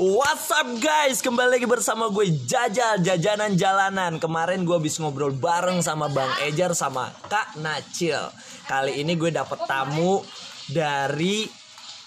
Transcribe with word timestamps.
What's 0.00 0.48
up 0.48 0.64
guys, 0.80 1.20
kembali 1.20 1.60
lagi 1.60 1.68
bersama 1.68 2.08
gue 2.08 2.32
Jajal 2.32 3.04
Jajanan 3.04 3.52
Jalanan. 3.52 4.16
Kemarin 4.16 4.64
gue 4.64 4.72
habis 4.72 4.96
ngobrol 4.96 5.28
bareng 5.36 5.84
sama 5.84 6.08
Bang 6.08 6.32
Ejar 6.40 6.72
sama 6.72 7.12
Kak 7.28 7.60
Nacil. 7.60 8.16
Kali 8.64 9.04
ini 9.04 9.12
gue 9.12 9.28
dapet 9.28 9.60
tamu 9.68 10.24
dari 10.72 11.44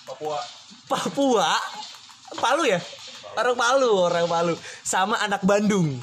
Papua. 0.09 0.41
Papua? 0.89 1.53
Palu 2.33 2.65
ya? 2.65 2.81
Orang 3.37 3.61
Palu, 3.61 3.93
orang 3.93 4.25
Palu. 4.25 4.57
Sama 4.81 5.21
anak 5.21 5.45
Bandung 5.45 5.93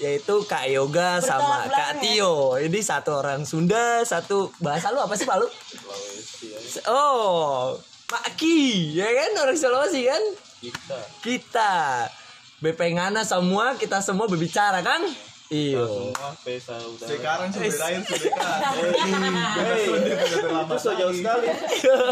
yaitu 0.00 0.48
Kak 0.48 0.64
Yoga 0.72 1.20
sama 1.20 1.68
Kak 1.68 2.00
Tio. 2.00 2.56
Ini 2.56 2.80
satu 2.80 3.20
orang 3.20 3.44
Sunda, 3.44 4.00
satu 4.08 4.48
bahasa 4.64 4.88
lu 4.96 5.04
apa 5.04 5.12
sih 5.12 5.28
Palu? 5.28 5.44
Oh, 6.88 7.76
Pak 8.08 8.32
Ki, 8.40 8.96
ya 8.96 9.12
kan? 9.12 9.44
Orang 9.44 9.60
Sulawesi 9.60 10.08
kan? 10.08 10.24
Kita. 10.64 10.98
kita. 11.20 11.74
BP 12.64 12.96
Ngana 12.96 13.20
semua 13.28 13.76
kita 13.76 14.00
semua 14.00 14.24
berbicara 14.24 14.80
kan? 14.80 15.04
Udah. 15.52 17.04
Sekarang 17.04 17.52
sudah 17.52 17.68
lain 17.68 18.00
sudah 18.00 18.32
Hei, 19.60 19.86
itu 19.92 20.76
so 20.80 20.90
jauh 20.96 21.12
sekali. 21.12 21.46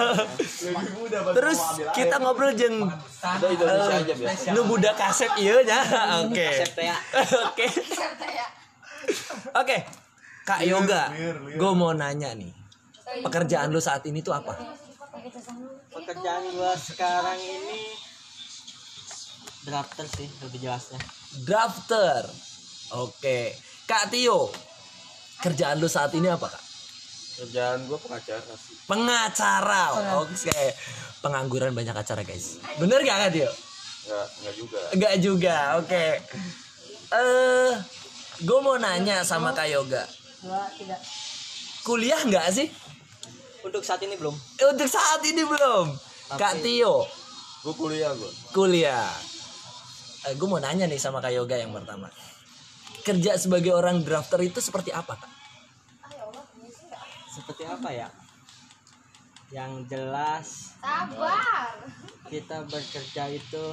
lebih 0.69 0.93
muda 1.01 1.19
Bang. 1.24 1.34
terus 1.41 1.60
kita 1.96 2.20
ngobrol 2.20 2.52
jeng. 2.52 2.87
Udah 2.87 3.48
Indonesia 3.48 3.95
aja 4.05 4.15
biasa. 4.15 4.52
nu 4.52 4.60
budak 4.69 4.95
kaset 5.01 5.32
iya 5.41 5.65
nya. 5.65 5.80
Oke. 6.29 6.48
oke. 7.48 7.66
Oke. 9.57 9.77
Kak 10.45 10.60
yoga 10.69 11.09
gue 11.57 11.73
mau 11.73 11.96
nanya 11.96 12.37
nih. 12.37 12.52
Pekerjaan 13.24 13.73
lu 13.73 13.80
saat 13.80 14.05
ini 14.05 14.21
tuh 14.21 14.37
apa? 14.37 14.55
Pekerjaan 15.93 16.43
gua 16.57 16.73
sekarang 16.77 17.37
ini 17.41 18.12
drafter 19.62 20.07
sih 20.07 20.29
lebih 20.41 20.59
jelasnya 20.61 20.98
drafter 21.43 22.27
oke 22.93 23.38
kak 23.85 24.10
Tio 24.10 24.51
kerjaan 25.41 25.79
lu 25.79 25.87
saat 25.87 26.13
ini 26.13 26.27
apa 26.27 26.46
kak 26.46 26.65
Kerjaan 27.32 27.88
gua 27.88 27.96
pengacara 27.96 28.55
sih. 28.55 28.77
pengacara 28.85 29.83
oke 30.21 30.60
pengangguran 31.21 31.73
banyak 31.73 31.96
acara 31.96 32.23
guys 32.23 32.60
bener 32.77 33.01
gak 33.02 33.29
kak 33.29 33.33
Tio 33.33 33.52
Enggak, 34.02 34.27
enggak 34.35 34.55
juga. 34.59 34.79
Enggak 34.90 35.15
juga, 35.23 35.57
oke. 35.79 36.05
Eh, 37.13 37.71
gue 38.43 38.59
mau 38.59 38.74
nanya 38.74 39.23
sama 39.23 39.55
Kak 39.55 39.71
Yoga. 39.71 40.02
Kuliah 41.83 42.18
nggak 42.18 42.46
sih? 42.51 42.66
untuk 43.63 43.87
saat 43.87 44.02
ini 44.02 44.18
belum 44.18 44.35
Untuk 44.74 44.90
saat 44.90 45.23
ini 45.23 45.46
belum. 45.46 45.87
Kak 46.35 46.66
Tio, 46.66 47.07
Gua 47.63 47.74
kuliah 47.79 48.10
gua. 48.10 48.30
kuliah. 48.51 49.07
Eh, 50.23 50.34
gue 50.38 50.46
mau 50.46 50.62
nanya 50.62 50.87
nih 50.87 51.01
sama 51.02 51.18
Kak 51.18 51.34
Yoga 51.34 51.59
yang 51.59 51.74
pertama. 51.74 52.06
Kerja 53.02 53.34
sebagai 53.34 53.74
orang 53.74 54.06
drafter 54.06 54.38
itu 54.46 54.62
seperti 54.62 54.95
apa, 54.95 55.18
Kak? 55.18 55.42
seperti 57.32 57.65
apa 57.65 57.88
ya 57.88 58.09
yang 59.52 59.88
jelas 59.88 60.76
Sabar. 60.80 61.80
kita 62.28 62.65
bekerja 62.68 63.32
itu 63.32 63.66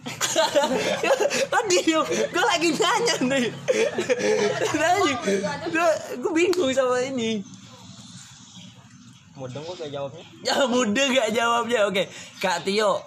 Tadi 1.52 1.78
gue 1.90 2.44
lagi 2.46 2.70
nanya 2.72 3.14
nih. 3.20 3.46
Nanya, 4.78 5.12
gue 6.16 6.32
bingung 6.32 6.72
sama 6.72 7.04
ini. 7.04 7.44
mudeng 9.36 9.64
gua 9.64 9.72
gak 9.76 9.88
jawabnya 9.92 10.24
Ya 10.44 10.56
mudah 10.64 11.06
gak 11.10 11.30
jawabnya. 11.36 11.78
Oke, 11.90 12.08
Kak 12.40 12.64
Tio, 12.64 13.04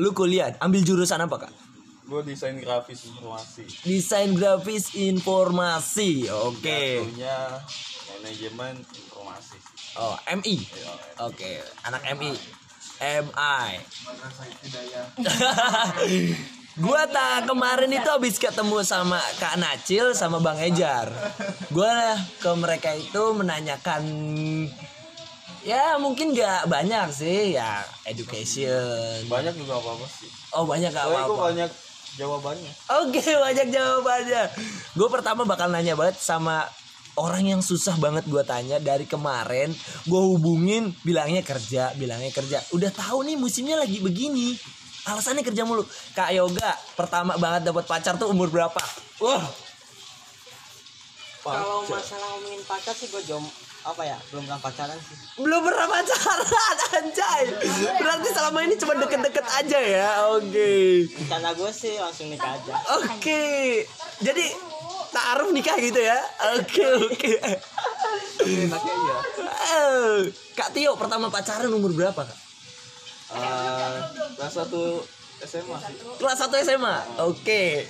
lu 0.00 0.16
kuliah 0.16 0.56
ambil 0.62 0.80
jurusan 0.80 1.20
apa 1.20 1.48
kak? 1.48 1.52
Gua 2.08 2.20
desain 2.20 2.58
grafis 2.58 3.08
informasi. 3.08 3.62
Desain 3.86 4.30
grafis 4.34 4.84
informasi. 4.98 6.28
Oke. 6.28 7.08
Satunya 7.08 7.38
manajemen 8.18 8.74
informasi. 8.84 9.56
Oh, 9.96 10.16
MI. 10.28 10.56
Oke, 11.24 11.62
anak 11.86 12.02
MI. 12.16 12.32
MI. 13.02 13.70
gua 16.84 17.02
tak 17.08 17.48
kemarin 17.48 17.92
itu 17.92 18.08
habis 18.08 18.36
ketemu 18.40 18.80
sama 18.84 19.20
Kak 19.40 19.60
Nacil 19.60 20.16
sama 20.16 20.42
Bang 20.42 20.58
Ejar. 20.58 21.12
Gua 21.72 22.18
ke 22.40 22.50
mereka 22.58 22.92
itu 22.92 23.32
menanyakan 23.32 24.02
ya 25.62 25.96
mungkin 25.98 26.34
nggak 26.34 26.66
banyak 26.66 27.08
sih 27.14 27.54
ya 27.56 27.82
education. 28.06 29.26
Banyak 29.26 29.54
juga 29.56 29.78
apa-apa 29.78 30.06
sih. 30.06 30.30
Oh 30.52 30.68
banyak 30.68 30.90
gak 30.92 31.06
gua 31.08 31.26
apa-apa. 31.26 31.42
banyak 31.50 31.70
jawabannya. 32.20 32.72
Oke 33.02 33.24
banyak 33.24 33.66
jawabannya 33.72 34.42
Gue 34.92 35.08
pertama 35.08 35.48
bakal 35.48 35.72
nanya 35.72 35.96
banget 35.96 36.20
sama 36.20 36.68
Orang 37.16 37.44
yang 37.44 37.60
susah 37.64 37.96
banget 38.00 38.24
gue 38.24 38.40
tanya 38.44 38.80
Dari 38.80 39.04
kemarin 39.04 39.72
Gue 40.08 40.20
hubungin 40.32 40.96
Bilangnya 41.04 41.44
kerja 41.44 41.92
Bilangnya 41.96 42.32
kerja 42.32 42.64
Udah 42.72 42.88
tahu 42.88 43.24
nih 43.28 43.36
musimnya 43.36 43.80
lagi 43.80 44.00
begini 44.00 44.56
Alasannya 45.08 45.44
kerja 45.44 45.64
mulu 45.68 45.84
Kak 46.16 46.32
Yoga 46.36 46.72
Pertama 46.96 47.36
banget 47.36 47.68
dapat 47.68 47.84
pacar 47.84 48.16
tuh 48.16 48.32
umur 48.32 48.48
berapa? 48.48 48.80
Wah 49.20 49.44
kalau 51.42 51.82
masalah 51.90 52.38
ngomongin 52.38 52.62
pacar 52.62 52.94
sih 52.94 53.10
gua 53.10 53.18
jom 53.26 53.42
apa 53.82 54.02
ya 54.06 54.18
belum 54.30 54.46
pernah 54.46 54.60
pacaran 54.62 54.98
sih 55.02 55.16
belum 55.42 55.60
pernah 55.66 55.86
pacaran 55.90 56.46
Anjay 57.02 57.42
Berarti 57.98 58.28
selama 58.30 58.58
ini 58.62 58.74
cuma 58.78 58.94
deket-deket 58.94 59.46
aja 59.48 59.78
ya 59.80 60.10
Oke 60.38 61.10
rencana 61.10 61.50
gue 61.56 61.70
sih 61.74 61.98
langsung 61.98 62.30
nikah 62.30 62.52
aja 62.54 62.74
Oke 63.02 63.82
Jadi 64.22 64.46
Taruh 65.10 65.50
nikah 65.50 65.76
gitu 65.82 65.98
ya 65.98 66.18
Oke 66.56 66.84
oke. 67.10 67.32
Eh, 69.62 70.18
Kak 70.56 70.70
Tio 70.74 70.96
pertama 70.98 71.30
pacaran 71.30 71.70
umur 71.70 71.94
berapa 71.94 72.16
kak? 72.16 72.38
Eh, 73.32 73.98
kelas 74.36 74.52
satu 74.52 75.04
SMA 75.42 75.76
sih. 75.88 75.94
Kelas 76.22 76.38
1 76.38 76.64
SMA. 76.66 76.96
Oke. 77.26 77.86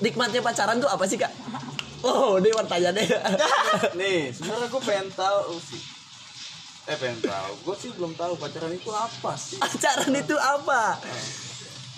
Nikmatnya 0.00 0.40
pacaran 0.44 0.80
tuh 0.80 0.88
apa 0.88 1.04
sih 1.08 1.16
kak? 1.20 1.32
Oh, 2.06 2.38
ini 2.38 2.50
pertanyaannya. 2.50 3.04
Nih, 3.98 4.30
sebenarnya 4.30 4.66
gue 4.68 4.82
pengen 4.82 5.08
tahu 5.10 5.58
sih. 5.58 5.82
Eh 6.86 6.94
pengen 6.94 7.18
tahu. 7.20 7.50
Gue 7.62 7.76
sih 7.76 7.90
belum 7.90 8.14
tahu 8.14 8.36
pacaran 8.36 8.70
itu 8.70 8.88
apa 8.88 9.32
sih. 9.34 9.58
pacaran 9.58 10.12
itu 10.12 10.36
apa? 10.36 11.02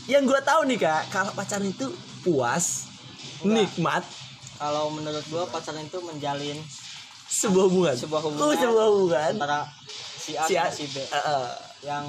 Yang 0.07 0.23
gue 0.27 0.41
tahu 0.43 0.61
nih 0.65 0.79
kak, 0.79 1.03
kalau 1.09 1.33
pacaran 1.33 1.69
itu 1.69 1.93
puas, 2.23 2.89
nikmat, 3.41 4.01
kalau 4.57 4.89
menurut 4.89 5.23
gua 5.29 5.45
pacaran 5.47 5.85
itu 5.85 6.01
menjalin 6.01 6.57
sebuah 7.29 7.65
hubungan. 7.69 7.95
sebuah 7.95 8.21
hubungan 8.23 8.43
Oh, 8.43 8.55
sebuah 8.57 8.87
hubungan. 8.89 9.33
antara 9.37 9.69
si 10.19 10.33
A 10.33 10.43
Si 10.43 10.57
A- 10.57 10.65
sama 10.65 10.73
si 10.73 10.85
B 10.89 10.97
Eh, 10.99 11.13
eh. 11.13 11.49
yang 11.85 12.05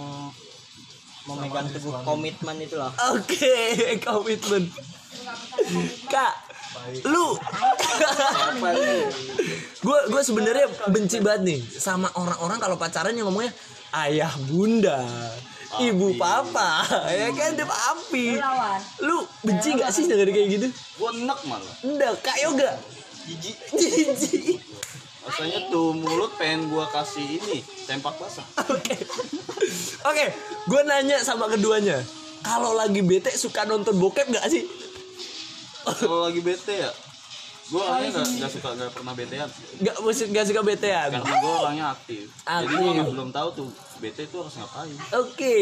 memegang 1.25 1.67
teguh 1.67 1.93
komitmen 2.01 2.57
itu 2.57 2.73
loh 2.73 2.89
Oke, 3.11 3.53
komitmen. 4.07 4.71
Kak, 6.07 6.33
lu. 7.05 7.27
Gue 9.79 9.99
gue 10.11 10.21
sebenarnya 10.23 10.67
benci 10.91 11.23
banget 11.23 11.41
nih 11.47 11.59
sama 11.63 12.11
orang-orang 12.19 12.59
kalau 12.59 12.75
pacaran 12.75 13.15
yang 13.15 13.31
ngomongnya 13.31 13.53
ayah 14.05 14.31
bunda 14.49 14.99
ibu 15.77 16.17
papa. 16.17 16.81
Ya 17.13 17.29
kan 17.31 17.53
dia 17.53 17.67
api 17.69 18.41
lu 19.05 19.23
benci 19.45 19.77
nggak 19.77 19.91
sih 19.93 20.09
dengan 20.09 20.33
kayak 20.33 20.47
gitu? 20.57 20.67
Gue 20.97 21.09
enak 21.23 21.39
malah. 21.45 21.75
enggak 21.85 22.11
kak 22.25 22.37
yoga. 22.41 22.71
Jijik. 23.29 23.57
jijik. 23.77 24.57
Rasanya 25.19 25.69
tuh 25.69 25.93
mulut 25.93 26.33
pengen 26.41 26.73
gua 26.73 26.89
kasih 26.89 27.21
ini 27.21 27.61
tempak 27.85 28.17
basah. 28.17 28.45
oke. 28.73 28.95
Oke 30.09 30.25
gue 30.65 30.81
nanya 30.85 31.21
sama 31.21 31.45
keduanya. 31.51 32.01
Kalau 32.39 32.71
lagi 32.71 33.03
bete 33.03 33.29
suka 33.35 33.67
nonton 33.67 33.99
bokep 33.99 34.31
nggak 34.31 34.47
sih 34.47 34.63
Kalau 35.81 36.19
lagi 36.21 36.39
bete 36.39 36.75
ya, 36.77 36.91
gua 37.67 37.81
orangnya 37.87 38.09
nggak 38.13 38.27
nggak 38.35 38.51
suka 38.51 38.69
nggak 38.73 38.91
pernah 38.91 39.13
betean. 39.13 39.49
nggak 39.77 39.97
musik 39.99 40.27
nggak 40.27 40.45
suka 40.45 40.61
betean 40.61 41.09
Karena 41.11 41.35
gua 41.37 41.53
orangnya 41.61 41.85
aktif. 41.91 42.25
Jadi 42.25 42.45
Aktif. 42.65 42.75
gua 42.75 42.91
nggak- 42.93 43.09
belum 43.09 43.29
tahu 43.29 43.49
tuh 43.55 43.69
bete 43.97 44.21
itu 44.23 44.37
harus 44.37 44.55
ngapain. 44.55 44.95
oke 45.13 45.55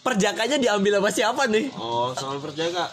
perjakanya 0.00 0.56
diambil 0.56 0.92
sama 0.98 1.10
siapa 1.10 1.42
nih 1.46 1.68
Oh, 1.74 2.12
soal 2.12 2.38
perjaka. 2.38 2.88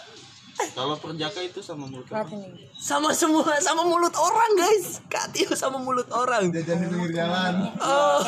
Kalau 0.72 0.96
perjaka 0.96 1.36
itu 1.42 1.60
sama 1.60 1.84
mulut 1.84 2.08
orang. 2.08 2.32
sama 2.74 3.12
semua 3.12 3.44
sama 3.58 3.84
mulut 3.84 4.12
orang 4.12 4.50
guys 4.54 5.04
kak 5.06 5.28
Tio 5.30 5.52
sama 5.52 5.76
mulut 5.76 6.08
orang 6.08 6.48
Jajan 6.48 6.76
di 6.78 6.86
pinggir 6.86 7.12
jalan. 7.14 7.76
oh 7.76 8.24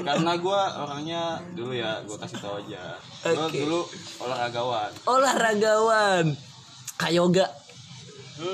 Karena 0.00 0.32
gua 0.36 0.60
orangnya 0.80 1.22
dulu 1.50 1.70
ya, 1.72 1.98
gua 2.02 2.16
kasih 2.16 2.38
tahu 2.38 2.62
aja. 2.62 2.94
Gua 3.24 3.46
Oke. 3.46 3.58
dulu 3.60 3.80
olahragawan. 4.20 4.90
olahragawan 5.04 6.24
kak 7.02 7.10
yoga 7.10 7.46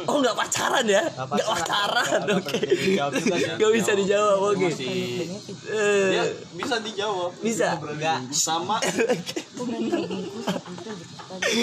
Oh 0.05 0.21
nggak 0.21 0.37
pacaran 0.37 0.85
ya? 0.85 1.01
Nggak 1.01 1.49
pacaran, 1.49 2.21
oke. 2.29 2.61
Nggak 3.57 3.73
bisa 3.73 3.93
dijawab, 3.97 4.39
oke. 4.53 4.69
Masih 4.69 5.25
Eh, 5.65 6.09
ya 6.13 6.25
bisa 6.53 6.77
dijawab. 6.83 7.31
Bisa. 7.41 7.79
Enggak. 7.79 8.21
Sama 8.29 8.77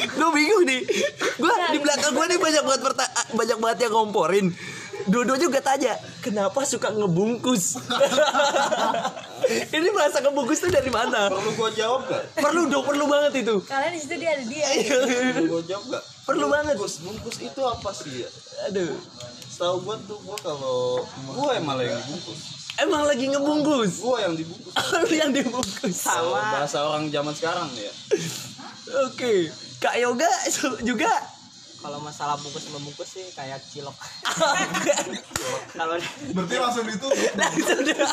Gue 0.09 0.29
bingung 0.33 0.63
nih. 0.63 0.81
Gue 1.37 1.53
di 1.69 1.77
belakang 1.77 2.17
gue 2.17 2.25
nih 2.25 2.39
banyak 2.39 2.63
banget 2.63 2.81
perta- 2.81 3.13
banyak 3.29 3.57
banget 3.59 3.77
yang 3.83 3.93
ngomporin. 3.93 4.47
Dodo 5.05 5.37
juga 5.37 5.61
tanya, 5.61 5.93
kenapa 6.17 6.65
suka 6.65 6.89
ngebungkus? 6.89 7.77
Ini 9.75 9.87
bahasa 9.93 10.17
ngebungkus 10.17 10.65
tuh 10.65 10.73
dari 10.73 10.89
mana? 10.89 11.29
perlu 11.29 11.51
gua 11.53 11.69
jawab 11.69 12.09
gak? 12.09 12.41
Perlu 12.41 12.65
dong, 12.65 12.81
perlu 12.81 13.05
banget 13.05 13.45
itu. 13.45 13.61
Kalian 13.61 13.93
di 13.93 13.99
situ 14.01 14.17
dia 14.17 14.33
ada 14.33 14.41
dia. 14.41 14.65
Perlu 15.29 15.45
gua 15.51 15.61
jawab 15.61 15.85
gak? 15.93 16.03
Perlu 16.25 16.49
banget. 16.49 16.75
Bungkus, 16.75 16.95
bungkus 17.05 17.37
itu 17.41 17.61
apa 17.61 17.89
sih 17.93 18.25
ya? 18.25 18.29
Aduh. 18.69 18.97
Setahu 19.45 19.75
gua 19.85 19.95
tuh 20.09 20.17
gua 20.25 20.37
kalau 20.41 21.05
gua 21.37 21.55
malah 21.61 21.85
yang 21.85 22.01
dibungkus. 22.01 22.39
Emang 22.75 23.07
lagi 23.07 23.25
ngebungkus. 23.29 24.03
Gua 24.03 24.17
yang 24.25 24.35
dibungkus. 24.35 24.73
Lu 25.05 25.15
yang 25.15 25.31
dibungkus. 25.31 25.97
Kalau 26.01 26.33
bahasa 26.35 26.77
orang 26.83 27.07
zaman 27.13 27.33
sekarang 27.37 27.69
ya. 27.77 27.93
Oke. 29.07 29.53
Kak 29.79 29.95
Yoga 30.01 30.27
juga 30.81 31.11
Kalau 31.85 32.01
masalah 32.01 32.33
bungkus 32.41 32.65
membungkus 32.73 33.13
sih 33.13 33.29
kayak 33.37 33.61
cilok. 33.61 33.93
Kalau 35.77 36.01
Berarti 36.33 36.55
langsung 36.57 36.89
itu 36.89 37.07
langsung 37.37 37.79
dia. 37.85 38.05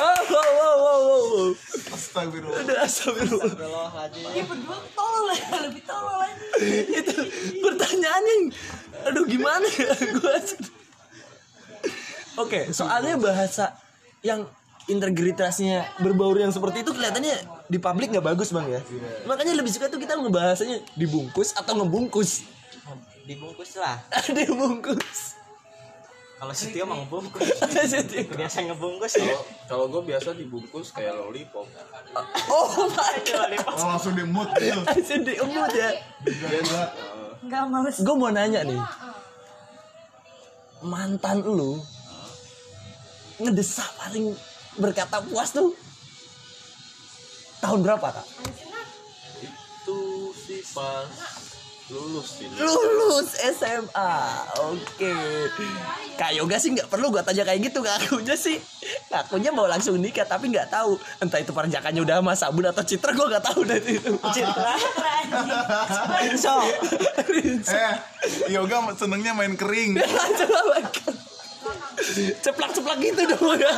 Oh, 0.00 0.20
wow, 0.30 0.50
wow, 0.54 0.76
wow, 0.78 1.00
wow. 1.02 1.50
astagfirullah. 1.90 2.62
Udah 2.62 2.78
astagfirullah. 2.86 3.50
Astagfirullahaladzim. 3.50 4.30
Dia 4.30 4.44
berdua 4.46 4.78
tolol 4.94 5.26
ya, 5.34 5.58
lebih 5.66 5.82
tolol 5.82 6.16
lagi. 6.22 6.38
itu 7.02 7.14
pertanyaan 7.62 8.22
yang 8.22 8.42
aduh 9.10 9.24
gimana 9.24 9.66
ya 9.80 9.90
gua 10.12 10.36
oke 12.36 12.60
soalnya 12.70 13.16
bahasa 13.16 13.72
yang 14.20 14.44
integritasnya 14.90 15.88
berbaur 16.04 16.36
yang 16.36 16.52
seperti 16.52 16.84
itu 16.84 16.92
kelihatannya 16.92 17.59
di 17.70 17.78
publik 17.78 18.10
nggak 18.10 18.26
bagus 18.34 18.50
bang 18.50 18.66
ya 18.66 18.80
makanya 19.30 19.54
lebih 19.54 19.70
suka 19.70 19.86
tuh 19.86 20.02
kita 20.02 20.18
ngebahasanya 20.18 20.82
dibungkus 20.98 21.54
atau 21.54 21.78
ngebungkus 21.78 22.42
Dibungkus 23.30 23.78
lah. 23.78 23.94
dibungkus 24.36 25.38
Kalau 26.40 26.56
Setio 26.56 26.88
mau 26.88 26.96
ngebungkus. 27.04 27.46
Biasa 28.40 28.64
ngebungkus 28.64 29.12
ya. 29.20 29.36
Kalau 29.68 29.92
gua 29.92 30.00
biasa 30.00 30.32
dibungkus 30.32 30.88
kayak 30.90 31.12
lollipop. 31.14 31.68
oh 32.50 32.88
my 32.90 33.16
god 33.22 33.54
Oh 33.70 33.86
langsung 33.92 34.16
di 34.16 34.24
mood 34.24 34.48
gitu. 34.56 34.82
langsung 34.82 35.20
diemut 35.22 35.70
ya 35.76 35.90
Gila. 36.26 36.84
Enggak 37.44 37.64
males. 37.70 37.96
gue 38.02 38.14
mau 38.16 38.32
nanya 38.32 38.60
nih 38.66 38.80
mantan 40.80 41.44
lu 41.44 41.76
ngedesak 43.40 43.88
paling 44.00 44.32
berkata 44.80 45.20
puas 45.24 45.52
tuh 45.52 45.76
tahun 47.60 47.80
berapa 47.84 48.06
kak? 48.10 48.26
Itu 49.40 50.00
sih 50.34 50.60
pas 50.72 51.08
lulus 51.90 52.38
sih. 52.38 52.46
Lulus 52.54 53.34
SMA, 53.34 54.14
oke. 54.62 55.14
Kak 56.14 56.30
Yoga 56.38 56.56
sih 56.62 56.70
nggak 56.70 56.86
perlu 56.86 57.10
gua 57.10 57.26
tanya 57.26 57.42
kayak 57.42 57.66
gitu 57.66 57.82
ngakunya 57.82 58.38
sih, 58.38 58.62
ngakunya 59.10 59.50
mau 59.50 59.66
langsung 59.66 59.98
nikah 59.98 60.22
tapi 60.22 60.54
nggak 60.54 60.70
tahu 60.70 60.94
entah 61.18 61.42
itu 61.42 61.50
perjakannya 61.50 61.98
udah 62.06 62.22
sama 62.22 62.32
Sabun 62.38 62.70
atau 62.70 62.86
Citra 62.86 63.10
gua 63.10 63.26
nggak 63.34 63.44
tahu 63.50 63.60
dari 63.66 63.98
itu. 63.98 64.12
Citra, 64.22 64.74
So, 66.38 66.62
Eh, 67.74 67.94
yoga 68.54 68.94
senengnya 68.94 69.34
main 69.34 69.58
kering. 69.58 69.98
coba 70.46 70.60
makan. 70.78 71.14
Ceplak-ceplak 72.40 72.98
gitu 73.02 73.22
dong 73.34 73.58
ya. 73.58 73.74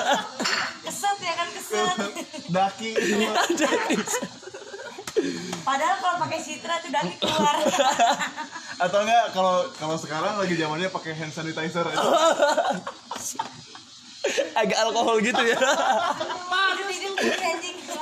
Keset 0.92 1.18
ya 1.24 1.32
kan 1.32 1.48
keset. 1.56 1.96
Daki 2.56 2.90
Padahal 5.62 5.96
kalau 6.02 6.16
pakai 6.26 6.38
citra 6.42 6.74
tuh 6.82 6.90
daki 6.90 7.14
keluar. 7.22 7.54
Atau 8.84 9.06
enggak 9.06 9.30
kalau 9.32 9.64
kalau 9.78 9.96
sekarang 9.96 10.34
lagi 10.36 10.58
zamannya 10.58 10.90
pakai 10.90 11.14
hand 11.14 11.32
sanitizer 11.32 11.86
agak 14.52 14.78
alkohol 14.82 15.22
gitu 15.22 15.38
ya. 15.38 15.58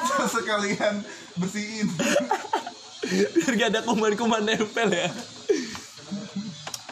Itu 0.00 0.24
sekalian 0.28 1.04
bersihin. 1.36 1.88
biar 3.10 3.52
gak 3.58 3.70
ada 3.74 3.80
kuman-kuman 3.82 4.42
nempel 4.44 4.88
ya 4.92 5.10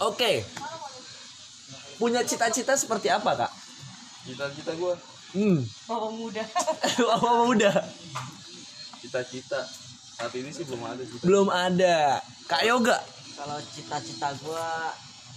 oke 0.03 0.33
punya 1.99 2.23
cita-cita 2.27 2.75
seperti 2.75 3.11
apa 3.11 3.47
kak 3.47 3.53
Cita-cita 4.29 4.77
gua, 4.77 4.93
hmm 5.31 5.61
Bawa 5.85 6.09
muda. 6.09 6.45
apa 6.99 7.29
udah 7.53 7.75
cita-cita 8.99 9.61
saat 10.13 10.33
ini 10.35 10.51
sih 10.51 10.65
belum 10.65 10.83
ada 10.83 11.03
cita. 11.03 11.23
belum 11.23 11.47
ada 11.49 11.99
kak 12.45 12.63
yoga 12.65 12.99
kalau 13.35 13.59
cita-cita 13.65 14.29
gua 14.41 14.91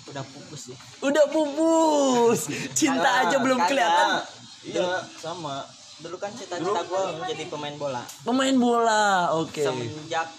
udah 0.04 0.24
pupus 0.26 0.62
sih. 0.68 0.78
udah 1.00 1.26
pupus 1.28 2.40
cinta 2.74 3.10
aja 3.22 3.38
belum 3.38 3.60
Kagak. 3.60 3.70
kelihatan 3.70 4.10
Iya, 4.62 5.02
sama. 5.18 5.66
Dulu 5.98 6.18
kan 6.18 6.30
cita-cita 6.32 6.82
gua 6.84 7.18
menjadi 7.18 7.50
pemain 7.50 7.74
bola. 7.76 8.02
pemain 8.22 8.56
bola 8.56 9.06
oke 9.36 9.58
Semenjak 9.58 10.30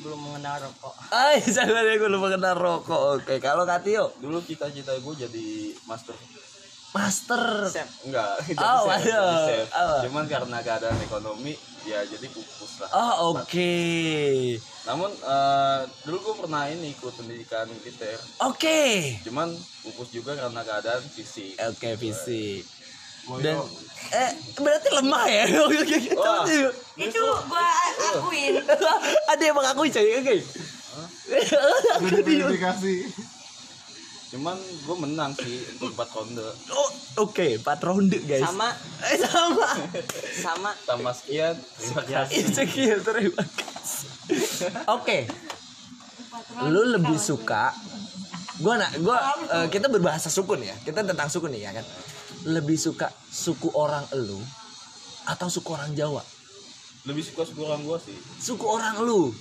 belum 0.00 0.16
mengenal 0.18 0.64
rokok. 0.64 0.94
Ay, 1.10 1.38
jangan 1.46 1.84
ya 1.84 1.94
gue 1.94 2.08
lupa 2.08 2.32
kenal 2.32 2.56
rokok. 2.56 3.20
Oke, 3.20 3.36
kalau 3.36 3.68
Kak 3.68 3.84
Tio, 3.84 4.08
Dulu 4.16 4.40
cita-cita 4.40 4.96
gue 4.96 5.14
jadi 5.14 5.46
master. 5.84 6.16
Master. 6.90 7.42
Chef. 7.70 7.88
Enggak, 8.06 8.34
jadi 8.46 8.58
Oh, 8.58 8.84
chef, 8.90 9.04
chef. 9.46 9.66
Oh. 9.74 10.00
Cuman 10.08 10.24
karena 10.26 10.58
keadaan 10.62 10.98
ekonomi, 11.02 11.54
ya 11.86 12.02
jadi 12.06 12.26
pupus 12.30 12.82
lah. 12.82 12.90
Oh, 12.92 13.12
oke. 13.38 13.74
Namun 14.86 15.10
eh, 15.12 15.80
dulu 16.06 16.16
gue 16.18 16.34
pernah 16.46 16.66
ini 16.66 16.90
ikut 16.92 17.12
pendidikan 17.14 17.70
militer. 17.70 18.18
Oke. 18.42 19.20
Cuman 19.22 19.54
pupus 19.86 20.08
juga 20.10 20.34
karena 20.34 20.60
keadaan 20.66 21.02
fisik. 21.06 21.54
Oke, 21.70 21.94
fisik. 21.94 22.66
Dan 23.38 23.62
eh 24.10 24.30
berarti 24.58 24.88
lemah 24.90 25.24
ya? 25.28 25.44
Wah. 26.18 26.42
Itu 26.98 27.22
gua 27.46 27.66
akuin. 28.16 28.58
Ada 29.30 29.42
yang 29.44 29.54
mengakui 29.54 29.92
coy. 29.92 30.08
Oke. 30.18 30.36
Udah 32.00 32.20
diverifikasi. 32.26 32.94
Cuman 34.30 34.54
gue 34.54 34.96
menang 34.96 35.34
sih 35.34 35.58
untuk 35.74 35.90
4 35.98 36.06
ronde. 36.14 36.46
Oh, 36.70 36.90
oke, 37.26 37.58
empat 37.58 37.80
ronde 37.82 38.18
guys. 38.22 38.46
Sama 38.46 38.70
Eh, 39.10 39.18
sama. 39.18 39.68
sama 40.38 40.70
Tambah 40.86 41.10
sekian, 41.10 41.58
terima 41.58 42.02
kasih. 42.06 42.34
Insecure 42.38 43.00
terima 43.02 43.42
kasih. 43.42 44.08
Oke. 44.86 45.26
Lu 46.70 46.82
lebih 46.94 47.18
suka 47.18 47.74
gua 48.60 48.76
nak 48.76 48.92
gua 49.00 49.18
eh, 49.50 49.66
kita 49.66 49.90
berbahasa 49.90 50.30
sukun 50.30 50.62
ya. 50.62 50.78
Kita 50.86 51.02
tentang 51.02 51.26
sukun 51.26 51.50
nih 51.50 51.66
ya 51.66 51.70
kan. 51.74 51.86
Lebih 52.46 52.78
suka 52.78 53.10
suku 53.26 53.74
orang 53.74 54.06
elu 54.14 54.38
atau 55.26 55.50
suku 55.50 55.74
orang 55.74 55.90
Jawa? 55.92 56.22
Lebih 57.02 57.24
suka 57.24 57.42
suku 57.42 57.60
orang 57.66 57.82
gue 57.82 57.98
sih. 57.98 58.16
Suku 58.38 58.62
orang 58.62 59.00
lu. 59.02 59.32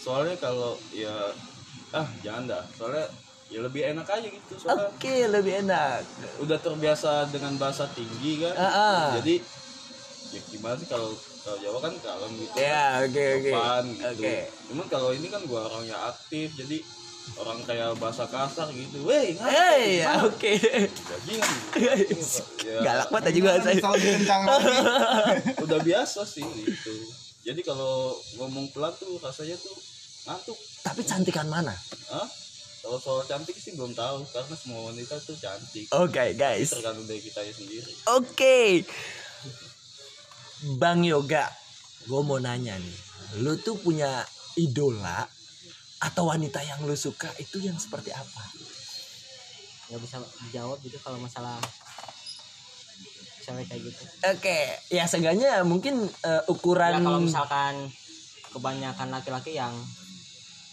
Soalnya 0.00 0.40
kalau 0.40 0.78
ya 0.94 1.12
ah 1.92 2.08
jangan 2.24 2.48
dah. 2.48 2.64
Soalnya 2.74 3.04
ya 3.50 3.58
lebih 3.60 3.82
enak 3.82 4.06
aja 4.06 4.28
gitu. 4.30 4.52
Soalnya 4.56 4.94
Oke, 4.94 5.26
lebih 5.26 5.52
enak. 5.66 6.06
udah 6.38 6.58
terbiasa 6.62 7.26
dengan 7.34 7.58
bahasa 7.58 7.90
tinggi 7.90 8.46
kan. 8.46 8.54
Ah, 8.54 8.66
ah. 8.70 9.02
Jadi 9.18 9.42
ya 10.30 10.40
gimana 10.54 10.78
sih 10.78 10.86
kalau 10.86 11.10
kalau 11.42 11.58
Jawa 11.58 11.78
kan 11.82 11.94
kalem 11.98 12.32
gitu. 12.38 12.54
Ya, 12.54 13.02
oke 13.02 13.10
oke. 13.10 13.50
gitu. 13.50 14.06
Oke. 14.06 14.34
Cuman 14.70 14.86
kalau 14.86 15.10
ini 15.10 15.26
kan 15.26 15.42
gua 15.50 15.66
orangnya 15.66 15.98
aktif 16.06 16.54
jadi 16.54 16.78
orang 17.42 17.58
kayak 17.66 17.98
bahasa 17.98 18.24
kasar 18.30 18.70
gitu. 18.70 19.02
Weh, 19.02 19.34
Hei, 19.34 20.02
ya, 20.06 20.22
oke. 20.22 20.52
bajingan. 20.86 21.50
Ya, 22.62 22.78
Galak 22.86 23.08
banget 23.10 23.26
aja 23.34 23.38
gua 23.42 23.54
saya. 23.58 23.82
Udah 25.66 25.78
biasa 25.82 26.22
sih 26.22 26.46
gitu. 26.46 26.94
Jadi 27.40 27.60
kalau 27.66 28.14
ngomong 28.38 28.70
pelan 28.70 28.94
tuh 28.94 29.18
rasanya 29.18 29.58
tuh 29.58 29.74
ngantuk. 30.28 30.58
Tapi 30.86 31.00
cantikan 31.02 31.48
mana? 31.50 31.74
Hah? 32.14 32.28
Kalau 32.80 32.96
soal 32.96 33.22
cantik 33.28 33.56
sih 33.60 33.76
belum 33.76 33.92
tahu 33.92 34.24
karena 34.32 34.54
semua 34.56 34.80
wanita 34.88 35.20
tuh 35.20 35.36
cantik. 35.36 35.86
Oke, 35.92 36.32
guys. 36.32 36.72
Tergantung 36.72 37.04
dari 37.04 37.20
kita 37.20 37.44
sendiri. 37.52 37.92
Oke. 38.16 38.84
Bang 40.80 41.04
Yoga, 41.04 41.48
gue 42.08 42.20
mau 42.24 42.40
nanya 42.40 42.76
nih. 42.76 42.98
Lu 43.44 43.56
tuh 43.60 43.76
punya 43.80 44.24
idola 44.56 45.24
atau 46.00 46.32
wanita 46.32 46.64
yang 46.64 46.80
lu 46.88 46.96
suka 46.96 47.28
itu 47.36 47.60
yang 47.60 47.76
seperti 47.76 48.12
apa? 48.12 48.44
nggak 49.90 50.06
bisa 50.06 50.22
dijawab 50.46 50.78
gitu 50.86 51.02
kalau 51.02 51.18
masalah 51.18 51.58
cewek 53.42 53.66
kayak 53.66 53.90
gitu. 53.90 54.02
Oke, 54.22 54.58
ya 54.86 55.02
seenggaknya 55.10 55.66
mungkin 55.66 56.06
Ya 56.06 56.46
ukuran 56.46 57.02
kalau 57.02 57.18
misalkan 57.18 57.90
kebanyakan 58.54 59.10
laki-laki 59.10 59.58
yang 59.58 59.74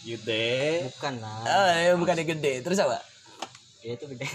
Gede. 0.08 0.88
bukan 0.96 1.14
lah 1.20 1.44
Oh, 1.44 1.66
ya, 1.68 1.92
bukan 2.00 2.16
yang 2.16 2.28
gede. 2.32 2.64
Terus 2.64 2.80
apa? 2.80 2.96
ya 3.78 3.94
itu 3.94 4.04
gede 4.10 4.26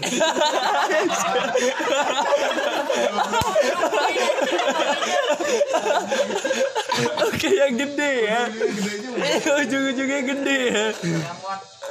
Oke, 7.28 7.48
yang 7.52 7.74
gede 7.76 8.10
ya. 8.24 8.40
Ujung-ujungnya 9.66 10.20
gede 10.24 10.58
ya. 10.72 10.86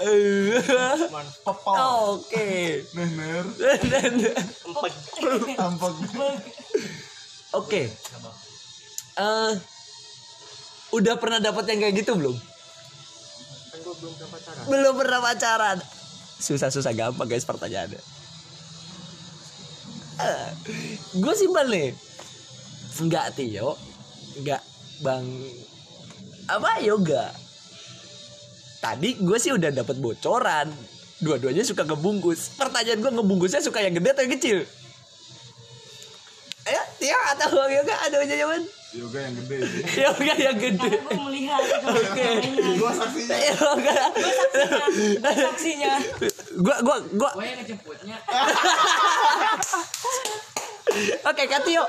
Eh. 0.01 0.57
Oke. 1.77 2.49
Nener. 2.97 3.43
Oke. 7.53 7.81
Tampak. 7.91 8.33
Eh, 9.13 9.51
udah 10.97 11.15
pernah 11.21 11.37
dapat 11.37 11.69
yang 11.69 11.79
kayak 11.85 11.95
gitu 12.01 12.17
belum? 12.17 12.52
Gue 13.83 13.95
belum 14.71 14.93
pernah 14.95 15.19
pacaran. 15.19 15.77
Susah-susah 16.39 16.93
gampang 16.95 17.27
guys 17.27 17.43
pertanyaannya. 17.43 17.99
Eh, 20.23 20.47
gue 21.19 21.33
simpel 21.35 21.67
nih. 21.67 21.89
Enggak 23.03 23.35
Tio. 23.35 23.75
Enggak 24.39 24.61
Bang 25.03 25.27
apa 26.47 26.79
yoga. 26.79 27.31
Tadi 28.79 29.19
gue 29.19 29.37
sih 29.39 29.51
udah 29.51 29.71
dapat 29.71 29.99
bocoran. 29.99 30.71
Dua-duanya 31.23 31.63
suka 31.63 31.87
ngebungkus. 31.87 32.55
Pertanyaan 32.59 32.99
gue 32.99 33.11
ngebungkusnya 33.15 33.63
suka 33.63 33.79
yang 33.79 33.95
gede 33.95 34.11
atau 34.11 34.23
yang 34.27 34.35
kecil? 34.35 34.59
Ayo, 36.63 36.83
Tio 36.99 37.19
atau 37.35 37.47
Bang 37.55 37.71
Yoga 37.71 37.95
ada 38.07 38.23
jawaban? 38.23 38.63
Yoga 38.93 39.19
yang 39.25 39.33
gede 39.41 39.57
sih. 39.65 39.83
Yoga 40.05 40.33
yang 40.37 40.57
gede. 40.61 40.77
Karena 40.77 41.09
gue 41.09 41.21
melihat 41.25 41.61
Oke. 41.97 42.29
Gua 42.77 42.91
saksinya. 42.93 43.37
Yoga. 43.41 43.97
Gue 45.17 45.33
saksinya 45.33 45.93
Gua 46.61 46.75
gua 46.85 46.97
gua 47.17 47.31
gue 47.33 47.45
yang 47.49 47.59
ngejemputnya 47.65 48.17
Oke, 51.25 51.43
Katio. 51.49 51.81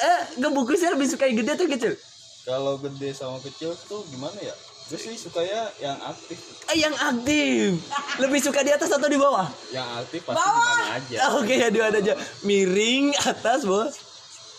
Eh, 0.00 0.20
ngebungkusnya 0.42 0.90
lebih 0.98 1.06
suka 1.06 1.30
yang 1.30 1.38
gede 1.38 1.54
atau 1.54 1.70
kecil? 1.70 1.94
Kalau 2.42 2.74
gede 2.82 3.14
sama 3.14 3.38
kecil 3.38 3.70
tuh 3.86 4.02
gimana 4.10 4.34
ya? 4.42 4.50
Gue 4.90 4.98
sih 4.98 5.14
sukanya 5.14 5.70
yang 5.78 5.94
aktif. 6.02 6.66
Eh, 6.66 6.82
yang 6.82 6.90
aktif. 6.98 7.78
Lebih 8.18 8.42
suka 8.42 8.66
di 8.66 8.74
atas 8.74 8.90
atau 8.90 9.06
di 9.06 9.14
bawah? 9.14 9.46
Yang 9.70 9.86
aktif 10.02 10.20
pasti 10.26 10.42
di 10.42 10.50
mana 10.50 10.98
aja. 10.98 11.16
Oke, 11.38 11.54
ya 11.54 11.70
dua 11.70 11.94
aja. 11.94 12.18
Miring 12.42 13.14
atas, 13.22 13.62
Bos. 13.62 13.94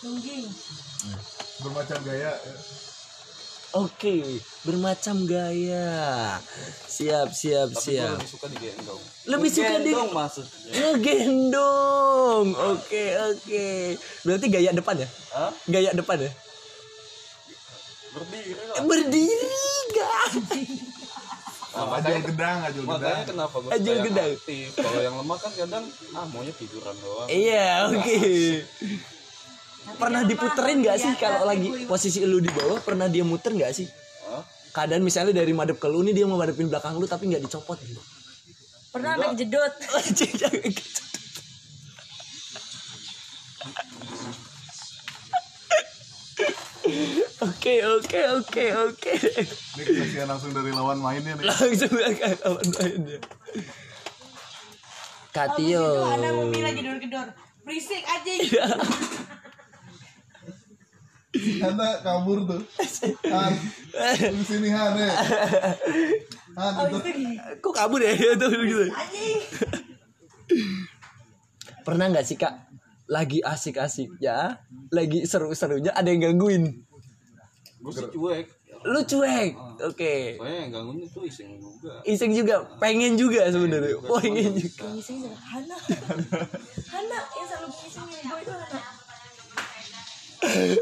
Nungging 0.00 0.48
Bermacam 1.58 1.98
gaya. 2.02 2.32
Oke, 3.72 4.20
bermacam 4.62 5.24
gaya. 5.24 6.36
Siap, 6.84 7.32
siap, 7.32 7.72
Tapi 7.72 7.80
siap. 7.82 8.14
lebih 8.14 8.28
suka 8.28 8.46
digendong. 8.46 9.00
Lebih 9.24 9.50
suka 9.50 9.72
di 9.72 9.88
Digendong 9.88 10.10
maksudnya. 10.12 10.60
ngegendong. 10.92 12.46
Oke, 12.52 13.04
oke. 13.32 13.66
Berarti 14.22 14.46
gaya 14.46 14.70
depan 14.70 14.94
ya? 14.98 15.08
Hah? 15.32 15.50
Gaya 15.66 15.90
depan 15.90 16.20
ya? 16.20 16.30
Berdiri 18.12 18.52
lah. 18.60 18.76
Berdiri, 18.84 19.56
guys. 19.90 20.34
Nah, 21.72 21.88
Ajul 21.88 21.88
makanya, 21.88 22.20
gedang, 22.28 22.58
ajul 22.60 22.82
gedang. 22.84 23.00
makanya 23.00 23.24
kenapa 23.24 23.56
gue 23.56 23.70
Ajul 23.72 23.96
gedang. 24.04 24.30
aktif. 24.36 24.66
Kalau 24.76 25.00
yang 25.00 25.16
lemah 25.16 25.38
kan 25.40 25.52
kadang 25.56 25.84
ah 26.12 26.26
maunya 26.28 26.52
tiduran 26.52 26.92
doang. 27.00 27.28
Iya, 27.32 27.88
oke. 27.88 28.20
Pernah 29.82 30.22
diputerin 30.26 30.82
nggak 30.82 30.98
sih 30.98 31.12
kalau 31.18 31.42
lagi 31.42 31.86
posisi 31.90 32.22
lu 32.22 32.38
di 32.38 32.50
bawah 32.50 32.78
pernah 32.82 33.10
dia 33.10 33.26
muter 33.26 33.50
nggak 33.50 33.72
sih? 33.74 33.86
Hah? 34.30 34.42
Keadaan 34.70 35.02
misalnya 35.02 35.42
dari 35.42 35.50
madep 35.50 35.78
ke 35.82 35.90
lu 35.90 36.06
nih 36.06 36.14
dia 36.14 36.26
mau 36.26 36.38
madepin 36.38 36.70
belakang 36.70 36.94
lu 36.98 37.06
tapi 37.10 37.26
nggak 37.30 37.42
dicopot 37.42 37.78
gitu. 37.82 37.98
Pernah 38.94 39.18
sampai 39.18 39.34
kejedot 39.34 39.72
Oke 47.42 47.82
oke 47.82 48.20
oke 48.38 48.64
oke. 48.74 49.12
Ini 49.18 49.82
kesaksian 49.82 50.26
langsung 50.30 50.54
dari 50.54 50.70
lawan 50.70 50.98
mainnya 51.02 51.34
nih. 51.38 51.46
Langsung 51.46 51.90
akan 51.94 52.34
lawan 52.42 52.68
mainnya. 52.78 53.18
Katio. 55.32 56.06
Anak 56.06 56.30
lagi 56.38 56.78
gedor-gedor 56.84 57.26
Berisik 57.62 58.02
aja 58.02 58.32
Karena 61.32 61.88
kabur 62.04 62.44
tuh. 62.44 62.60
Han, 63.24 63.52
di 64.36 64.44
sini 64.44 64.68
Han 64.68 64.92
ya. 65.00 65.10
Han 66.60 66.72
itu. 66.92 66.96
Abis 67.00 67.08
itu 67.08 67.20
Kok 67.64 67.72
kabur 67.72 68.00
ya 68.04 68.12
itu 68.36 68.48
gitu. 68.52 68.84
Anjing 68.92 69.40
Pernah 71.82 72.12
nggak 72.12 72.26
sih 72.28 72.36
kak? 72.36 72.68
Lagi 73.08 73.40
asik-asiknya, 73.44 74.62
lagi 74.92 75.24
seru-serunya 75.24 75.92
ada 75.92 76.08
yang 76.12 76.32
gangguin. 76.32 76.84
Gue 77.82 77.92
sih 77.92 78.08
cuek. 78.12 78.46
Lu 78.82 79.00
cuek. 79.02 79.52
Oke. 79.82 80.38
Soalnya 80.38 80.58
yang 80.68 80.70
gangguin 80.70 81.00
itu 81.08 81.20
iseng 81.26 81.50
juga. 81.58 81.92
Iseng 82.06 82.32
juga, 82.36 82.54
pengen 82.78 83.18
juga 83.18 83.48
sebenarnya. 83.50 83.98
Pengen 84.04 84.52
juga. 84.54 84.84
Ngising 84.90 85.18
siapa? 85.26 85.38
Hana 85.42 85.76
Hana 86.92 87.18
yang 87.24 87.46
selalu 87.50 87.68
ngisingin 87.72 88.20
gue 88.22 88.38
itu 88.44 88.52
Hana 88.52 88.80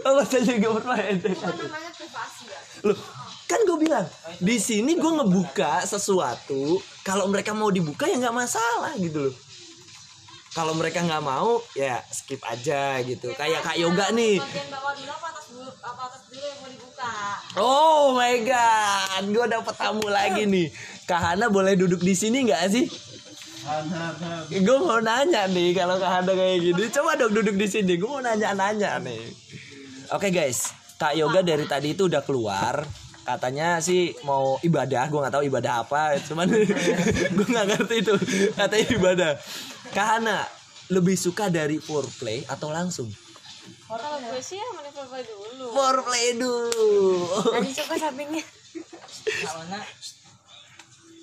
Apa 0.08 0.22
saja 0.24 0.56
gak 0.56 0.72
bermain 0.72 1.20
namanya 1.20 1.90
privasi 1.92 2.48
ya 2.48 2.60
Loh, 2.80 2.96
kan 3.44 3.60
gue 3.68 3.76
bilang 3.76 4.06
di 4.40 4.56
sini 4.56 4.96
gue 4.96 5.12
ngebuka 5.20 5.84
sesuatu. 5.84 6.80
Kalau 7.04 7.28
mereka 7.28 7.52
mau 7.52 7.68
dibuka 7.68 8.08
ya 8.08 8.16
nggak 8.16 8.36
masalah 8.36 8.96
gitu 8.96 9.28
loh. 9.28 9.36
Kalau 10.50 10.74
mereka 10.74 11.04
nggak 11.04 11.22
mau 11.22 11.60
ya 11.76 12.00
skip 12.08 12.40
aja 12.42 12.98
gitu. 13.04 13.30
Kayak 13.36 13.60
kak 13.62 13.76
yoga 13.76 14.10
nih. 14.16 14.40
Bagian 14.40 14.66
bawah 14.72 14.92
dulu 14.96 15.12
apa 15.12 15.26
atas 15.30 15.46
dulu 15.52 15.70
Apa 15.78 16.02
atas 16.08 16.22
dulu 16.26 16.42
yang 16.42 16.58
mau 16.58 16.70
dibuka 16.72 17.12
Oh 17.60 18.04
my 18.16 18.34
god, 18.48 19.22
gue 19.28 19.46
dapet 19.46 19.74
tamu 19.76 20.06
lagi 20.08 20.42
nih. 20.48 20.66
Kak 21.04 21.20
Hana 21.20 21.46
boleh 21.52 21.76
duduk 21.76 22.00
di 22.00 22.14
sini 22.16 22.48
nggak 22.48 22.64
sih? 22.72 22.86
Gue 24.50 24.78
mau 24.80 24.98
nanya 25.04 25.46
nih 25.46 25.76
kalau 25.76 26.00
Kak 26.00 26.10
Hana 26.10 26.32
kayak 26.32 26.58
gini. 26.64 26.82
Coba 26.88 27.14
dong 27.20 27.36
duduk 27.36 27.54
di 27.60 27.66
sini. 27.68 27.94
Gue 28.00 28.08
mau 28.08 28.24
nanya-nanya 28.24 28.98
nih. 29.04 29.49
Oke 30.10 30.34
guys, 30.34 30.74
Kak 30.98 31.14
Yoga 31.14 31.42
dari 31.46 31.70
tadi 31.70 31.94
itu 31.94 32.10
udah 32.10 32.22
keluar. 32.26 32.82
Katanya 33.22 33.78
sih 33.78 34.10
mau 34.26 34.58
ibadah. 34.58 35.06
Gue 35.06 35.22
nggak 35.22 35.34
tahu 35.38 35.44
ibadah 35.46 35.86
apa. 35.86 36.18
Cuman 36.18 36.50
gue 37.36 37.46
nggak 37.46 37.66
ngerti 37.70 37.94
itu. 38.02 38.14
Katanya 38.58 38.86
ibadah. 38.90 39.32
Kak 39.94 40.06
Hana 40.06 40.42
lebih 40.90 41.14
suka 41.14 41.46
dari 41.46 41.78
foreplay 41.78 42.42
atau 42.50 42.74
langsung? 42.74 43.06
Kalau 43.86 44.18
gue 44.18 44.42
sih 44.42 44.58
yang 44.58 44.72
mencoba 44.74 45.22
dulu. 45.22 45.66
Foreplay 45.78 46.26
dulu. 46.34 46.90
Tadi 47.54 47.70
suka 47.70 47.94
sampingnya 47.94 48.42
mana 49.46 49.80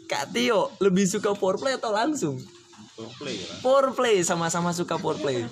Kak 0.08 0.32
Tio 0.32 0.72
lebih 0.80 1.04
suka 1.04 1.36
foreplay 1.36 1.76
atau 1.76 1.92
langsung? 1.92 2.40
Foreplay 2.96 3.36
lah. 3.44 3.58
Foreplay 3.60 4.16
sama-sama 4.24 4.72
suka 4.72 4.96
foreplay. 4.96 5.44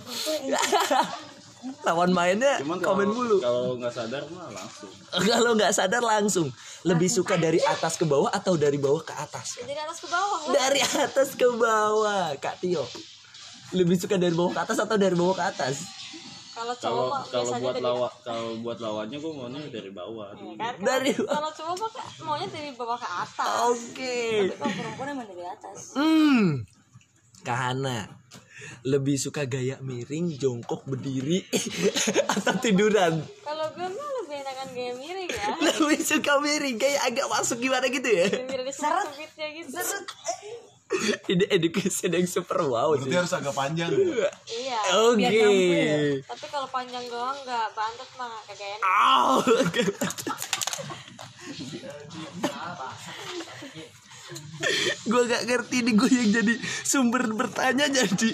Lawan 1.82 2.12
mainnya 2.12 2.58
Cuman 2.60 2.78
komen 2.78 3.06
kalau 3.06 3.16
mulu. 3.16 3.38
kalau 3.40 3.64
nggak 3.76 3.92
sadar 3.92 4.24
mah 4.28 4.50
langsung. 4.50 4.92
Kalau 5.26 5.52
nggak 5.54 5.72
sadar 5.72 6.02
langsung 6.02 6.48
lebih 6.84 7.08
suka 7.08 7.36
dari 7.36 7.58
atas 7.60 7.96
ke 7.96 8.04
bawah 8.04 8.30
atau 8.30 8.54
dari 8.56 8.76
bawah 8.76 9.00
ke 9.00 9.14
atas? 9.14 9.58
Jadi 9.58 9.74
atas 9.74 9.98
ke 9.98 10.08
bawah 10.08 10.40
lah. 10.42 10.52
Dari 10.52 10.82
atas 10.82 11.30
ke 11.32 11.48
bawah, 11.48 12.26
Kak 12.38 12.60
Tio. 12.60 12.84
Lebih 13.72 13.96
suka 13.96 14.16
dari 14.16 14.32
bawah 14.32 14.52
ke 14.52 14.62
atas 14.62 14.78
atau 14.78 14.96
dari 14.96 15.14
bawah 15.14 15.34
ke 15.34 15.46
atas? 15.46 15.76
Kalau 16.52 16.72
cowok 16.72 17.28
Kalau 17.28 17.52
buat 17.54 17.74
dari 17.74 17.84
lawa 17.84 18.08
kalau 18.24 18.50
buat 18.64 18.78
lawannya 18.80 19.18
gue 19.18 19.32
maunya 19.34 19.60
dari 19.68 19.92
bawah 19.92 20.32
dulu. 20.32 20.56
kan? 20.56 20.74
Dari 20.80 21.12
Kalau 21.12 21.52
cowok 21.52 21.76
mah 21.78 21.92
maunya 22.24 22.48
dari 22.48 22.72
bawah 22.72 22.96
ke 22.96 23.08
atas. 23.08 23.48
Oke. 23.68 24.16
Kalau 24.54 24.72
perempuan 24.72 25.08
emang 25.12 25.28
dari 25.28 25.44
atas 25.44 25.78
Hmm. 25.94 26.64
Kak 27.42 27.58
Hana 27.60 28.08
lebih 28.86 29.18
suka 29.18 29.50
gaya 29.50 29.82
miring, 29.82 30.38
jongkok, 30.38 30.86
berdiri 30.86 31.42
atau 32.38 32.54
tiduran? 32.62 33.18
Kalau 33.42 33.66
gue 33.74 33.88
mah 33.90 34.10
lebih 34.22 34.38
enakan 34.46 34.68
gaya 34.78 34.94
miring 34.94 35.30
ya. 35.34 35.48
Lebih 35.74 36.00
suka 36.06 36.38
miring, 36.38 36.78
kayak 36.78 37.02
agak 37.02 37.26
masuk 37.26 37.58
gimana 37.58 37.90
gitu 37.90 38.06
ya? 38.06 38.30
Gaya 38.30 38.70
sempitnya 38.70 39.48
gitu. 39.58 39.74
Ini 41.34 41.50
education 41.50 42.14
yang 42.14 42.30
super 42.30 42.62
wow 42.62 42.94
sih. 42.94 43.10
Berarti 43.10 43.18
harus 43.26 43.34
agak 43.34 43.58
panjang. 43.58 43.90
ya? 43.90 44.30
Iya. 44.46 44.80
Oke. 45.10 45.50
Tapi 46.22 46.46
kalau 46.54 46.70
panjang 46.70 47.02
doang 47.10 47.34
nggak 47.42 47.74
bantet 47.74 48.10
mah 48.22 48.38
kagak 48.46 48.70
enak. 48.78 48.86
Gue 55.06 55.22
gak 55.28 55.44
ngerti 55.46 55.84
nih 55.86 55.94
gue 55.94 56.10
yang 56.10 56.30
jadi 56.42 56.54
sumber 56.84 57.28
bertanya 57.36 57.86
jadi 57.92 58.30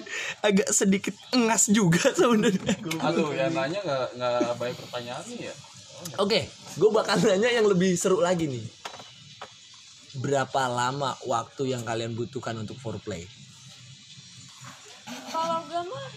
agak 0.45 0.69
sedikit 0.69 1.15
engas 1.33 1.67
juga 1.73 2.13
sebenarnya. 2.13 2.75
Aduh, 3.01 3.33
yang 3.33 3.51
nanya 3.51 3.79
nggak 3.81 4.07
nggak 4.15 4.55
baik 4.61 4.75
pertanyaannya 4.77 5.37
ya. 5.49 5.55
Oke, 6.17 6.49
gue 6.77 6.89
bakal 6.89 7.21
nanya 7.21 7.49
yang 7.53 7.65
lebih 7.69 7.93
seru 7.93 8.21
lagi 8.21 8.49
nih. 8.49 8.65
berapa 10.11 10.67
lama 10.67 11.15
waktu 11.23 11.71
yang 11.71 11.87
kalian 11.87 12.11
butuhkan 12.11 12.59
untuk 12.59 12.75
foreplay? 12.75 13.23
Kalau 15.31 15.63
gue 15.63 15.81
mah 15.87 16.07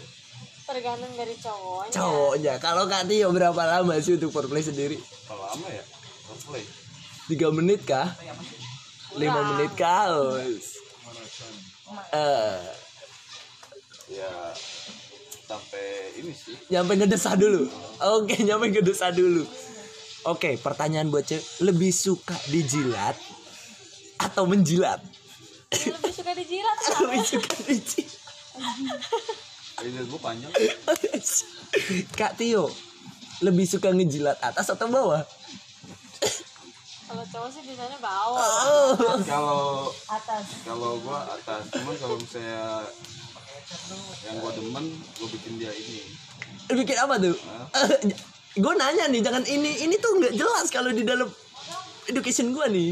tergantung 0.67 1.13
dari 1.15 1.35
cowoknya. 1.39 1.95
Cowoknya. 1.95 2.55
Kalau 2.59 2.91
Kak 2.91 3.07
Tio 3.07 3.31
berapa 3.31 3.63
lama 3.63 3.95
sih 4.03 4.19
untuk 4.19 4.35
foreplay 4.35 4.67
sendiri? 4.67 4.99
Kalau 5.31 5.47
lama 5.47 5.67
ya, 5.71 5.85
play. 6.51 6.65
Tiga 7.31 7.49
menit 7.55 7.87
kah? 7.87 8.11
Lima 9.15 9.41
menit 9.47 9.73
kah? 9.75 10.11
Oh, 10.11 10.35
Eh, 12.11 12.59
Ya 14.11 14.31
sampai 15.45 15.87
ini 16.17 16.33
sih. 16.33 16.55
nyampe 16.69 16.93
ngedesah 16.95 17.35
dulu. 17.35 17.69
Oke, 18.17 18.37
nyampe 18.43 18.69
ngedesah 18.69 19.11
dulu. 19.11 19.47
Oke, 20.25 20.57
pertanyaan 20.57 21.09
buat 21.09 21.23
cewek, 21.23 21.45
lebih 21.61 21.91
suka 21.91 22.35
dijilat 22.49 23.15
atau 24.19 24.45
menjilat? 24.45 24.99
Lebih 25.71 26.11
suka 26.11 26.33
dijilat. 26.33 26.77
lebih 27.01 27.21
suka 27.23 27.55
dijilat. 27.63 28.19
Lidah 29.81 30.05
gue 30.05 30.21
panjang. 30.21 30.53
Kak 32.15 32.33
Tio, 32.37 32.73
lebih 33.41 33.67
suka 33.67 33.91
ngejilat 33.91 34.41
atas 34.41 34.69
atau 34.69 34.87
bawah? 34.87 35.23
Kalau 37.15 37.31
cowok 37.31 37.51
sih 37.55 37.63
biasanya 37.63 37.99
bawah. 38.03 38.43
Oh. 38.75 38.91
Kalau 39.23 39.87
atas 40.11 40.45
kalau 40.67 40.99
gue 40.99 41.19
atas, 41.31 41.63
cuman 41.71 41.95
kalau 41.95 42.17
misalnya 42.19 42.83
yang 44.27 44.37
gue 44.43 44.53
demen, 44.59 44.85
gue 44.99 45.29
bikin 45.31 45.53
dia 45.63 45.71
ini. 45.71 46.03
Bikin 46.75 46.97
apa 46.99 47.15
tuh? 47.23 47.39
gue 48.55 48.73
nanya 48.75 49.07
nih, 49.07 49.23
jangan 49.23 49.47
ini 49.47 49.87
ini 49.87 49.95
tuh 50.03 50.11
nggak 50.19 50.35
jelas 50.35 50.67
kalau 50.75 50.91
di 50.91 51.07
dalam 51.07 51.31
education 52.11 52.51
gue 52.51 52.67
nih. 52.67 52.91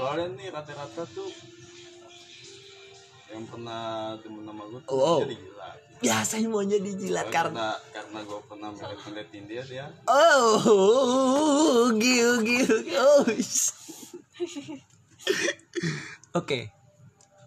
Soalnya 0.00 0.32
nih 0.40 0.48
rata-rata 0.48 1.04
tuh 1.12 1.28
yang 3.28 3.44
pernah 3.44 4.16
demen 4.24 4.42
sama 4.42 4.62
gue 4.72 4.80
tuh 4.88 4.96
Wow. 4.96 5.20
jadi 5.20 5.36
gila. 5.36 5.59
Ya 6.00 6.24
saya 6.24 6.48
maunya 6.48 6.80
dijilat 6.80 7.28
karena 7.28 7.76
karena 7.92 7.92
karena 7.92 8.18
gue 8.24 8.40
pernah 8.48 8.68
melihat-lihatin 8.72 9.44
dia 9.44 9.62
dia 9.68 9.84
Oh, 10.08 11.92
giu 12.00 12.40
giu. 12.40 12.64
Oh. 12.96 13.24
Oke. 16.40 16.72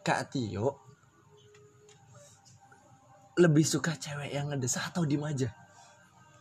Kak 0.04 0.30
Tio 0.30 0.78
lebih 3.34 3.66
suka 3.66 3.98
cewek 3.98 4.30
yang 4.30 4.52
ngedesah 4.54 4.94
atau 4.94 5.02
diem 5.02 5.24
aja? 5.26 5.50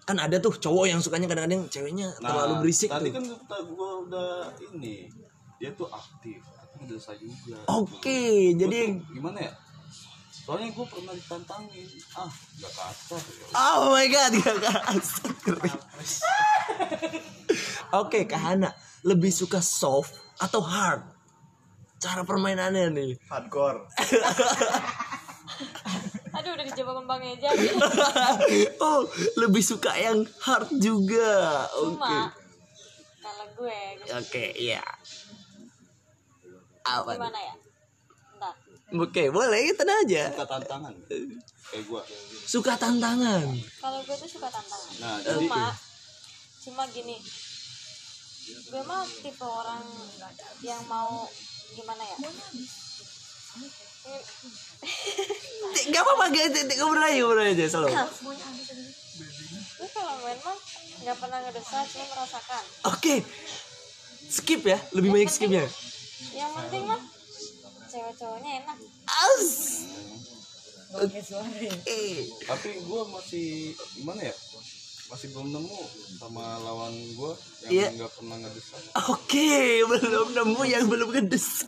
Kan 0.04 0.20
ada 0.20 0.36
tuh 0.36 0.52
cowok 0.52 0.90
yang 0.92 1.00
sukanya 1.00 1.30
kadang-kadang 1.30 1.64
ceweknya 1.72 2.12
terlalu 2.20 2.60
berisik 2.60 2.90
Nah, 2.92 3.00
tadi 3.00 3.08
tuh. 3.08 3.38
kan 3.48 3.62
gue 3.64 3.90
udah 4.04 4.52
ini 4.74 5.08
dia 5.56 5.70
tuh 5.72 5.86
aktif 5.88 6.42
tapi 6.42 6.84
dosa 6.90 7.14
juga 7.14 7.56
Oke, 7.70 8.50
Gua 8.52 8.60
jadi 8.66 8.80
tuh 8.98 9.14
gimana 9.14 9.38
ya 9.46 9.52
soalnya 10.42 10.74
gue 10.74 10.86
pernah 10.90 11.14
ditantangin 11.14 11.86
ah 12.18 12.26
gak 12.58 12.72
kasar 12.74 13.22
ya 13.22 13.46
Oh 13.54 13.94
my 13.94 14.06
god, 14.10 14.32
gak 14.42 14.58
kasar. 14.58 15.30
Oke, 17.94 18.26
Kak 18.26 18.42
Hana 18.42 18.74
lebih 19.06 19.30
suka 19.30 19.62
soft 19.62 20.18
atau 20.42 20.58
hard? 20.64 21.04
Cara 22.02 22.26
permainannya 22.26 22.90
nih. 22.90 23.12
hardcore 23.30 23.86
Aduh 26.32 26.50
udah 26.58 26.64
dijawab 26.66 27.04
kembang 27.04 27.22
aja. 27.22 27.48
oh, 28.88 29.04
lebih 29.38 29.62
suka 29.62 29.94
yang 29.94 30.26
hard 30.42 30.66
juga. 30.80 31.68
Oke. 31.76 31.94
Cuma 31.94 32.32
kalau 33.22 33.46
gue 33.54 33.78
Oke, 34.18 34.50
iya. 34.58 34.82
Apa? 36.82 37.14
nih? 37.14 37.18
gimana 37.20 37.38
ya? 37.38 37.54
Oke, 38.92 39.32
boleh 39.32 39.72
tenang 39.72 40.04
aja. 40.04 40.28
suka 40.32 40.46
tantangan 40.48 40.94
kayak 41.72 41.84
gue 41.88 42.02
Suka 42.44 42.74
tantangan. 42.76 43.48
Kalau 43.80 43.98
gue 44.04 44.16
tuh 44.20 44.28
suka 44.28 44.48
tantangan. 44.52 44.92
nah 45.00 45.16
jadi 45.24 45.48
Cuma 45.48 45.72
cuma 46.62 46.82
gini. 46.92 47.16
Gue 48.68 48.82
mah 48.84 49.02
tipe 49.24 49.46
orang 49.46 49.80
yang 50.60 50.82
mau 50.90 51.24
gimana 51.72 52.02
ya? 52.04 52.16
Gak 55.88 56.02
apa-apa, 56.02 56.24
gak 56.34 56.76
ngobrol 56.76 57.06
aja, 57.06 57.20
ngobrol 57.24 57.46
aja 57.48 57.64
selalu. 57.70 57.88
Gue 59.80 59.88
kalau 59.96 60.14
main 60.20 60.38
mah 60.44 60.58
nggak 61.02 61.16
pernah 61.18 61.38
ngedesah, 61.48 61.82
cuma 61.88 62.04
merasakan. 62.12 62.62
Oke. 62.92 63.14
Skip 64.32 64.64
ya, 64.64 64.78
lebih 64.96 65.12
banyak 65.12 65.30
skipnya. 65.32 65.64
Yang 66.32 66.50
penting 66.56 66.82
mah 66.88 67.00
cewek 67.92 68.14
cowoknya 68.16 68.50
enak. 68.64 68.78
Aus. 69.04 69.52
Eh. 70.92 72.28
tapi 72.44 72.68
gue 72.84 73.02
masih 73.16 73.72
gimana 73.96 74.28
ya 74.28 74.34
masih 75.08 75.32
belum 75.32 75.48
nemu 75.48 75.80
sama 76.20 76.60
lawan 76.60 76.92
gue 76.92 77.32
yang 77.68 77.96
nggak 77.96 78.12
pernah 78.12 78.36
ngedesak 78.40 78.80
Oke, 79.08 79.84
belum 79.88 80.28
nemu 80.36 80.60
yang 80.68 80.84
belum 80.88 81.08
gedes. 81.12 81.64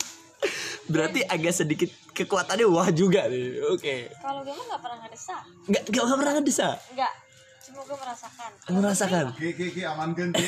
Berarti 0.85 1.25
agak 1.25 1.53
sedikit 1.57 1.89
kekuatannya 2.13 2.69
wah 2.69 2.89
juga 2.93 3.25
nih. 3.25 3.65
Oke. 3.73 4.13
Kalau 4.21 4.45
gue 4.45 4.53
mah 4.53 4.65
nggak 4.69 4.81
pernah 4.81 4.99
ngedesah. 5.05 5.41
Nggak 5.69 5.83
nggak 5.89 6.03
nggak 6.05 6.19
pernah 6.21 6.33
ngedesa. 6.37 6.69
Enggak. 6.93 7.13
Gue 7.75 7.97
merasakan. 7.99 8.51
Merasakan. 8.71 9.25
ki 9.35 9.51
ki 9.51 9.67
ki 9.75 9.81
amankan 9.83 10.31
ki 10.31 10.45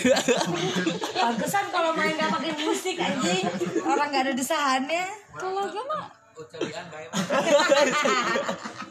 pantesan 1.20 1.68
kalau 1.76 1.92
main 1.92 2.16
nggak 2.16 2.32
pakai 2.32 2.56
musik 2.64 2.96
anjing 2.96 3.44
orang 3.84 4.08
nggak 4.10 4.24
ada 4.32 4.34
desahannya 4.34 5.06
Kalau 5.36 5.68
gue 5.68 5.84
mah 5.84 6.08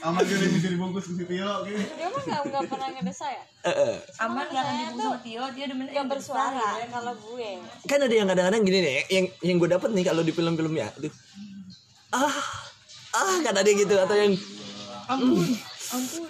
amankan 0.00 0.36
yang 0.40 0.52
bisa 0.56 0.68
dibungkus 0.72 1.12
ke 1.12 1.14
si 1.20 1.24
Tio 1.28 1.52
dia 1.68 2.08
mah 2.08 2.22
nggak 2.24 2.42
nggak 2.48 2.62
pernah 2.72 2.88
ngedesah 2.88 3.30
ya. 3.34 3.44
Aman 4.24 4.48
nggak 4.48 4.62
akan 4.64 4.74
dibungkus 4.80 5.04
sama 5.04 5.18
Tio 5.20 5.44
dia 5.52 5.64
demen 5.68 5.86
Nggak 5.92 6.06
bersuara 6.08 6.68
kalau 6.88 7.12
gue. 7.18 7.50
Kan 7.84 8.00
ada 8.00 8.14
yang 8.14 8.28
kadang-kadang 8.30 8.62
gini 8.64 8.78
nih, 8.80 8.96
yang 9.12 9.26
yang 9.44 9.56
gue 9.60 9.68
dapet 9.68 9.90
nih 9.92 10.04
kalau 10.08 10.24
di 10.24 10.32
film-film 10.32 10.72
ya, 10.72 10.88
tuh. 10.96 11.12
Ah, 12.14 12.32
ah 13.12 13.36
kan 13.44 13.52
ada 13.52 13.68
yang 13.68 13.84
gitu 13.84 14.00
atau 14.00 14.16
yang 14.16 14.32
ampun 15.10 15.50
ampun 15.90 16.22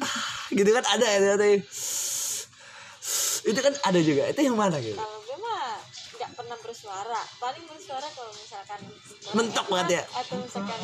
gitu 0.51 0.71
kan 0.75 0.85
ada 0.87 1.07
ya 1.07 1.19
yang 1.39 1.63
itu 3.41 3.61
kan 3.61 3.75
ada 3.89 4.01
juga 4.05 4.23
itu 4.29 4.41
yang 4.45 4.57
mana 4.59 4.77
gitu 4.83 4.99
Kalau 5.01 5.19
gue 5.25 5.39
mah 5.41 5.81
nggak 6.21 6.31
pernah 6.37 6.57
bersuara. 6.61 7.21
Paling 7.41 7.65
bersuara 7.65 8.05
kalau 8.13 8.33
misalkan 8.37 8.81
Mentok 9.33 9.67
banget 9.73 9.89
ya? 9.97 10.03
Atau 10.21 10.37
misalkan 10.45 10.81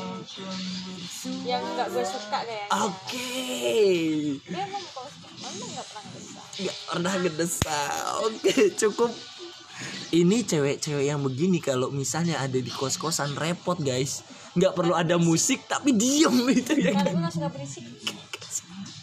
yang 1.45 1.61
nggak 1.77 1.89
gue 1.93 2.05
suka 2.09 2.39
kayaknya. 2.41 2.69
oke 2.73 3.29
Dia 4.49 4.63
emang 4.65 4.85
kalau 4.97 5.11
emang 5.45 5.69
nggak 5.77 5.87
pernah 5.93 6.03
ngedesah. 6.09 6.47
nggak 6.57 6.77
pernah 6.89 7.13
oke 8.25 8.53
cukup 8.81 9.11
ini 10.17 10.41
cewek-cewek 10.41 11.05
yang 11.05 11.21
begini 11.21 11.61
kalau 11.61 11.93
misalnya 11.93 12.41
ada 12.41 12.57
di 12.57 12.73
kos-kosan 12.73 13.37
repot 13.37 13.77
guys 13.77 14.25
nggak 14.57 14.73
perlu 14.73 14.97
ada 14.97 15.21
musik 15.21 15.69
tapi 15.69 15.93
diem 15.93 16.33
itu 16.49 16.73
ya 16.81 16.97
Karena 16.97 17.13
gue 17.13 17.21
nggak 17.21 17.35
suka 17.37 17.49
berisik. 17.53 17.85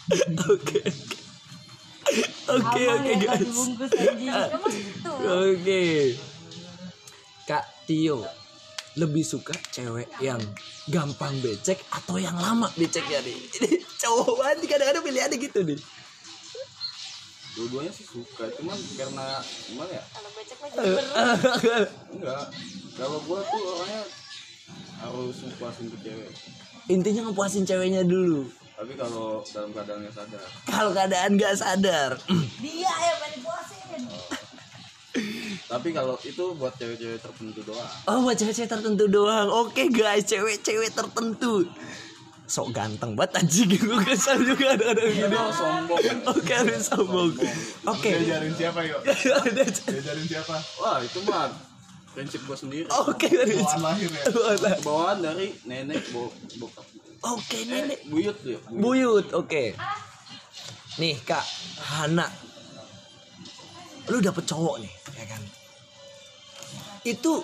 oke 0.52 0.80
oke 2.46 2.82
oke 2.84 3.10
ya 3.10 3.16
guys 3.18 3.56
gitu. 4.20 4.40
Oke. 5.24 5.84
Kak 7.44 7.64
Tio 7.84 8.24
lebih 8.94 9.20
suka 9.20 9.52
cewek 9.70 10.06
yang 10.18 10.38
gampang 10.86 11.34
becek 11.40 11.82
atau 11.90 12.14
yang 12.14 12.36
lama 12.36 12.70
beceknya 12.72 13.20
nih? 13.20 13.36
Ini 13.58 13.68
cowok 13.98 14.32
banget 14.38 14.70
kadang-kadang 14.70 15.02
pilihannya 15.02 15.38
gitu 15.38 15.60
nih. 15.62 15.80
dua-duanya 17.54 17.86
sih 17.88 18.02
suka 18.02 18.50
cuman 18.58 18.74
karena 18.98 19.38
gimana 19.70 19.92
ya 19.92 20.02
Kalau 20.10 20.30
becek 20.34 20.58
mah 20.58 20.68
jember. 20.74 21.82
enggak 22.10 22.44
kalau 22.94 23.18
gue 23.22 23.38
tuh 23.40 23.62
orangnya 23.64 24.02
harus 24.98 25.36
ngepuasin 25.38 25.86
ke 25.86 25.98
cewek 26.02 26.30
Intinya 26.84 27.20
ngepuasin 27.24 27.62
ceweknya 27.62 28.02
dulu. 28.02 28.50
Tapi 28.74 28.92
kalau 28.98 29.40
dalam 29.46 29.70
keadaannya 29.70 30.10
sadar. 30.10 30.48
Kalau 30.66 30.90
keadaan 30.90 31.30
gak 31.38 31.54
sadar. 31.54 32.10
dia 32.64 32.90
yang 32.90 33.18
pengen 33.22 33.40
puasin 33.42 34.02
tapi 35.70 35.94
kalau 35.94 36.18
itu 36.26 36.44
buat 36.58 36.74
cewek-cewek 36.74 37.22
tertentu 37.22 37.60
doang. 37.62 37.90
Oh 38.10 38.18
buat 38.26 38.34
cewek-cewek 38.34 38.70
tertentu 38.70 39.04
doang. 39.06 39.46
Oke 39.50 39.86
guys, 39.86 40.26
cewek-cewek 40.26 40.90
tertentu. 40.90 41.70
Sok 42.44 42.76
ganteng 42.76 43.16
banget 43.16 43.40
anjing. 43.40 43.70
Gue 43.88 44.02
kesal 44.04 44.42
juga 44.42 44.74
ada 44.74 44.92
ada 44.92 45.02
gini. 45.06 45.38
sombong. 45.62 46.02
Oke 46.28 46.52
harus 46.52 46.82
sombong. 46.90 47.30
Oke. 47.88 48.10
diajarin 48.10 48.52
siapa 48.58 48.80
yuk? 48.84 49.00
Ada- 49.42 49.70
diajarin 49.70 50.26
siapa? 50.28 50.56
Wah 50.82 50.98
itu 51.00 51.18
mah 51.24 51.48
prinsip 52.12 52.42
gue 52.46 52.56
sendiri. 52.58 52.86
Oke 52.90 53.26
dari 53.30 53.54
bawaan 53.58 53.80
lahir 53.82 54.10
ya? 54.10 54.24
Bawaan 54.82 55.18
dari 55.22 55.46
nenek 55.64 56.10
bo 56.10 56.30
bokap 56.58 56.86
Oke 57.24 57.64
nenek. 57.64 57.98
eh, 57.98 58.08
buyut 58.08 58.36
dia 58.40 58.58
Buyut, 58.68 59.26
oke. 59.32 59.62
Nih 60.94 61.16
kak, 61.20 61.42
Hana, 61.82 62.28
lu 64.06 64.20
dapet 64.20 64.44
cowok 64.44 64.78
nih, 64.78 64.92
ya 65.16 65.24
kan? 65.26 65.42
Itu 67.02 67.40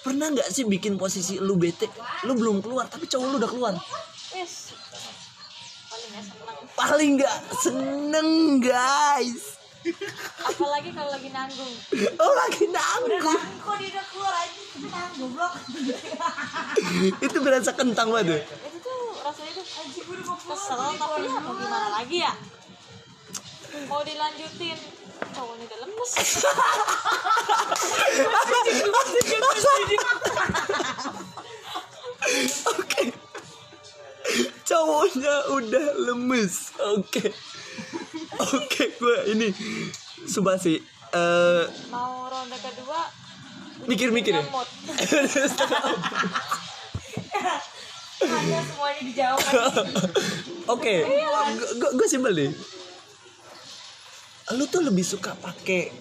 pernah 0.00 0.30
nggak 0.30 0.48
sih 0.48 0.62
bikin 0.62 0.94
posisi 0.94 1.36
lu 1.36 1.58
bete 1.58 1.90
lu 2.22 2.38
belum 2.38 2.62
keluar 2.62 2.86
tapi 2.86 3.10
cowok 3.10 3.26
lu 3.26 3.36
udah 3.36 3.50
keluar. 3.50 3.74
Paling 5.86 6.10
gak 6.12 6.22
seneng. 6.22 6.56
paling 6.76 7.10
nggak 7.18 7.36
seneng 7.56 8.28
guys 8.60 9.56
Apalagi 10.42 10.90
kalau 10.90 11.14
lagi 11.14 11.30
nanggung. 11.30 11.72
oh 12.18 12.32
lagi 12.36 12.66
nanggung 12.66 13.38
Kok 13.62 13.74
dia 13.78 13.88
udah 13.94 14.06
keluar 14.10 14.34
aja 14.34 14.60
Itu 14.66 14.86
kan 14.90 15.08
goblok 15.14 15.52
itu 17.16 17.36
berasa 17.38 17.70
kentang 17.70 18.10
banget 18.10 18.26
ya? 18.26 18.38
Tuh 18.42 18.65
rasanya 19.26 19.58
tuh 19.58 19.66
kesel 20.46 20.78
tapi 20.94 21.26
ya 21.26 21.42
mau 21.42 21.58
gimana 21.58 21.98
lagi 21.98 22.22
ya? 22.22 22.30
Mau 23.90 23.98
dilanjutin 24.06 24.78
cowoknya 25.34 25.66
udah 25.66 25.78
lemes. 25.82 26.12
Oke. 32.70 33.02
Cowoknya 34.62 35.34
udah 35.58 35.86
lemes. 36.06 36.70
Oke. 36.94 37.34
Oke, 38.36 38.84
gue 38.94 39.16
ini 39.34 39.48
Subasi 40.26 40.74
eh 41.14 41.64
Mau 41.90 42.26
ronde 42.30 42.58
kedua 42.62 43.10
mikir-mikir 43.86 44.34
ya. 44.34 44.42
Hanya 48.26 48.60
semuanya 48.66 49.02
dijawab 49.06 49.40
Oke, 50.74 50.94
gue 51.78 51.90
gue 51.94 52.06
simpel 52.10 52.34
deh. 52.34 52.50
Lu 54.58 54.66
tuh 54.66 54.82
lebih 54.82 55.06
suka 55.06 55.38
pakai 55.38 55.94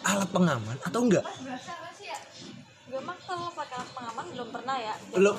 alat 0.00 0.28
pengaman 0.32 0.80
atau 0.80 1.00
enggak? 1.04 1.24
Gue 2.88 3.00
mah 3.04 3.16
kalau 3.20 3.52
pakai 3.52 3.76
alat 3.76 3.90
pengaman 3.92 4.24
belum 4.32 4.48
pernah 4.48 4.76
ya. 4.80 4.94
Belum. 5.12 5.36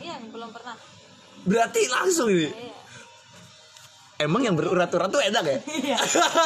Iya, 0.00 0.16
belum 0.32 0.48
pernah. 0.48 0.76
Berarti 1.44 1.80
langsung 1.92 2.32
ini. 2.32 2.48
Iya. 2.48 2.78
Emang 4.18 4.42
yang 4.42 4.58
berurat-urat 4.58 5.08
tuh 5.12 5.22
enak 5.22 5.44
ya? 5.46 5.58
Iya 5.92 5.98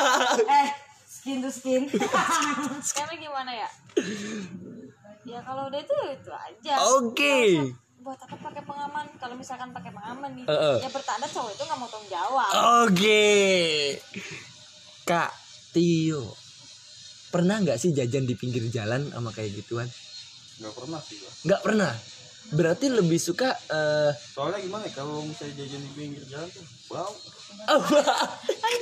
Eh 0.60 0.68
Skin 1.08 1.38
to 1.40 1.48
skin 1.48 1.86
Skemnya 2.82 3.16
gimana 3.16 3.52
ya? 3.54 3.68
Ya 5.22 5.38
kalau 5.46 5.70
udah 5.70 5.80
itu 5.80 5.94
itu 6.18 6.32
aja. 6.34 6.74
Oke. 6.98 7.38
Buat 8.02 8.18
apa 8.18 8.34
pakai 8.34 8.62
pengaman? 8.66 9.06
Kalau 9.14 9.34
misalkan 9.38 9.70
pakai 9.70 9.94
pengaman 9.94 10.30
nih, 10.34 10.44
Heeh. 10.50 10.76
ya 10.82 10.90
bertanda 10.90 11.26
cowok 11.30 11.54
itu 11.54 11.62
nggak 11.62 11.78
mau 11.78 11.86
tanggung 11.86 12.10
jawab. 12.10 12.50
Oke. 12.90 13.30
Kak 15.06 15.30
Tio. 15.70 16.34
Pernah 17.30 17.62
nggak 17.62 17.78
sih 17.78 17.94
jajan 17.94 18.26
di 18.26 18.34
pinggir 18.34 18.66
jalan 18.74 19.06
sama 19.06 19.30
kayak 19.30 19.54
gituan? 19.54 19.86
Gak 20.58 20.74
pernah 20.74 20.98
sih 20.98 21.14
gua. 21.22 21.30
Nggak 21.46 21.60
pernah. 21.62 21.92
Berarti 22.52 22.86
lebih 22.90 23.22
suka 23.22 23.54
eh 23.70 24.12
Soalnya 24.18 24.58
gimana 24.60 24.84
ya, 24.84 24.92
kalau 24.98 25.22
misalnya 25.22 25.62
jajan 25.62 25.80
di 25.86 25.90
pinggir 25.94 26.22
jalan 26.26 26.48
tuh 26.50 26.66
bau. 26.90 27.14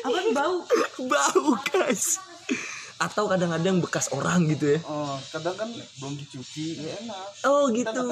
Apa 0.09 0.17
nih 0.17 0.33
bau 0.33 0.65
bau 1.05 1.53
guys. 1.69 2.17
Atau 2.97 3.29
kadang-kadang 3.29 3.85
bekas 3.85 4.09
orang 4.17 4.49
gitu 4.49 4.77
ya. 4.77 4.81
Oh, 4.89 5.17
kadang 5.29 5.57
kan 5.61 5.69
belum 5.73 6.17
dicuci, 6.21 6.85
ya 6.85 6.93
enak. 7.05 7.25
Oh 7.49 7.69
Kita 7.69 7.93
gitu. 7.97 8.05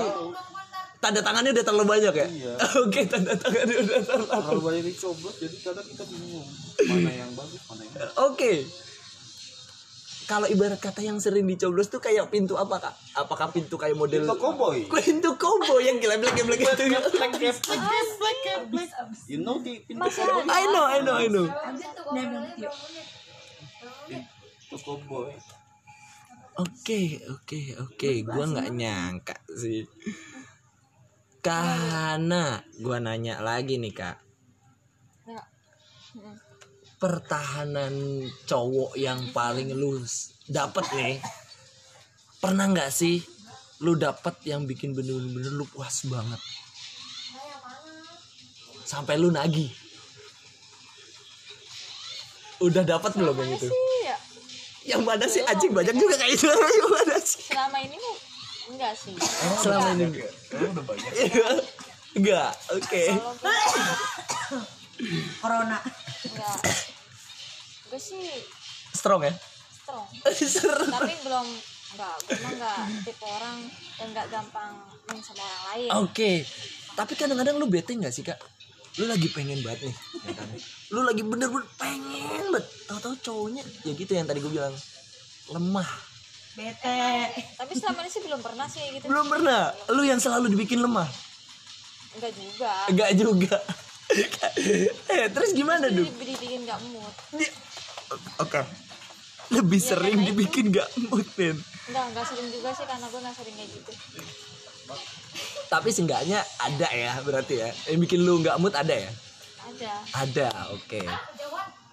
Tanda 0.99 1.23
tangannya 1.23 1.55
udah 1.55 1.65
terlalu 1.65 1.87
banyak 1.87 2.15
ya? 2.15 2.27
Iya. 2.27 2.53
Oke, 2.83 3.07
tanda 3.07 3.31
tangannya 3.39 3.87
udah 3.87 3.99
terlalu. 4.03 4.27
Terlalu 4.27 4.61
banyak 4.67 4.85
dicoblos, 4.91 5.35
jadi 5.39 5.57
kadang 5.63 5.87
kita 5.87 6.05
bingung 6.11 6.47
mana 6.91 7.11
yang 7.15 7.31
bagus, 7.39 7.63
mana 7.71 7.83
yang 7.87 7.95
Oke. 8.27 8.53
Kalau 10.29 10.45
ibarat 10.45 10.77
kata 10.77 11.01
yang 11.01 11.17
sering 11.23 11.49
dicoblos 11.49 11.89
tuh 11.89 12.05
kayak 12.05 12.29
pintu 12.29 12.59
apa 12.59 12.77
kak? 12.83 12.95
Apakah 13.17 13.49
pintu 13.49 13.81
kayak 13.81 13.97
model 13.97 14.27
Pintu 14.27 14.37
koboi. 14.37 14.85
Pintu 15.01 15.31
kobo 15.41 15.81
yang 15.81 15.97
gila 16.03 16.21
gila 16.21 16.35
gila 16.37 16.55
gitu. 16.59 16.85
You 19.31 19.41
know 19.41 19.63
di 19.63 19.81
pintu 19.89 20.05
koboi. 20.05 20.45
I 20.53 20.63
know, 20.69 20.85
I 20.85 20.99
know, 21.01 21.15
I 21.17 21.27
know. 21.33 21.47
Pintu 24.11 24.77
koboi. 24.85 25.33
Oke, 26.59 27.23
oke, 27.31 27.61
oke. 27.87 28.11
Gua 28.27 28.45
nggak 28.51 28.69
nyangka 28.75 29.37
sih. 29.55 29.87
Karena 31.49 32.61
gua 32.77 33.01
nanya 33.01 33.41
lagi 33.41 33.81
nih 33.81 33.97
kak. 33.97 34.21
Ya. 35.25 35.41
Pertahanan 37.01 38.21
cowok 38.45 38.93
yang 39.01 39.33
paling 39.33 39.73
lu 39.73 39.97
dapet 40.45 40.85
nih. 40.93 41.17
Pernah 42.45 42.69
nggak 42.69 42.93
sih 42.93 43.25
lu 43.81 43.97
dapet 43.97 44.45
yang 44.45 44.69
bikin 44.69 44.93
bener-bener 44.93 45.49
lu 45.49 45.65
puas 45.65 46.05
banget? 46.05 46.37
Sampai 48.85 49.17
lu 49.17 49.33
nagih. 49.33 49.73
Udah 52.61 52.85
dapat 52.85 53.17
belum 53.17 53.41
yang 53.41 53.57
itu? 53.57 53.73
Iya. 54.05 54.17
Yang 54.85 55.03
mana 55.07 55.25
sih 55.25 55.41
anjing 55.49 55.73
banyak 55.73 55.97
juga 55.97 56.21
kayak 56.21 56.37
itu. 56.37 56.45
Yang 56.77 56.91
mana 56.93 57.17
sih? 57.25 57.41
Selama 57.49 57.79
ini 57.81 57.97
enggak 58.69 58.93
sih. 58.95 59.17
Selama 59.59 59.97
ini 59.97 60.05
Emang 60.53 60.73
udah 60.77 60.85
banyak. 60.85 61.13
enggak. 62.17 62.53
Oke. 62.73 63.03
Corona 65.41 65.79
enggak. 66.25 66.59
Gue 67.89 68.01
sih 68.01 68.29
Strong 68.93 69.23
ya? 69.25 69.35
strong. 69.89 70.05
Tapi 70.93 71.15
belum 71.25 71.47
enggak, 71.97 72.15
gue 72.21 72.37
mah 72.45 72.53
enggak 72.53 72.79
tipe 73.09 73.25
orang 73.25 73.59
yang 73.97 74.09
enggak 74.13 74.27
gampang 74.29 74.73
main 75.09 75.21
sama 75.25 75.41
orang 75.41 75.63
lain. 75.73 75.89
Oke. 76.05 76.31
Tapi 76.93 77.13
kadang-kadang 77.17 77.57
lu 77.57 77.71
bete 77.73 77.97
nggak 77.97 78.13
sih 78.13 78.21
kak? 78.21 78.37
Lu 78.99 79.07
lagi 79.07 79.31
pengen 79.31 79.63
banget 79.63 79.89
nih, 79.89 79.95
ya 80.27 80.33
kan? 80.35 80.49
Lu 80.91 81.01
lagi 81.07 81.23
bener-bener 81.25 81.65
pengen 81.79 82.21
banget. 82.51 82.65
Tahu-tahu 82.85 83.15
cowoknya 83.23 83.63
ya 83.87 83.93
gitu 83.95 84.13
yang 84.13 84.27
tadi 84.27 84.43
gue 84.43 84.53
bilang 84.53 84.75
lemah. 85.49 85.89
Bete 86.59 86.99
Tapi 87.55 87.73
selama 87.79 88.03
ini 88.03 88.11
sih 88.11 88.23
belum 88.27 88.41
pernah 88.43 88.67
sih 88.67 88.83
gitu. 88.91 89.07
Belum 89.07 89.31
pernah. 89.31 89.71
Lu 89.95 90.03
yang 90.03 90.19
selalu 90.19 90.51
dibikin 90.51 90.83
lemah. 90.83 91.07
Enggak 92.19 92.33
juga. 92.35 92.73
Enggak 92.91 93.11
juga. 93.15 93.57
eh 95.15 95.29
terus 95.31 95.55
gimana 95.55 95.87
Jadi 95.87 96.03
dong? 96.03 96.11
dibikin 96.19 96.67
enggak 96.67 96.81
mood. 96.91 97.15
Oke. 98.43 98.61
Lebih 99.49 99.81
sering 99.81 100.19
dibikin 100.27 100.75
gak 100.75 100.89
mood. 101.09 101.25
Enggak, 101.39 102.05
enggak 102.13 102.25
sering 102.27 102.49
juga 102.53 102.69
sih 102.75 102.85
karena 102.85 103.07
gue 103.07 103.21
enggak 103.23 103.37
sering 103.39 103.55
kayak 103.57 103.71
gitu. 103.73 103.93
Tapi 105.69 105.89
seenggaknya 105.93 106.41
ada 106.61 106.89
ya 106.91 107.13
berarti 107.23 107.55
ya. 107.63 107.71
Yang 107.89 107.99
bikin 108.09 108.21
lu 108.27 108.43
gak 108.43 108.59
mood 108.61 108.75
ada 108.75 108.93
ya? 108.93 109.13
Ada. 109.69 109.93
Ada, 110.27 110.49
oke. 110.75 111.01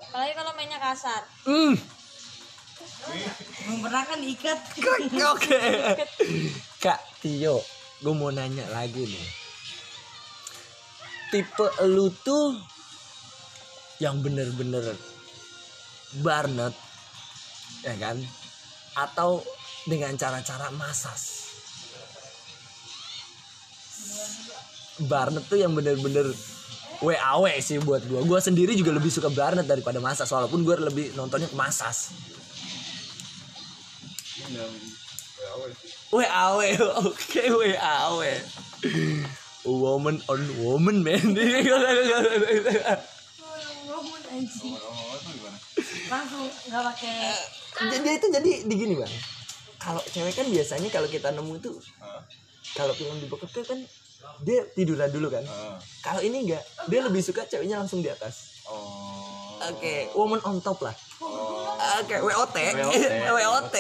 Apalagi 0.10 0.34
kalau 0.36 0.52
mainnya 0.56 0.80
kasar. 0.80 1.22
Hmm. 1.44 1.76
Belum 3.66 3.80
pernah 3.86 4.04
kan 4.06 4.18
diikat 4.22 4.60
Oke. 5.34 5.62
Kak 6.82 7.02
Tio, 7.22 7.62
gue 8.02 8.14
mau 8.14 8.30
nanya 8.30 8.66
lagi 8.70 9.06
nih. 9.06 9.28
Tipe 11.34 11.68
lu 11.90 12.14
tuh 12.22 12.56
yang 13.98 14.22
bener-bener 14.22 14.94
barnet, 16.22 16.76
ya 17.82 17.96
kan? 17.98 18.18
Atau 18.96 19.42
dengan 19.90 20.14
cara-cara 20.16 20.70
masas? 20.74 21.50
Barnet 25.10 25.44
tuh 25.52 25.60
yang 25.60 25.76
bener-bener 25.76 26.32
WAW 27.04 27.46
sih 27.60 27.82
buat 27.84 28.00
gue. 28.08 28.22
Gue 28.24 28.40
sendiri 28.40 28.72
juga 28.78 28.96
lebih 28.96 29.12
suka 29.12 29.28
Barnet 29.28 29.68
daripada 29.68 30.00
masas, 30.00 30.32
walaupun 30.32 30.64
gue 30.64 30.76
lebih 30.80 31.06
nontonnya 31.20 31.52
ke 31.52 31.58
masas. 31.58 32.16
WAW, 36.14 36.60
oke 37.06 37.44
WAW. 37.50 38.22
Woman 39.66 40.22
on 40.30 40.42
woman 40.62 40.98
man. 41.02 41.34
Langsung 46.06 46.46
gak 46.70 46.84
pakai 46.86 47.34
jadi 47.76 48.10
itu 48.22 48.28
jadi 48.30 48.52
di 48.64 48.76
gini 48.78 48.94
bang. 48.96 49.14
Kalau 49.82 50.02
cewek 50.06 50.34
kan 50.38 50.48
biasanya 50.48 50.90
kalau 50.94 51.10
kita 51.10 51.34
nemu 51.34 51.60
itu 51.60 51.74
kalau 52.74 52.94
film 52.94 53.18
di 53.22 53.28
kan 53.66 53.80
dia 54.42 54.66
tiduran 54.74 55.10
dulu 55.12 55.30
kan. 55.30 55.44
Kalau 56.02 56.22
ini 56.22 56.50
enggak, 56.50 56.64
dia 56.90 57.02
lebih 57.06 57.22
suka 57.22 57.46
ceweknya 57.46 57.78
langsung 57.82 58.02
di 58.02 58.10
atas. 58.10 58.66
Oh. 58.66 59.62
Oke, 59.72 60.12
woman 60.18 60.42
on 60.44 60.60
top 60.60 60.84
lah. 60.84 60.96
Oke, 61.96 62.16
WOT. 62.20 62.58
WOT. 63.28 63.76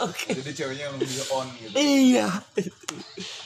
Oke. 0.00 0.28
Jadi 0.32 0.50
ceweknya 0.52 0.84
yang 0.86 0.96
lebih 0.96 1.18
on 1.28 1.46
gitu. 1.54 1.74
Iya. 1.74 2.28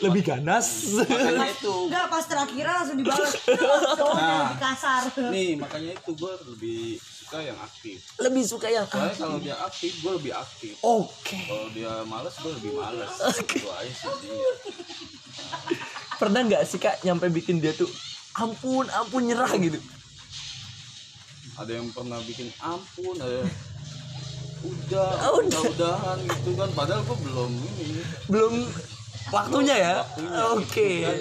Lebih 0.01 0.23
ganas. 0.23 0.67
Makanya 0.99 1.49
itu. 1.49 1.75
Enggak 1.87 2.07
pas 2.09 2.25
terakhir 2.25 2.65
langsung 2.65 2.97
dibalas 2.97 3.33
Cowoknya 3.99 4.21
Nah. 4.23 4.41
lebih 4.45 4.59
kasar 4.59 5.03
Nih, 5.29 5.51
makanya 5.55 5.93
itu 5.95 6.11
gue 6.13 6.33
lebih 6.49 6.81
suka 6.99 7.39
yang 7.41 7.59
aktif 7.59 7.97
Lebih 8.19 8.43
suka 8.45 8.67
yang 8.67 8.85
soalnya 8.85 9.15
kalau 9.15 9.39
dia 9.39 9.57
aktif 9.59 9.93
gue 9.99 10.13
lebih 10.15 10.33
aktif 10.33 10.73
Oke. 10.81 11.41
kalau 11.45 11.69
dia 11.71 11.93
males 12.05 12.35
gue 12.35 12.53
lebih 12.55 12.73
males 12.75 13.13
itu 13.41 13.69
aja 13.69 13.93
sih 13.93 14.13
dia. 14.21 14.51
Pernah 16.15 16.41
nggak 16.45 16.63
sih 16.65 16.79
kak 16.79 17.01
nyampe 17.03 17.27
bikin 17.29 17.59
dia 17.59 17.73
tuh 17.73 17.89
ampun 18.35 18.87
ampun 18.91 19.23
nyerah 19.23 19.53
gitu? 19.57 19.81
ada 21.53 21.69
yang 21.71 21.85
pernah 21.91 22.17
bikin 22.23 22.49
ampun 22.59 23.13
ada 23.15 23.45
udah 24.63 25.09
Ah, 25.17 25.31
udah. 25.33 25.43
udah 25.43 25.63
udahan 25.69 26.19
gitu 26.23 26.51
kan 26.55 26.69
padahal 26.73 27.03
gue 27.03 27.19
belum 27.21 27.51
ini 27.79 28.03
Belum 28.27 28.55
waktunya 29.29 29.77
ya? 29.77 29.97
Oke. 30.53 30.89
gitu 30.93 31.05
kan. 31.05 31.19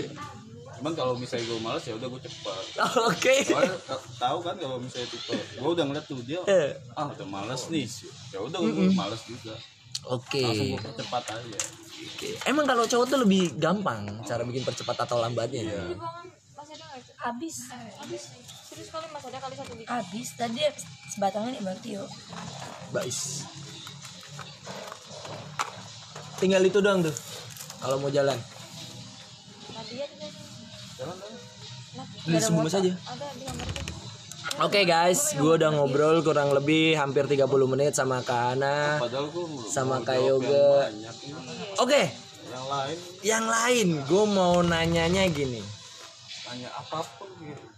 cuman 0.73 0.93
kalau 0.93 1.13
misalnya 1.13 1.45
gue 1.45 1.59
males 1.59 1.83
ya 1.83 1.93
udah 1.93 2.07
gue 2.07 2.21
cepat 2.21 2.63
Oke. 3.07 3.35
soalnya 3.43 3.77
ta- 3.83 4.01
tahu 4.19 4.37
kan 4.41 4.55
kalau 4.55 4.77
misalnya 4.77 5.07
tipe 5.07 5.33
gue 5.37 5.69
udah 5.69 5.83
ngeliat 5.83 6.05
tuh 6.05 6.17
dia 6.21 6.41
Eh. 6.43 6.73
ah 6.91 7.05
udah 7.07 7.27
males 7.27 7.69
nih 7.69 7.85
ya 8.29 8.39
udah 8.39 8.57
gue 8.59 8.89
males 8.91 9.21
juga 9.23 9.53
Oke. 10.07 10.41
langsung 10.41 10.67
gue 10.71 10.81
percepat 10.83 11.23
aja 11.31 11.59
Oke. 12.01 12.33
Emang 12.43 12.65
kalau 12.65 12.81
cowok 12.83 13.05
tuh 13.07 13.19
lebih 13.19 13.53
gampang 13.55 14.01
cara 14.23 14.41
bikin 14.41 14.61
percepat 14.63 14.97
atau 14.99 15.21
lambatnya? 15.21 15.61
Iya. 15.61 15.85
Habis. 17.15 17.69
Habis. 17.69 18.23
Serius 18.71 18.87
kali 18.87 19.03
mas 19.11 19.27
ada 19.27 19.35
kali 19.43 19.55
satu 19.59 19.75
bikin. 19.75 19.91
Habis. 19.91 20.27
Tadi 20.39 20.63
sebatangnya 21.11 21.59
nih 21.59 21.61
Bang 21.67 21.79
Tio. 21.83 22.07
Bais. 22.95 23.43
Tinggal 26.39 26.63
itu 26.63 26.79
doang 26.79 27.03
tuh. 27.03 27.11
Kalau 27.83 27.99
mau 27.99 28.07
jalan. 28.07 28.39
Nadia 29.75 30.07
juga 30.07 30.27
jalan 30.95 31.15
dong 31.19 31.35
Beli 32.23 32.39
sebungkus 32.39 32.75
aja. 32.79 32.95
Ada 32.95 33.27
di 33.35 33.43
kamar 33.43 33.67
itu. 33.67 33.83
Oke 34.63 34.81
guys, 34.87 35.35
gue 35.35 35.51
udah 35.59 35.69
ngobrol 35.75 36.23
kurang 36.23 36.55
lebih 36.55 36.95
hampir 36.95 37.27
30 37.27 37.51
menit 37.67 37.91
sama 37.91 38.23
Kak 38.23 38.55
Ana. 38.55 39.03
Sama 39.67 39.99
Kak 39.99 40.15
Yoga. 40.15 40.87
Oke, 41.83 42.07
yang 42.47 42.65
lain 42.71 42.97
yang 43.19 43.45
lain 43.51 43.87
gue 44.07 44.23
mau 44.31 44.63
nanyanya 44.63 45.27
gini. 45.27 45.59
tanya 46.47 46.67
apa 46.67 46.99
pun 47.15 47.31
gitu 47.43 47.70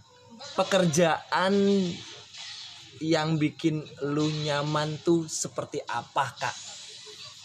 Pekerjaan 0.52 1.54
yang 3.00 3.34
bikin 3.34 3.80
lu 4.04 4.28
nyaman 4.44 5.00
tuh 5.00 5.24
seperti 5.24 5.80
apa 5.82 6.30
kak? 6.30 6.54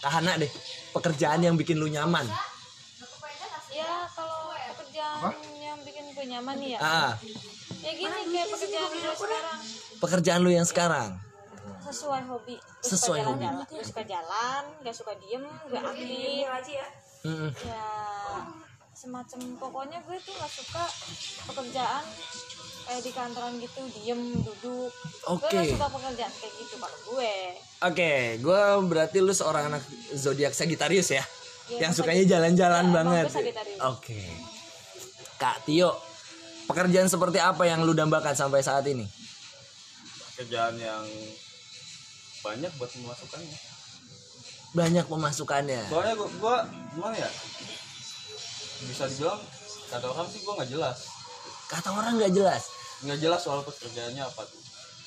Kak 0.00 0.12
Hana 0.14 0.36
deh, 0.36 0.48
pekerjaan 0.90 1.40
yang 1.40 1.56
bikin 1.56 1.76
lu 1.76 1.86
nyaman. 1.86 2.24
Ya 3.70 4.08
kalau 4.10 4.52
pekerjaan 4.72 5.32
yang 5.54 5.80
bikin 5.80 6.04
gue 6.10 6.26
nyaman 6.28 6.54
nih 6.56 6.70
ya. 6.74 6.78
Ah, 6.78 7.12
Ya 7.80 7.92
gini 7.92 8.12
kayak 8.28 8.48
pekerjaan 8.50 8.90
gue 8.90 9.14
sekarang 9.16 9.58
pekerjaan 9.98 10.40
lu 10.40 10.50
yang 10.50 10.64
sekarang. 10.64 11.10
sesuai 11.82 12.22
hobi. 12.24 12.54
Gue 12.54 12.86
Sesuai 12.86 13.20
suka 13.20 13.30
hobi. 13.32 13.46
Gue 13.66 13.84
suka 13.84 14.02
jalan, 14.04 14.62
gak 14.80 14.94
suka 14.94 15.12
diem, 15.18 15.42
gak 15.66 15.82
aktif. 15.82 16.44
Mm-mm. 17.20 17.50
Ya 17.64 17.88
semacam 19.00 19.40
pokoknya 19.56 19.98
gue 20.02 20.16
tuh 20.20 20.34
gak 20.34 20.52
suka 20.52 20.84
pekerjaan 21.46 22.04
kayak 22.82 23.00
di 23.00 23.10
kantoran 23.10 23.56
gitu 23.56 23.80
diem 23.94 24.20
duduk. 24.36 24.92
Gue 24.92 25.40
Oke. 25.40 25.56
gak 25.56 25.72
suka 25.72 25.86
pekerjaan 25.88 26.32
kayak 26.34 26.54
gitu 26.54 26.74
kalau 26.76 26.98
gue. 27.08 27.34
Oke, 27.80 28.12
gue 28.36 28.60
berarti 28.84 29.18
lu 29.18 29.32
seorang 29.32 29.72
anak 29.72 29.82
zodiak 30.12 30.52
Sagittarius 30.52 31.08
ya, 31.08 31.24
Iya, 31.66 31.80
yang 31.80 31.92
gue 31.92 31.98
sukanya 31.98 32.24
jalan-jalan 32.28 32.84
emang 32.84 32.94
banget. 33.08 33.26
gue. 33.30 33.52
Oke, 33.88 34.20
Kak 35.36 35.64
Tio, 35.64 35.96
pekerjaan 36.66 37.08
seperti 37.08 37.40
apa 37.40 37.64
yang 37.64 37.80
lu 37.80 37.94
dambakan 37.94 38.34
sampai 38.34 38.60
saat 38.60 38.84
ini? 38.84 39.08
kerjaan 40.36 40.72
yang 40.74 41.04
banyak 42.40 42.72
buat 42.74 42.88
pemasukannya 42.88 43.58
Banyak 44.70 45.04
pemasukannya. 45.04 45.80
soalnya 45.84 46.14
gua, 46.16 46.28
gua 46.40 46.56
gimana 46.90 47.12
ya 47.14 47.28
bisa 48.82 49.04
dibilang 49.06 49.40
kata 49.86 50.06
orang 50.06 50.26
sih 50.26 50.40
gua 50.40 50.54
nggak 50.56 50.70
jelas 50.70 50.98
Kata 51.66 51.88
orang 51.88 52.18
nggak 52.18 52.32
jelas. 52.32 52.62
nggak 53.00 53.18
jelas 53.18 53.40
soal 53.40 53.62
pekerjaannya 53.62 54.22
apa 54.22 54.42
tuh 54.42 54.58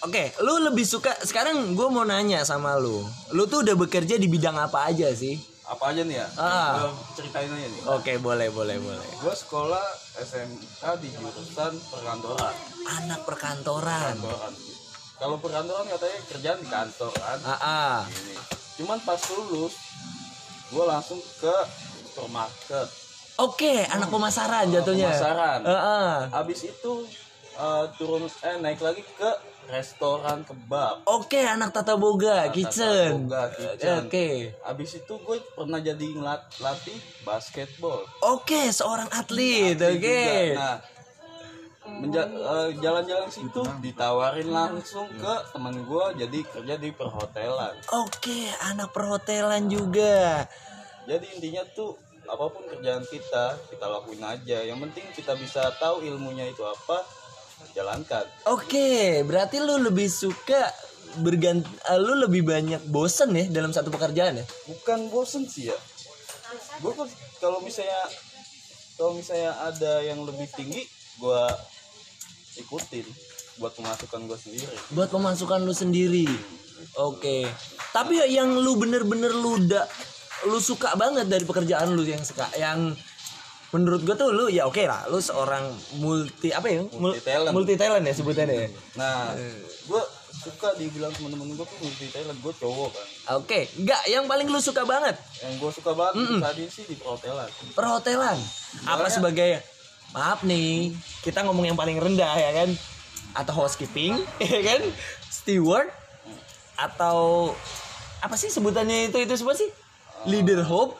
Oke, 0.03 0.35
lu 0.39 0.59
lebih 0.61 0.83
suka 0.83 1.15
sekarang 1.17 1.71
gue 1.71 1.87
mau 1.87 2.03
nanya 2.03 2.43
sama 2.43 2.75
lu. 2.75 3.07
Lu 3.29 3.43
tuh 3.45 3.63
udah 3.63 3.71
bekerja 3.73 4.15
di 4.15 4.27
bidang 4.27 4.57
apa 4.57 4.85
aja 4.85 5.07
sih? 5.09 5.39
apa 5.63 5.89
aja 5.89 6.03
nih 6.03 6.17
ya 6.17 6.27
Ah. 6.35 6.75
Gua 6.77 6.91
ceritain 7.13 7.47
aja 7.47 7.55
nih 7.65 7.81
Oke, 7.89 8.13
boleh, 8.17 8.47
boleh, 8.49 8.75
boleh. 8.77 9.07
gua 9.17 9.31
sekolah 9.33 9.85
SMK 10.17 10.83
di 10.99 11.07
jurusan 11.09 11.71
perkantoran 11.87 12.51
Anak 12.93 13.23
perkantoran. 13.23 14.15
perkantoran 14.19 14.53
kalau 15.15 15.39
perkantoran 15.39 15.87
katanya 15.87 16.19
kerjaan 16.27 16.59
di 16.59 16.67
kantor 16.67 17.11
kan 17.15 17.39
Ah, 17.41 17.55
ah. 17.55 17.97
cuman 18.75 18.99
pas 19.01 19.19
lulus 19.31 19.71
gua 20.67 20.83
langsung 20.89 21.23
ke 21.39 21.55
supermarket 22.03 22.87
Oke, 23.41 23.81
anak 23.89 24.13
pemasaran 24.13 24.69
jatuhnya. 24.69 25.09
pemasaran. 25.09 25.59
Ah, 25.65 25.73
ah. 25.73 26.13
habis 26.29 26.69
itu 26.69 26.93
eh, 27.57 27.85
turun 27.97 28.29
eh 28.29 28.55
naik 28.61 28.77
lagi 28.77 29.01
ke 29.01 29.31
restoran 29.63 30.43
kebab 30.43 31.07
Oke, 31.07 31.39
anak 31.39 31.71
tata 31.71 31.95
boga, 31.95 32.51
kitchen. 32.51 33.25
boga, 33.25 33.49
kitchen. 33.55 34.05
Oke. 34.05 34.53
Habis 34.61 35.01
itu 35.01 35.13
gue 35.17 35.37
pernah 35.55 35.79
jadi 35.79 36.03
ngelat 36.13 36.45
latih 36.59 36.99
basketball. 37.23 38.03
Oke, 38.21 38.69
seorang 38.69 39.07
atlet. 39.09 39.79
Oke. 39.79 39.97
juga. 39.97 40.29
Nah, 40.53 40.77
eh, 41.83 42.69
jalan-jalan 42.79 43.29
situ 43.31 43.61
ditawarin 43.81 44.49
langsung 44.51 45.07
ke 45.09 45.33
teman 45.51 45.75
gue 45.81 46.05
jadi 46.21 46.39
kerja 46.43 46.75
di 46.77 46.89
perhotelan. 46.93 47.73
Oke, 47.97 48.51
anak 48.61 48.91
perhotelan 48.93 49.71
juga. 49.71 50.45
Jadi 51.03 51.25
intinya 51.39 51.63
tuh 51.75 51.99
apa 52.27 52.45
pun 52.49 52.63
kerjaan 52.67 53.03
kita 53.07 53.59
kita 53.71 53.85
lakuin 53.87 54.23
aja. 54.23 54.63
Yang 54.63 54.79
penting 54.89 55.05
kita 55.15 55.33
bisa 55.35 55.61
tahu 55.77 56.03
ilmunya 56.03 56.47
itu 56.47 56.63
apa, 56.63 57.03
jalankan. 57.75 58.25
Oke, 58.51 59.23
berarti 59.23 59.59
lu 59.59 59.79
lebih 59.79 60.07
suka 60.07 60.71
berganti 61.21 61.69
lu 62.01 62.25
lebih 62.25 62.41
banyak 62.41 62.81
bosen 62.89 63.37
ya 63.37 63.45
dalam 63.51 63.69
satu 63.69 63.93
pekerjaan 63.93 64.41
ya? 64.41 64.45
Bukan 64.69 65.13
bosen 65.13 65.45
sih 65.45 65.69
ya. 65.69 65.77
Gue 66.81 66.93
kalau 67.41 67.61
misalnya 67.61 68.01
kalau 68.97 69.17
misalnya 69.17 69.57
ada 69.57 70.05
yang 70.05 70.21
lebih 70.21 70.45
tinggi, 70.53 70.85
gue 71.17 71.43
ikutin 72.61 73.05
buat 73.57 73.73
pemasukan 73.77 74.19
gue 74.25 74.37
sendiri. 74.37 74.75
Buat 74.93 75.09
pemasukan 75.13 75.59
lu 75.65 75.73
sendiri. 75.73 76.25
Oke. 76.97 77.45
Tapi 77.93 78.21
ya 78.21 78.25
yang 78.25 78.57
lu 78.57 78.77
bener-bener 78.77 79.33
lu 79.33 79.61
udah 79.61 79.85
lu 80.43 80.59
suka 80.59 80.93
banget 80.93 81.25
dari 81.25 81.43
pekerjaan 81.43 81.89
lu 81.89 82.03
yang 82.03 82.21
suka 82.21 82.47
yang 82.53 82.91
menurut 83.69 84.01
gue 84.01 84.13
tuh 84.13 84.29
lu 84.29 84.45
ya 84.47 84.63
oke 84.63 84.81
lah 84.81 85.07
lu 85.07 85.17
seorang 85.17 85.65
multi 85.95 86.49
apa 86.49 86.67
ya? 86.67 86.85
Mul- 86.91 87.11
Multi 87.11 87.21
talent. 87.21 87.51
multi 87.51 87.73
talent 87.73 88.03
ya 88.03 88.13
sebutannya 88.13 88.55
ya? 88.55 88.69
Nah, 88.95 89.33
gue 89.83 90.03
suka 90.35 90.75
dibilang 90.75 91.09
temen-temen 91.09 91.51
gue 91.51 91.63
tuh 91.63 91.77
multi 91.79 92.05
talent, 92.07 92.37
gue 92.37 92.53
cowok 92.53 92.89
kan. 92.91 93.07
oke 93.35 93.59
nggak 93.75 94.01
yang 94.07 94.25
paling 94.25 94.45
lu 94.45 94.59
suka 94.59 94.83
banget? 94.83 95.17
Yang 95.39 95.53
gue 95.57 95.71
suka 95.73 95.91
banget 95.91 96.21
saat 96.37 96.55
ini 96.55 96.69
sih 96.69 96.85
di 96.85 96.95
perhotelan. 96.95 97.49
perhotelan? 97.73 98.37
Apa 98.83 99.09
sebagai 99.09 99.63
maaf 100.11 100.43
nih 100.43 100.93
kita 101.21 101.41
ngomong 101.41 101.65
yang 101.65 101.75
paling 101.75 101.97
rendah 101.97 102.29
ya 102.31 102.51
kan? 102.55 102.69
Atau 103.33 103.57
housekeeping 103.57 104.21
ya 104.43 104.61
kan? 104.61 104.81
Steward? 105.25 105.89
Atau 106.75 107.51
apa 108.19 108.35
sih 108.35 108.47
sebutannya 108.47 109.09
itu 109.09 109.17
itu 109.19 109.33
semua 109.33 109.51
sih 109.51 109.67
leader 110.27 110.61
hope 110.63 110.95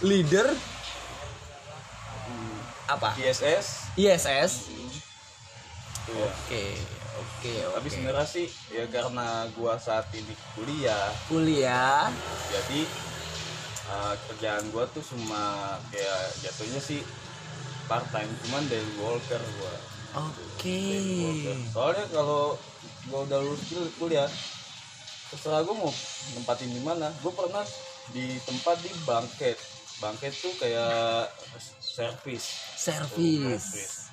leader 0.00 0.46
apa? 2.90 3.14
ISS, 3.22 3.94
ISS 3.94 4.52
tuh 6.10 6.10
ya. 6.10 6.26
oke 6.26 6.64
oke 7.22 7.52
Tapi 7.78 7.86
sebenarnya 7.86 8.26
sih 8.26 8.46
ya 8.74 8.82
karena 8.90 9.46
gue 9.46 9.72
saat 9.78 10.10
ini 10.10 10.34
kuliah, 10.58 11.06
kuliah. 11.30 12.10
Jadi 12.50 12.82
uh, 13.86 14.14
kerjaan 14.26 14.66
gue 14.74 14.84
tuh 14.90 15.04
cuma 15.14 15.78
kayak 15.94 16.20
jatuhnya 16.42 16.82
sih 16.82 16.98
part 17.86 18.06
time 18.10 18.30
cuman 18.46 18.66
daily 18.66 18.94
worker 18.98 19.38
gue 19.38 19.74
oke. 20.10 20.82
Soalnya 21.70 22.06
kalau 22.10 22.58
gue 23.06 23.20
udah 23.22 23.38
lulus 23.38 23.62
kul- 23.70 23.94
kuliah 24.02 24.26
terserah 25.30 25.62
gue 25.62 25.74
mau 25.78 25.94
nempatin 26.34 26.74
di 26.74 26.82
mana. 26.82 27.06
Gue 27.22 27.30
pernah 27.30 27.62
di 28.10 28.36
tempat 28.42 28.76
di 28.82 28.90
bangket. 29.06 29.58
Bangket 30.00 30.32
tuh 30.32 30.52
kayak 30.56 31.28
servis 31.80 32.44
servis 32.78 33.64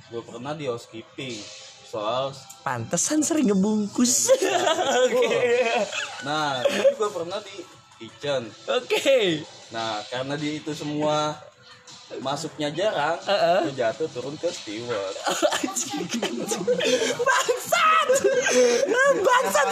gue 0.08 0.22
pernah 0.24 0.56
di 0.56 0.68
housekeeping. 0.68 1.40
Soal 1.88 2.36
pantesan 2.68 3.24
sering 3.24 3.48
ngebungkus. 3.52 4.28
Nah 6.26 6.66
gue 6.66 6.98
juga 6.98 7.08
pernah 7.14 7.40
di 7.40 7.62
kitchen. 8.02 8.50
Oke. 8.68 9.46
Nah 9.70 10.02
karena 10.10 10.34
di 10.34 10.60
itu 10.60 10.74
semua 10.74 11.38
masuknya 12.24 12.72
jarang 12.72 13.20
Heeh. 13.22 13.68
lu 13.68 13.72
jatuh 13.76 14.08
turun 14.12 14.36
ke 14.40 14.50
steward. 14.50 15.16
Bangsat. 17.28 18.08
Bangsat. 19.28 19.68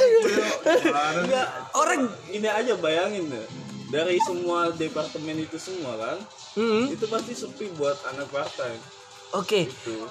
Orang 1.74 2.12
ini 2.30 2.48
aja 2.48 2.78
bayangin 2.78 3.32
deh 3.32 3.65
dari 3.88 4.18
semua 4.20 4.70
departemen 4.72 5.38
itu 5.38 5.56
semua 5.56 5.94
kan? 5.96 6.18
Hmm, 6.54 6.88
itu 6.88 7.06
pasti 7.06 7.34
sepi 7.34 7.70
buat 7.74 7.96
anak 8.08 8.28
partai 8.28 8.76
oke. 9.34 9.62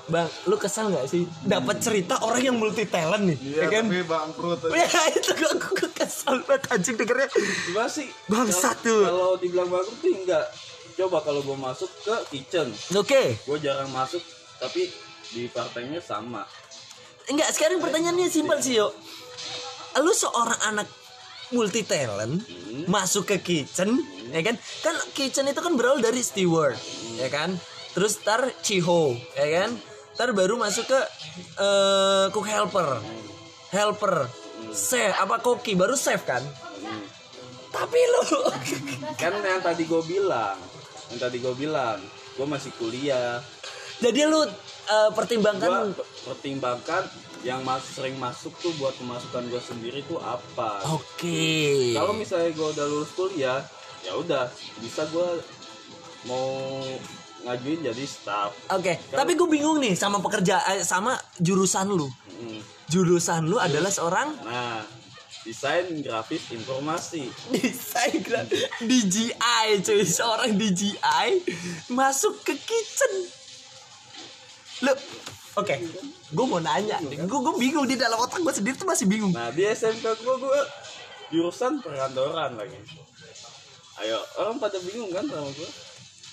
Bang 0.07 0.29
lu 0.45 0.57
kesal 0.57 0.93
nggak 0.93 1.09
sih? 1.09 1.25
Dapat 1.43 1.81
cerita 1.81 2.21
orang 2.21 2.45
yang 2.45 2.57
multi 2.57 2.85
talent 2.85 3.25
nih 3.25 3.39
Iya, 3.41 3.57
ya 3.59 3.67
kan? 3.71 3.85
tapi 3.87 4.03
bangkrut. 4.05 4.59
ya 4.69 4.85
itu 5.17 5.33
gue 5.33 5.53
gue 5.57 5.91
kesal 5.91 6.45
banget 6.45 6.63
anjing 6.69 6.95
dengernya. 6.95 7.29
Gimana 7.65 7.89
sih? 7.89 8.09
Bangsat 8.27 8.77
Kalau- 8.77 8.85
tuh. 8.85 9.01
kalau 9.03 9.31
dibilang 9.41 9.69
bangkrut 9.69 9.99
tuh 9.99 10.13
enggak 10.13 10.45
coba 10.95 11.19
kalau 11.23 11.41
gue 11.41 11.57
masuk 11.57 11.91
ke 12.05 12.15
kitchen. 12.31 12.69
Oke. 12.93 13.41
Gue 13.41 13.59
jarang 13.59 13.89
masuk 13.89 14.21
tapi 14.61 14.93
di 15.31 15.49
partainya 15.49 16.05
sama. 16.05 16.45
Enggak 17.25 17.49
sekarang 17.51 17.81
pertanyaannya 17.81 18.29
simpel 18.29 18.61
sih 18.61 18.77
yo. 18.77 18.93
Lu 19.97 20.13
seorang 20.13 20.61
anak 20.67 20.89
multi 21.53 21.85
talent 21.85 22.41
masuk 22.89 23.29
ke 23.29 23.37
kitchen 23.43 24.01
ya 24.33 24.41
kan? 24.41 24.57
Kan 24.81 24.95
kitchen 25.13 25.51
itu 25.51 25.61
kan 25.61 25.75
berawal 25.77 26.01
dari 26.01 26.25
steward 26.25 26.79
ya 27.21 27.29
kan? 27.29 27.59
Terus 27.93 28.21
tar 28.23 28.49
ciho 28.65 29.19
ya 29.37 29.47
kan? 29.63 29.71
Tar 30.15 30.31
baru 30.33 30.57
masuk 30.57 30.87
ke 30.89 31.01
eh, 31.59 32.25
cook 32.31 32.47
helper. 32.49 33.03
Helper. 33.75 34.31
Chef 34.71 35.13
apa 35.19 35.43
koki 35.43 35.75
baru 35.75 35.99
chef 35.99 36.25
kan? 36.25 36.43
Tapi 37.75 37.99
lu 37.99 38.23
kan 39.21 39.35
yang 39.43 39.61
tadi 39.61 39.83
gue 39.85 40.03
bilang 40.07 40.57
yang 41.11 41.21
tadi 41.21 41.37
gue 41.43 41.55
bilang 41.59 41.99
gue 42.39 42.47
masih 42.47 42.71
kuliah. 42.79 43.43
Jadi 43.99 44.27
lu 44.27 44.43
gue 44.85 45.11
pertimbangkan 45.15 45.97
pertimbangkan 46.29 47.03
yang 47.45 47.61
mas 47.61 47.85
sering 47.85 48.17
masuk 48.17 48.57
tuh 48.59 48.73
buat 48.81 48.97
pemasukan 48.97 49.45
gue 49.53 49.61
sendiri 49.61 50.01
tuh 50.09 50.17
apa? 50.19 50.81
Oke. 50.97 51.93
Kalau 51.93 52.17
misalnya 52.17 52.51
gue 52.57 52.69
udah 52.73 52.87
lulus 52.89 53.13
kuliah 53.13 53.61
ya 54.05 54.17
udah 54.17 54.49
bisa 54.81 55.05
gue 55.13 55.29
mau 56.25 56.81
ngajuin 57.45 57.85
jadi 57.93 58.05
staff. 58.09 58.57
Oke, 58.73 58.97
tapi 59.13 59.37
gue 59.37 59.49
bingung 59.49 59.77
nih 59.77 59.93
sama 59.93 60.25
pekerjaan 60.25 60.81
sama 60.81 61.13
jurusan 61.37 61.93
lu. 61.93 62.09
Mm. 62.41 62.61
Jurusan 62.89 63.45
lu 63.45 63.61
adalah 63.61 63.93
seorang? 63.93 64.33
Nah 64.41 64.81
desain 65.45 65.85
grafis 66.01 66.49
informasi. 66.49 67.29
Desain 67.53 68.25
gra- 68.25 68.49
DJI, 68.81 69.85
cuy, 69.85 70.01
seorang 70.09 70.57
DJI 70.57 71.29
masuk 71.93 72.41
ke 72.41 72.57
kitchen. 72.57 73.13
Lu, 74.89 74.93
oke, 75.55 75.75
gue 76.29 76.45
mau 76.45 76.59
nanya 76.59 76.99
gue 77.01 77.25
gue 77.41 77.55
bingung 77.57 77.85
di 77.85 77.95
dalam 77.95 78.19
otak 78.19 78.41
gue 78.41 78.53
sendiri 78.53 78.75
tuh 78.75 78.85
masih 78.85 79.05
bingung. 79.05 79.31
Nah 79.31 79.49
di 79.49 79.63
SMK 79.63 80.03
gue 80.17 80.35
gue 80.37 80.61
jurusan 81.31 81.79
perkantoran 81.79 82.55
lagi. 82.55 82.79
Ayo 83.97 84.19
orang 84.37 84.59
pada 84.59 84.79
bingung 84.81 85.09
kan 85.09 85.23
sama 85.23 85.49
gue. 85.49 85.71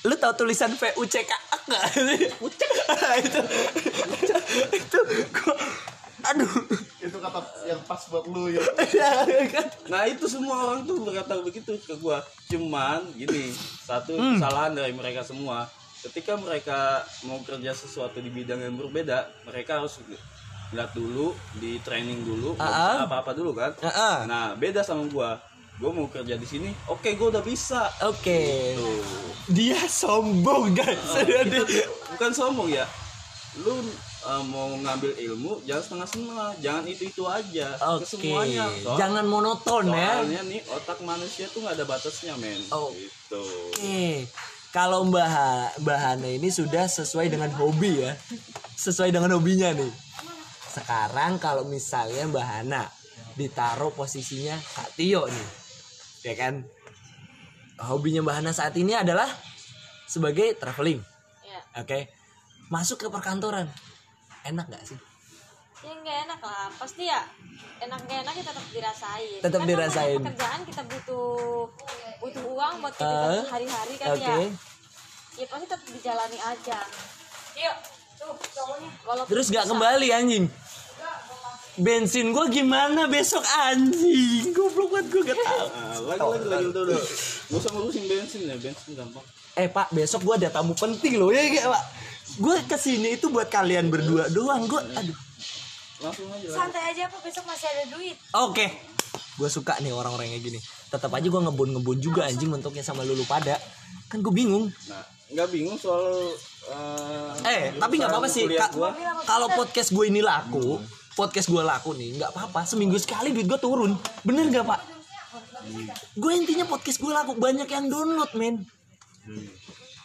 Lu 0.01 0.15
tahu 0.15 0.33
tulisan 0.35 0.73
VUCK 0.73 1.29
nggak? 1.61 1.83
Ucek 2.39 2.69
itu, 3.21 3.41
itu, 4.71 4.99
gua, 5.31 5.53
aduh, 6.23 6.49
Itu 6.97 7.17
kata 7.17 7.39
yang 7.63 7.81
pas 7.85 8.01
buat 8.07 8.25
lu 8.25 8.49
ya. 8.49 8.65
kan? 9.47 9.65
Nah 9.87 10.03
itu 10.05 10.25
semua 10.25 10.57
orang 10.65 10.81
tuh 10.83 10.97
berkata 10.99 11.37
begitu 11.39 11.77
ke 11.77 11.93
gue. 11.93 12.17
Cuman 12.49 13.13
gini 13.13 13.53
satu 13.85 14.17
Hmm. 14.17 14.35
kesalahan 14.35 14.73
dari 14.73 14.89
mereka 14.91 15.21
semua. 15.21 15.69
Ketika 16.01 16.33
mereka 16.35 16.79
mau 17.21 17.37
kerja 17.39 17.71
sesuatu 17.71 18.17
di 18.17 18.27
bidang 18.27 18.57
yang 18.59 18.73
berbeda, 18.73 19.17
mereka 19.43 19.77
harus 19.77 20.01
lihat 20.71 20.89
dulu, 20.91 21.31
di 21.53 21.77
training 21.79 22.21
dulu, 22.21 22.55
nggak 22.55 22.63
Ah, 22.63 22.93
bisa 22.97 23.05
apa-apa 23.05 23.31
dulu 23.31 23.51
kan. 23.53 23.71
Ah, 23.79 23.89
ah. 23.89 24.17
Nah 24.23 24.45
beda 24.53 24.81
sama 24.81 25.05
gue. 25.05 25.29
Gue 25.77 25.89
mau 25.89 26.05
kerja 26.07 26.33
di 26.33 26.45
sini, 26.45 26.69
oke 26.87 27.09
gue 27.11 27.27
udah 27.27 27.41
bisa. 27.41 27.85
Oke, 28.03 28.73
Tuh. 28.73 29.01
dia 29.47 29.77
sombong 29.83 30.73
guys. 30.73 30.97
Kita 31.17 31.65
bukan 32.11 32.31
sombong 32.31 32.69
ya 32.69 32.85
lu 33.53 33.83
uh, 34.23 34.39
mau 34.47 34.71
ngambil 34.71 35.11
ilmu 35.11 35.59
jangan 35.61 35.83
setengah-setengah 35.83 36.49
jangan 36.63 36.87
itu 36.87 37.03
itu 37.05 37.23
aja 37.27 37.75
Oke, 37.91 38.07
semuanya 38.07 38.71
Soal- 38.79 38.95
jangan 38.95 39.25
monoton 39.27 39.91
ya. 39.91 40.23
soalnya 40.23 40.41
nih 40.47 40.63
otak 40.71 41.03
manusia 41.03 41.51
tuh 41.51 41.59
nggak 41.59 41.75
ada 41.75 41.83
batasnya 41.83 42.39
men 42.39 42.63
Oh. 42.71 42.95
gitu 42.95 43.43
Oke, 43.75 44.23
kalau 44.71 45.03
Mbah 45.07 45.75
Hana 45.83 46.27
ini 46.31 46.47
sudah 46.47 46.87
sesuai 46.87 47.27
dengan 47.27 47.51
hobi 47.59 48.07
ya, 48.07 48.15
sesuai 48.79 49.11
dengan 49.11 49.35
hobinya 49.35 49.75
nih. 49.75 49.91
Sekarang 50.71 51.35
kalau 51.43 51.67
misalnya 51.67 52.23
Mbah 52.31 52.47
Hana 52.47 52.87
ditaruh 53.35 53.91
posisinya 53.91 54.55
Kak 54.55 54.95
Tio 54.95 55.27
nih, 55.27 55.47
ya 56.23 56.33
kan? 56.39 56.63
Hobinya 57.83 58.23
Mbah 58.23 58.39
Hana 58.39 58.51
saat 58.55 58.71
ini 58.79 58.95
adalah 58.95 59.27
sebagai 60.07 60.55
traveling, 60.55 61.03
ya 61.43 61.59
oke? 61.83 62.07
Masuk 62.71 63.03
ke 63.03 63.07
perkantoran, 63.11 63.67
enak 64.47 64.71
nggak 64.71 64.83
sih? 64.87 64.99
Ya 65.91 65.97
nggak 65.97 66.17
enak 66.25 66.39
lah 66.41 66.67
pasti 66.73 67.03
ya 67.03 67.19
enak 67.81 67.99
nggak 68.01 68.19
enak 68.23 68.33
ya 68.33 68.43
tetap 68.45 68.65
dirasain 68.71 69.39
Tetap 69.39 69.51
Kan 69.51 69.61
namanya 69.61 69.71
dirasain. 69.77 70.19
pekerjaan 70.21 70.59
kita 70.63 70.81
butuh 70.85 71.67
butuh 72.17 72.43
uang 72.47 72.73
buat 72.79 72.93
kita 72.93 73.11
Ah, 73.11 73.43
hari-hari 73.45 73.93
kan 73.97 74.07
Oke. 74.09 74.23
ya 74.23 74.35
ya 75.33 75.45
pasti 75.45 75.65
tetap 75.65 75.81
dijalani 75.85 76.39
aja 76.39 76.79
yuk 77.53 77.75
tuh 78.15 78.31
cowoknya 78.49 78.89
Walaupun 79.03 79.29
Terus 79.29 79.45
nggak 79.47 79.65
susah. 79.65 79.73
kembali 79.73 80.07
anjing? 80.13 80.45
Bensin 81.73 82.29
gua 82.29 82.45
gimana 82.47 83.07
besok 83.07 83.41
anjing? 83.57 84.51
Goblok 84.51 84.91
banget 84.91 85.07
gua 85.07 85.21
gak 85.23 85.39
tahu. 85.39 85.65
Nah, 85.65 85.97
lagi 86.05 86.19
lagi 86.21 86.47
lagi 86.47 86.65
udah 86.67 86.81
udah 86.83 86.99
gak 87.47 87.57
usah 87.57 87.71
ngurusin 87.71 88.03
bensin 88.05 88.41
ya 88.43 88.55
bensin 88.55 88.91
gampang 88.93 89.23
Eh 89.53 89.67
pak, 89.67 89.87
besok 89.89 90.19
gue 90.21 90.35
ada 90.37 90.49
tamu 90.49 90.71
penting 90.73 91.15
loh 91.15 91.27
ya 91.27 91.43
gak 91.49 91.67
pak? 91.69 91.83
Gue 92.37 92.55
ke 92.61 92.77
sini 92.77 93.15
itu 93.15 93.27
buat 93.27 93.47
kalian 93.47 93.87
berdua 93.87 94.27
doang. 94.29 94.63
Gue, 94.63 94.79
aduh. 94.79 95.15
Langsung 96.01 96.27
aja 96.33 96.47
lah. 96.49 96.57
santai 96.57 96.83
aja 96.89 97.01
apa 97.07 97.17
besok 97.21 97.45
masih 97.45 97.67
ada 97.69 97.83
duit 97.93 98.17
Oke, 98.41 98.65
gue 99.37 99.49
suka 99.49 99.77
nih 99.79 99.93
orang-orang 99.93 100.33
kayak 100.33 100.43
gini. 100.43 100.59
Tetap 100.89 101.11
aja 101.13 101.23
gue 101.23 101.41
ngebon-ngebon 101.41 101.97
juga 102.01 102.27
anjing 102.27 102.51
mentoknya 102.51 102.83
sama 102.83 103.05
lulu 103.05 103.23
pada. 103.23 103.55
Kan 104.09 104.19
gue 104.19 104.33
bingung. 104.33 104.67
nah 104.89 105.03
nggak 105.31 105.47
bingung 105.47 105.79
soal 105.79 106.03
uh, 106.67 107.31
Eh, 107.47 107.71
tapi 107.79 107.95
nggak 107.95 108.11
apa-apa 108.11 108.27
sih. 108.27 108.43
Ka-. 108.51 108.75
Kalau 109.23 109.47
podcast 109.55 109.95
gue 109.95 110.05
ini 110.11 110.19
laku, 110.19 110.75
podcast 111.15 111.47
gue 111.47 111.63
laku 111.63 111.95
nih, 111.95 112.19
nggak 112.19 112.35
apa-apa. 112.35 112.67
Seminggu 112.67 112.99
sekali 112.99 113.31
duit 113.31 113.47
gue 113.47 113.59
turun. 113.59 113.95
Bener 114.27 114.51
gak 114.51 114.67
pak? 114.67 114.81
Gue 116.19 116.35
intinya 116.35 116.67
podcast 116.67 116.99
gue 116.99 117.11
laku 117.13 117.39
banyak 117.39 117.69
yang 117.69 117.87
download 117.87 118.31
men. 118.35 118.67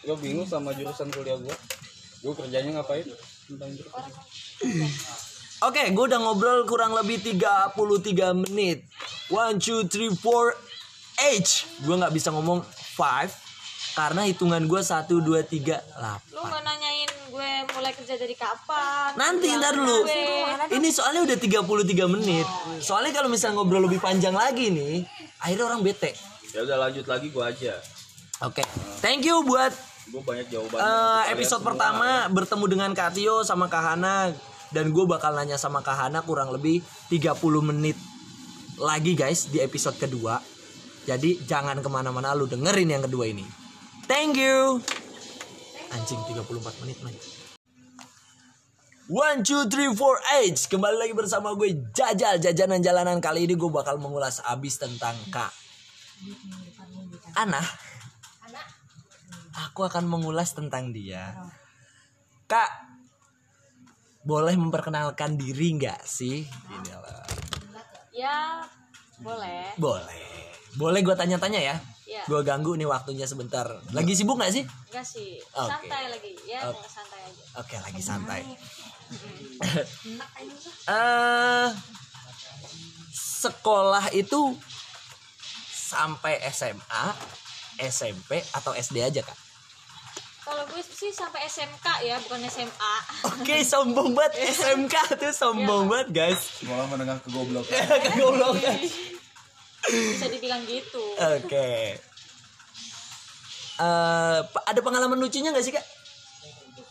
gue 0.07 0.15
bingung 0.23 0.47
sama 0.47 0.71
jurusan 0.71 1.11
kuliah 1.11 1.35
gue 1.35 1.57
gue 2.23 2.33
kerjanya 2.39 2.79
ngapain 2.79 3.03
tentang 3.51 3.75
jurusan 3.75 4.07
Oke, 5.59 5.89
gue 5.89 6.05
udah 6.05 6.21
ngobrol 6.21 6.65
kurang 6.65 6.93
lebih 6.93 7.17
33 7.19 7.73
menit. 8.39 8.85
One, 9.29 9.57
two, 9.57 9.85
three, 9.85 10.13
four, 10.13 10.53
H. 11.17 11.65
Gue 11.81 11.97
nggak 11.97 12.13
bisa 12.13 12.29
ngomong 12.29 12.61
five 12.93 13.33
karena 13.93 14.29
hitungan 14.29 14.61
gue 14.63 14.77
satu, 14.79 15.19
dua, 15.19 15.41
tiga, 15.41 15.81
lu 15.81 15.97
delapan. 15.97 16.45
nggak 16.45 16.63
nanyain 16.63 17.11
gue 17.27 17.51
mulai 17.73 17.93
kerja 17.93 18.15
dari 18.15 18.37
kapan 18.37 19.17
Nanti 19.17 19.49
ntar 19.51 19.73
dulu. 19.73 20.05
Ini 20.69 20.89
soalnya 20.93 21.25
udah 21.25 21.39
33 21.41 21.65
menit. 22.07 22.45
Soalnya 22.79 23.17
kalau 23.17 23.27
misalnya 23.27 23.57
ngobrol 23.57 23.81
lebih 23.83 23.97
panjang 23.99 24.37
lagi 24.37 24.69
nih, 24.69 25.01
akhirnya 25.39 25.65
orang 25.67 25.81
bete. 25.81 26.13
ya 26.49 26.61
udah 26.63 26.77
lanjut 26.79 27.05
lagi 27.05 27.29
gue 27.29 27.45
aja 27.45 27.75
Oke, 28.41 28.65
thank 29.01 29.21
you 29.23 29.41
buat 29.43 29.73
gue 30.07 30.23
banyak 30.23 30.49
jawaban 30.49 30.73
Eh, 30.75 30.81
kalian 30.81 31.33
episode 31.33 31.61
semua. 31.61 31.69
pertama 31.69 32.09
bertemu 32.31 32.65
dengan 32.67 32.91
Kak 32.93 33.13
Tio 33.13 33.41
sama 33.43 33.67
Kak 33.67 33.83
Hana 33.83 34.33
dan 34.75 34.91
gue 34.91 35.05
bakal 35.07 35.35
nanya 35.35 35.59
sama 35.59 35.83
Kak 35.83 35.95
Hana 35.99 36.23
kurang 36.27 36.51
lebih 36.51 36.83
30 37.13 37.37
menit 37.63 37.97
lagi 38.81 39.17
guys 39.17 39.49
di 39.51 39.63
episode 39.63 39.97
kedua. 39.97 40.39
Jadi 41.07 41.39
jangan 41.47 41.79
ke 41.79 41.89
mana-mana 41.89 42.35
lu 42.35 42.51
dengerin 42.51 42.91
yang 42.99 43.03
kedua 43.07 43.31
ini. 43.31 43.47
Thank 44.11 44.39
you. 44.39 44.83
Anjing 45.95 46.19
34 46.27 46.83
menit 46.83 46.99
man. 47.07 47.15
One, 49.07 49.47
two, 49.47 49.71
three, 49.71 49.87
four, 49.95 50.19
eight. 50.43 50.59
Kembali 50.67 50.99
lagi 50.99 51.15
bersama 51.15 51.55
gue 51.55 51.79
Jajal 51.95 52.43
Jajanan 52.43 52.83
Jalanan 52.83 53.23
Kali 53.23 53.47
ini 53.47 53.55
gue 53.55 53.71
bakal 53.71 54.03
mengulas 54.03 54.43
abis 54.43 54.83
tentang 54.83 55.15
Kak 55.31 55.55
Ana 57.39 57.63
Aku 59.71 59.89
akan 59.89 60.05
mengulas 60.05 60.53
tentang 60.53 60.93
dia. 60.93 61.33
Kak, 62.45 62.96
boleh 64.27 64.59
memperkenalkan 64.59 65.39
diri 65.39 65.79
nggak 65.79 66.03
sih? 66.03 66.43
Ini 66.43 66.93
lah. 66.99 67.23
ya 68.11 68.67
boleh 69.23 69.71
Boleh. 69.79 70.27
Boleh 70.77 71.01
gue 71.01 71.15
tanya-tanya 71.17 71.61
ya. 71.63 71.77
ya 72.05 72.21
Gue 72.29 72.43
ganggu 72.43 72.75
nih 72.75 72.85
waktunya 72.85 73.25
sebentar. 73.25 73.65
Lagi 73.95 74.13
sibuk 74.13 74.37
gak 74.37 74.53
sih? 74.53 74.67
Enggak 74.93 75.07
sih, 75.09 75.41
Oke. 75.57 75.73
santai 75.73 76.05
lagi. 76.13 76.33
Ya, 76.45 76.69
Oke. 76.69 76.85
santai 76.85 77.21
aja. 77.25 77.43
Oke, 77.63 77.77
lagi 77.81 78.03
santai. 78.03 78.43
Eh 80.87 81.69
sekolah 83.15 84.11
itu 84.11 84.59
sampai 85.71 86.43
SMA, 86.51 87.05
SMP 87.79 88.43
atau 88.51 88.75
SD 88.75 89.07
aja 89.07 89.23
kak? 89.23 89.46
Kalau 90.47 90.63
gue 90.63 90.79
sih 90.79 91.11
sampai 91.11 91.43
SMK 91.45 92.07
ya, 92.07 92.23
bukan 92.23 92.39
SMA. 92.47 92.95
Oke, 93.27 93.67
sombong 93.67 94.15
banget 94.15 94.47
SMK 94.55 94.95
tuh 95.19 95.35
sombong 95.35 95.91
banget 95.91 96.09
guys. 96.15 96.63
Sekolah 96.63 96.87
menengah 96.87 97.19
ke 97.19 97.35
goblok. 97.35 97.67
Kegoblokan. 98.07 98.79
Bisa 99.87 100.27
dibilang 100.31 100.63
gitu. 100.63 101.03
Oke. 101.19 101.99
Eh, 103.77 104.39
pa- 104.41 104.65
ada 104.65 104.81
pengalaman 104.81 105.19
lucunya 105.19 105.51
gak 105.51 105.67
sih 105.67 105.75
kak? 105.75 105.83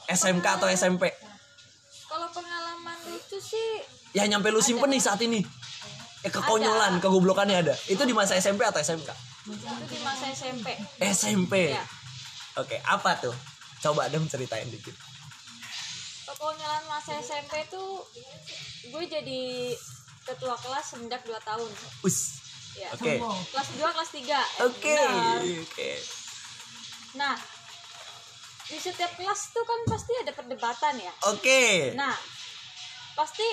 SMK 0.05 0.45
atau 0.59 0.67
SMP? 0.67 1.09
Kalau 2.05 2.27
pengalaman 2.29 2.93
lucu 3.07 3.39
sih 3.39 3.81
Ya 4.11 4.27
nyampe 4.27 4.47
lu 4.47 4.59
simpen 4.59 4.91
nih 4.91 4.99
saat 4.99 5.19
ini. 5.19 5.43
Eh 6.23 6.31
kekonyolan, 6.31 6.99
kegoblokannya 6.99 7.63
ada. 7.63 7.75
Itu 7.87 8.03
di 8.03 8.11
masa 8.11 8.35
SMP 8.35 8.63
atau 8.63 8.79
SMK? 8.79 9.09
itu 9.45 9.63
di 9.87 9.99
masa 10.01 10.27
SMP. 10.27 10.75
SMP. 10.99 11.71
Ya. 11.71 11.83
Oke, 12.55 12.79
apa 12.87 13.19
tuh? 13.19 13.35
Coba 13.83 14.07
dong 14.07 14.25
ceritain 14.31 14.67
dikit. 14.71 14.95
Kekonyolan 16.25 16.83
masa 16.87 17.19
SMP 17.19 17.67
tuh 17.67 18.01
gue 18.89 19.03
jadi 19.05 19.75
ketua 20.25 20.55
kelas 20.57 20.95
semenjak 20.95 21.21
2 21.27 21.35
tahun. 21.43 21.69
Us. 22.01 22.41
Ya. 22.79 22.89
Oke. 22.95 23.19
Kelas 23.21 23.69
2, 23.75 23.95
kelas 23.95 24.11
3. 24.11 24.67
Oke. 24.71 24.99
Oke. 25.63 25.91
Nah, 27.15 27.35
di 28.65 28.77
setiap 28.81 29.11
kelas 29.15 29.53
tuh 29.53 29.63
kan 29.63 29.79
pasti 29.85 30.11
ada 30.23 30.31
perdebatan 30.33 30.95
ya. 30.97 31.13
Oke. 31.29 31.93
Nah, 31.93 32.15
pasti 33.13 33.45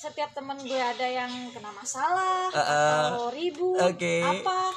setiap 0.00 0.32
temen 0.32 0.56
gue 0.64 0.80
ada 0.80 1.04
yang 1.04 1.28
kena 1.52 1.68
masalah 1.76 2.48
Uh, 2.48 2.56
uh. 2.56 2.72
atau 3.12 3.28
ribut 3.36 3.76
Oke. 3.84 4.24
apa 4.24 4.72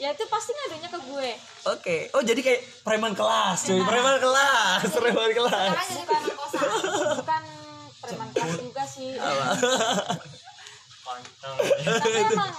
ya 0.00 0.08
itu 0.10 0.24
pasti 0.26 0.50
ngadunya 0.50 0.88
ke 0.88 1.00
gue 1.04 1.30
Oke. 1.68 1.96
Oh, 2.16 2.24
jadi 2.24 2.40
kayak 2.40 2.64
preman 2.80 3.12
kelas, 3.12 3.68
cuy. 3.68 3.84
Preman 3.84 4.16
kelas, 4.16 4.88
preman 4.96 5.30
kelas. 5.30 5.68
bukan 6.00 6.22
bukan 7.20 7.42
preman 8.00 8.28
kelas 8.32 8.54
juga 8.56 8.82
sih 8.82 9.12
tapi 11.84 12.18
emang 12.22 12.52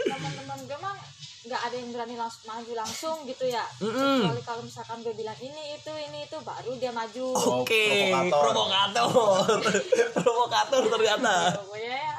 teman-teman 0.00 0.58
gue 0.64 0.76
emang 0.76 0.96
nggak 1.40 1.60
ada 1.66 1.74
yang 1.74 1.90
berani 1.90 2.14
langsung 2.20 2.44
maju 2.46 2.72
langsung 2.76 3.16
gitu 3.24 3.44
ya 3.48 3.64
Mm-mm. 3.80 4.28
kecuali 4.28 4.42
kalau 4.44 4.62
misalkan 4.62 5.00
gue 5.00 5.14
bilang 5.16 5.36
ini 5.40 5.74
itu 5.74 5.88
ini 5.90 6.28
itu 6.28 6.36
baru 6.44 6.76
dia 6.76 6.92
maju 6.92 7.26
Oke. 7.64 8.12
provokator. 8.28 9.08
Provokator. 9.08 9.58
Provokator 10.20 10.82
ternyata. 10.86 11.34
pokoknya 11.64 11.96
ya 11.96 12.18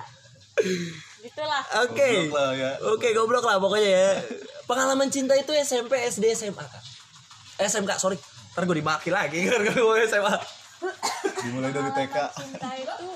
gitulah 1.22 1.64
Oke. 1.86 2.28
Ya. 2.58 2.72
Oke, 2.90 3.14
goblok 3.14 3.44
lah 3.44 3.58
pokoknya 3.58 3.90
ya. 3.90 4.10
Pengalaman 4.66 5.08
cinta 5.08 5.34
itu 5.34 5.54
SMP, 5.54 6.02
SD, 6.08 6.34
SMA 6.34 6.60
kan? 6.60 6.84
SMK, 7.62 7.92
sorry. 7.96 8.18
Ntar 8.52 8.66
gue 8.66 8.78
dimaki 8.78 9.10
lagi 9.10 9.46
kan 9.46 9.62
gue 9.62 9.98
SMA. 10.10 10.36
Dimulai 11.40 11.70
dari 11.70 11.92
TK. 11.94 12.16
cinta 12.34 12.70
itu 12.74 13.08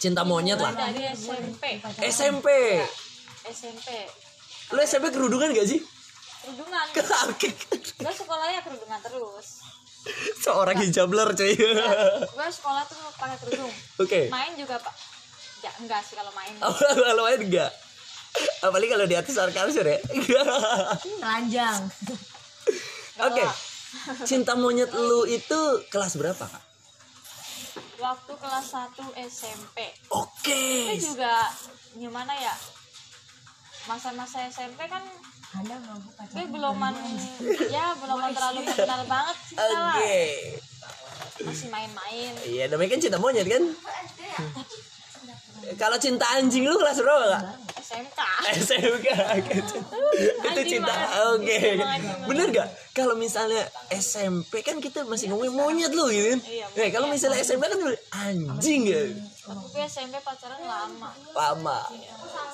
Cinta 0.00 0.22
monyet 0.24 0.56
lah. 0.56 0.72
dari 0.72 1.04
SMP 1.12 1.78
SMP. 2.00 2.48
SMP 3.44 3.88
Lu 4.72 4.80
SMP 4.80 5.12
kerudungan 5.12 5.52
gak 5.52 5.68
sih? 5.68 5.80
kerudungan 6.42 6.86
gue 8.02 8.12
sekolahnya 8.12 8.60
kerudungan 8.66 8.98
terus 8.98 9.62
Seorang 10.42 10.74
hijabler 10.74 11.30
cuy. 11.38 11.54
gue 11.54 12.48
sekolah 12.50 12.82
tuh 12.82 12.98
pakai 13.14 13.38
kerudung 13.38 13.70
Oke. 14.02 14.26
main 14.26 14.50
juga 14.58 14.74
pak 14.82 14.90
ya 15.62 15.70
enggak 15.78 16.00
sih 16.02 16.14
kalau 16.14 16.32
main 16.34 16.54
Kalau 17.06 17.22
main 17.22 17.40
enggak. 17.40 17.70
Apalagi 18.60 18.90
kalau 18.90 19.06
di 19.06 19.16
atas 19.16 19.34
sarkasir 19.34 19.86
ya. 19.86 19.98
Telanjang. 20.98 21.80
Enggak 23.16 23.26
Oke. 23.30 23.42
lah. 23.42 23.56
Cinta 24.28 24.56
monyet 24.56 24.88
lu 24.90 25.28
itu 25.28 25.58
kelas 25.88 26.16
berapa, 26.16 26.44
Kak? 26.44 26.72
waktu 28.02 28.32
kelas 28.34 28.66
1 28.98 28.98
SMP 29.30 29.78
Oke. 30.10 30.90
itu 30.90 31.14
juga 31.14 31.46
gimana 31.94 32.34
ya 32.34 32.50
masa-masa 33.86 34.42
SMP 34.50 34.90
kan 34.90 35.06
Anda 35.54 35.78
gue 35.78 36.46
beluman 36.50 36.94
ya 37.70 37.94
belum 37.94 38.18
terlalu 38.34 38.60
kenal 38.74 39.06
banget 39.06 39.36
cinta 39.46 39.64
lah 39.70 39.94
Oke. 39.94 40.18
masih 41.46 41.68
main-main 41.70 42.32
Iya, 42.42 42.66
namanya 42.66 42.98
kan 42.98 43.00
cinta 43.06 43.18
monyet 43.22 43.46
kan? 43.46 43.62
Kalau 45.78 45.96
cinta 45.96 46.26
anjing 46.34 46.66
lu 46.66 46.74
kelas 46.74 46.98
berapa, 47.00 47.26
Kak? 47.32 47.44
SMK 47.82 48.20
SMK 48.56 49.08
gitu. 49.52 49.76
itu 50.48 50.62
cinta 50.64 50.94
oke. 51.34 51.60
bener 52.24 52.46
gak 52.48 52.68
kalau 52.96 53.12
misalnya 53.12 53.60
SMP 53.92 54.64
kan 54.64 54.80
kita 54.80 55.04
masih 55.04 55.28
ngomongin 55.28 55.52
monyet 55.52 55.92
lu 55.92 56.08
gitu 56.08 56.36
kan? 56.36 56.40
Iya, 56.46 56.66
Eh, 56.78 56.88
kalau 56.88 57.12
misalnya 57.12 57.44
SMP 57.44 57.68
kan 57.68 57.78
anjing 58.16 58.88
ya. 58.88 59.02
Gue 59.42 59.84
SMP 59.84 60.16
pacaran 60.24 60.62
lama. 60.64 61.10
Lama. 61.36 61.78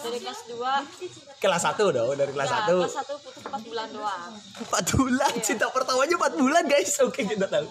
Dari 0.02 0.18
kelas 0.18 0.40
2 0.50 1.38
kelas 1.38 1.62
1 1.70 1.86
dong 1.94 2.08
dari 2.18 2.32
kelas 2.34 2.48
Nah, 2.50 2.66
1 2.66 2.82
kelas 2.82 2.96
1 3.06 3.22
putus 3.22 3.42
4 3.46 3.68
bulan 3.68 3.88
doang. 3.94 4.32
4 4.64 4.96
bulan? 4.98 5.32
Cinta 5.38 5.66
pertamanya 5.70 6.14
4 6.18 6.34
bulan 6.34 6.64
guys. 6.66 6.98
Oke 7.04 7.22
kita 7.22 7.46
tahu 7.46 7.68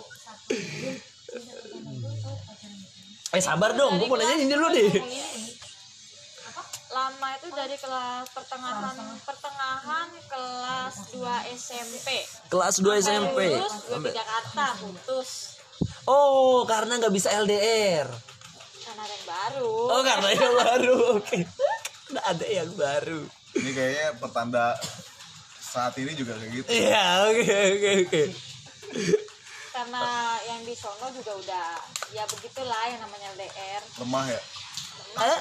eh 3.35 3.43
sabar 3.43 3.75
dong 3.75 3.99
gue 3.99 4.07
mau 4.07 4.15
nanya 4.15 4.35
ini 4.39 4.47
dulu 4.47 4.67
deh 4.71 4.91
Lama 6.87 7.29
itu 7.37 7.53
dari 7.53 7.77
kelas 7.77 8.25
pertengahan 8.33 8.95
pertengahan 9.21 10.07
kelas 10.31 10.95
2 11.13 11.53
SMP. 11.53 12.07
kelas 12.49 12.75
2 12.81 13.03
SMP 13.05 13.39
Lulus 13.53 13.75
gue 13.85 13.99
ke 14.01 14.11
Jakarta 14.17 14.73
putus. 14.81 15.61
Oh 16.09 16.65
karena 16.65 16.97
nggak 16.97 17.13
bisa 17.13 17.29
LDR 17.37 18.07
karena 18.81 19.03
ada 19.03 19.13
yang 19.13 19.27
baru. 19.29 19.71
oh 19.93 20.01
karena 20.01 20.29
yang 20.33 20.55
baru 20.57 20.95
oke. 21.21 21.37
Karena 22.07 22.21
ada 22.23 22.45
yang 22.47 22.71
baru. 22.73 23.21
Ini 23.61 23.69
kayaknya 23.75 24.07
pertanda 24.17 24.65
saat 25.59 25.93
ini 26.01 26.11
juga 26.17 26.33
kayak 26.39 26.51
gitu. 26.55 26.67
Iya, 26.71 27.05
oke 27.29 27.45
oke 27.45 27.91
oke. 28.07 28.23
Karena 29.77 30.01
yang 30.41 30.65
di 30.65 30.73
sono 30.73 31.05
juga 31.13 31.37
udah 31.37 31.67
ya 32.09 32.25
begitulah 32.25 32.83
yang 32.89 32.97
namanya 32.97 33.29
LDR. 33.37 33.83
Lemah 34.01 34.25
ya. 34.25 34.41
Ah, 35.17 35.39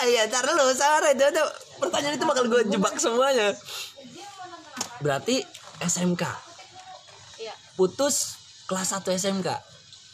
Iya, 0.00 0.28
ntar 0.32 0.44
dulu, 0.44 0.72
sabar 0.72 1.12
itu, 1.12 1.24
itu 1.24 1.44
pertanyaan 1.76 2.16
itu 2.16 2.24
bakal 2.24 2.44
gue 2.48 2.72
jebak 2.72 2.96
semuanya. 2.96 3.52
Berarti 5.00 5.44
SMK, 5.80 6.24
Iya, 7.36 7.52
putus 7.76 8.36
kelas 8.64 8.92
1 8.92 9.08
SMK. 9.12 9.48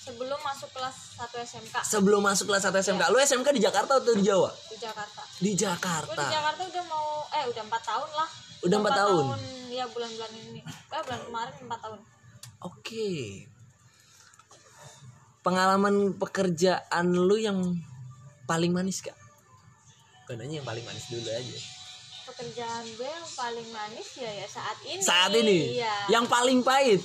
sebelum 0.07 0.39
masuk 0.39 0.71
kelas 0.71 1.19
1 1.19 1.35
SMK 1.43 1.75
Sebelum 1.83 2.23
masuk 2.23 2.47
kelas 2.47 2.63
1 2.63 2.79
SMK, 2.79 3.03
lu 3.11 3.19
SMK 3.19 3.51
di 3.51 3.63
Jakarta 3.63 3.99
atau 3.99 4.15
di 4.15 4.23
Jawa? 4.23 4.51
di 4.71 4.79
Jakarta. 4.79 5.23
Di 5.23 5.51
Gue 5.51 5.51
di 5.51 5.55
Jakarta. 5.55 6.23
Jakarta 6.31 6.63
udah 6.63 6.85
mau 6.87 7.07
eh 7.35 7.45
udah 7.51 7.63
4 7.67 7.91
tahun 7.91 8.11
lah. 8.15 8.29
Udah 8.67 8.79
empat 8.83 8.91
empat 8.91 9.01
tahun? 9.03 9.25
ya 9.71 9.85
bulan-bulan 9.91 10.31
ini. 10.35 10.61
Eh 10.67 11.01
bulan 11.03 11.21
kemarin 11.27 11.55
4 11.63 11.83
tahun. 11.83 11.99
Oke. 12.63 13.45
Pengalaman 15.41 16.17
pekerjaan 16.19 17.07
lu 17.07 17.39
yang 17.39 17.59
paling 18.45 18.75
manis 18.75 18.99
gak? 18.99 19.15
Gue 20.27 20.35
nanya 20.35 20.59
yang 20.59 20.67
paling 20.67 20.83
manis 20.83 21.07
dulu 21.07 21.23
aja. 21.23 21.59
Pekerjaan 22.27 22.85
gue 22.91 23.07
yang 23.07 23.29
paling 23.33 23.69
manis 23.71 24.09
ya 24.19 24.27
ya 24.27 24.47
saat 24.47 24.79
ini. 24.83 25.01
Saat 25.01 25.33
ini, 25.33 25.79
Iya. 25.79 25.95
yang 26.11 26.27
paling 26.27 26.63
pahit. 26.63 27.03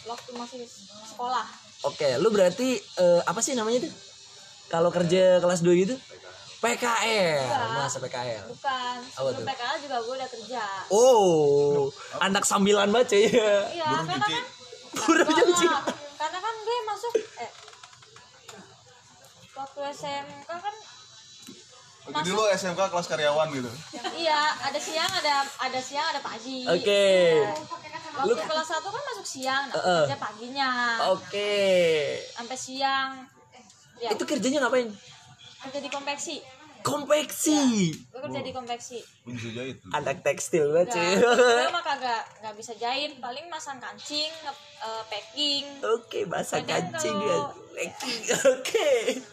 waktu 0.00 0.32
masih 0.32 0.64
sekolah. 1.06 1.44
Oke, 1.84 2.16
lu 2.16 2.32
berarti 2.32 2.76
eh, 2.76 3.20
apa 3.22 3.40
sih 3.40 3.52
namanya 3.52 3.84
tuh? 3.84 3.92
Kalau 4.68 4.88
kerja 4.88 5.40
kelas 5.40 5.60
2 5.60 5.76
gitu? 5.78 5.96
PKL, 6.60 7.48
masa 7.74 8.00
PKL. 8.00 8.44
Bukan. 8.48 8.96
Sebelum? 9.08 9.44
PKL 9.44 9.76
juga 9.80 9.96
gue 9.98 10.14
udah 10.14 10.28
kerja. 10.28 10.62
Oh, 10.88 11.88
anak 12.20 12.44
sambilan 12.44 12.88
baca 12.88 13.12
ya. 13.12 13.28
Iya, 13.72 13.84
karena 14.04 14.16
kan 14.20 14.44
Cuci. 14.92 15.66
lah. 15.66 15.82
Karena 16.16 16.38
kan 16.38 16.54
gue 16.56 16.78
masuk 16.84 17.12
eh 17.38 17.50
waktu 19.50 19.80
SMK 19.92 20.48
kan 20.48 20.74
Jadi 22.10 22.28
lu 22.32 22.42
SMK 22.48 22.80
kelas 22.90 23.06
karyawan 23.06 23.48
gitu. 23.52 23.70
iya 24.18 24.56
ada 24.58 24.80
siang 24.80 25.06
ada 25.06 25.46
ada 25.46 25.78
siang 25.78 26.06
ada 26.10 26.18
pagi. 26.18 26.66
Oke. 26.66 27.06
Waktu 28.10 28.42
kelas 28.42 28.68
1 28.68 28.82
kan 28.82 29.02
masuk 29.14 29.26
siang, 29.28 29.62
nah, 29.70 29.74
Heeh. 29.78 30.02
kerja 30.08 30.18
paginya 30.18 30.70
Oke. 31.14 31.54
sampai 32.34 32.56
siang. 32.58 33.10
Ya, 34.00 34.10
Itu 34.10 34.24
kerjanya 34.26 34.64
ngapain? 34.64 34.90
kerja 35.60 35.78
di 35.78 35.90
konveksi. 35.92 36.40
Konveksi. 36.80 37.90
Gue 38.06 38.18
kerja 38.22 38.40
di 38.40 38.50
konveksi 38.50 38.98
Gue 39.20 39.32
bisa 39.32 39.48
jahit. 39.50 39.76
Anak 39.90 40.16
tekstil 40.20 40.70
banget 40.70 40.86
cuy. 40.92 41.00
Enggak, 41.14 41.36
gue 41.36 41.72
mah 41.72 41.82
kagak 41.82 42.22
nggak 42.38 42.54
bisa 42.54 42.72
jahit 42.74 43.10
paling 43.16 43.44
masang 43.46 43.76
kancing 43.76 44.28
nge- 44.40 44.68
eh, 44.80 45.02
packing 45.06 45.64
Oke, 45.82 46.18
bahasa 46.24 46.58
Kadang 46.58 46.88
kancing 46.88 47.16
ya. 47.16 47.30
kalau- 47.30 47.52
Packing. 47.70 48.20
Oke. 48.52 48.88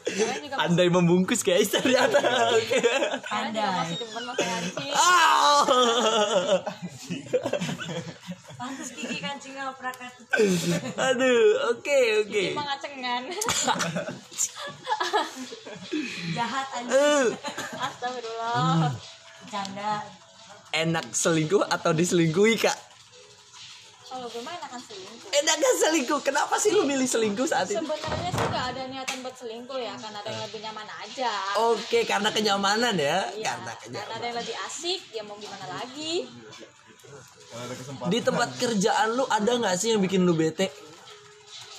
Juga 0.08 0.56
Andai 0.58 0.88
membungkus 0.88 1.42
guys 1.42 1.68
ternyata. 1.68 2.18
Oke. 2.54 2.80
kalian 3.22 3.52
juga 3.52 3.70
masih 3.76 3.96
demen 3.98 4.24
pakai 4.26 4.46
kancing 4.46 4.92
Ah. 4.94 5.62
Pantes 8.58 8.90
gigi 8.92 9.18
kancing 9.18 9.54
kan. 9.54 9.70
Aduh, 11.00 11.42
oke 11.72 12.00
oke. 12.26 12.44
Cuma 12.52 12.66
ngacengan 12.66 13.24
Jahat 16.34 16.68
aja. 16.74 16.90
Eh, 16.90 17.26
Astagfirullah 17.78 18.90
Canda. 19.48 19.94
enak 20.70 21.06
selingkuh 21.12 21.64
atau 21.64 21.92
diselingkuhi 21.92 22.58
kak? 22.60 22.76
kalau 24.08 24.24
gue 24.26 24.40
mah 24.40 24.56
enakan 24.56 24.80
selingkuh 24.80 25.30
Enak 25.30 25.56
gak 25.58 25.76
selingkuh? 25.78 26.20
Kenapa 26.24 26.56
sih 26.58 26.72
lu 26.72 26.84
milih 26.84 27.06
selingkuh 27.06 27.44
saat 27.44 27.68
itu? 27.68 27.78
sebenarnya 27.78 28.32
sih 28.32 28.48
gak 28.48 28.66
ada 28.74 28.82
niatan 28.88 29.20
buat 29.20 29.36
selingkuh 29.36 29.78
ya 29.78 29.94
karena 29.94 30.18
ada 30.18 30.30
yang 30.32 30.44
lebih 30.44 30.62
nyaman 30.64 30.88
aja 30.98 31.32
Oke, 31.62 32.00
karena 32.04 32.30
kenyamanan 32.32 32.96
ya. 32.96 33.30
Iya, 33.30 33.52
Karena 33.54 33.68
karena 33.68 33.74
kenyamanan. 33.78 34.16
ada 34.16 34.26
yang 34.26 34.38
lebih 34.40 34.56
asik 34.64 35.02
ya 35.12 35.22
mau 35.22 35.36
gimana 35.36 35.66
lagi. 35.70 36.26
Di 38.08 38.20
tempat 38.20 38.50
kerjaan 38.56 39.16
lu 39.16 39.24
ada 39.26 39.52
nggak 39.54 39.76
sih 39.76 39.96
yang 39.96 40.02
bikin 40.02 40.24
lu 40.24 40.34
bete? 40.34 40.68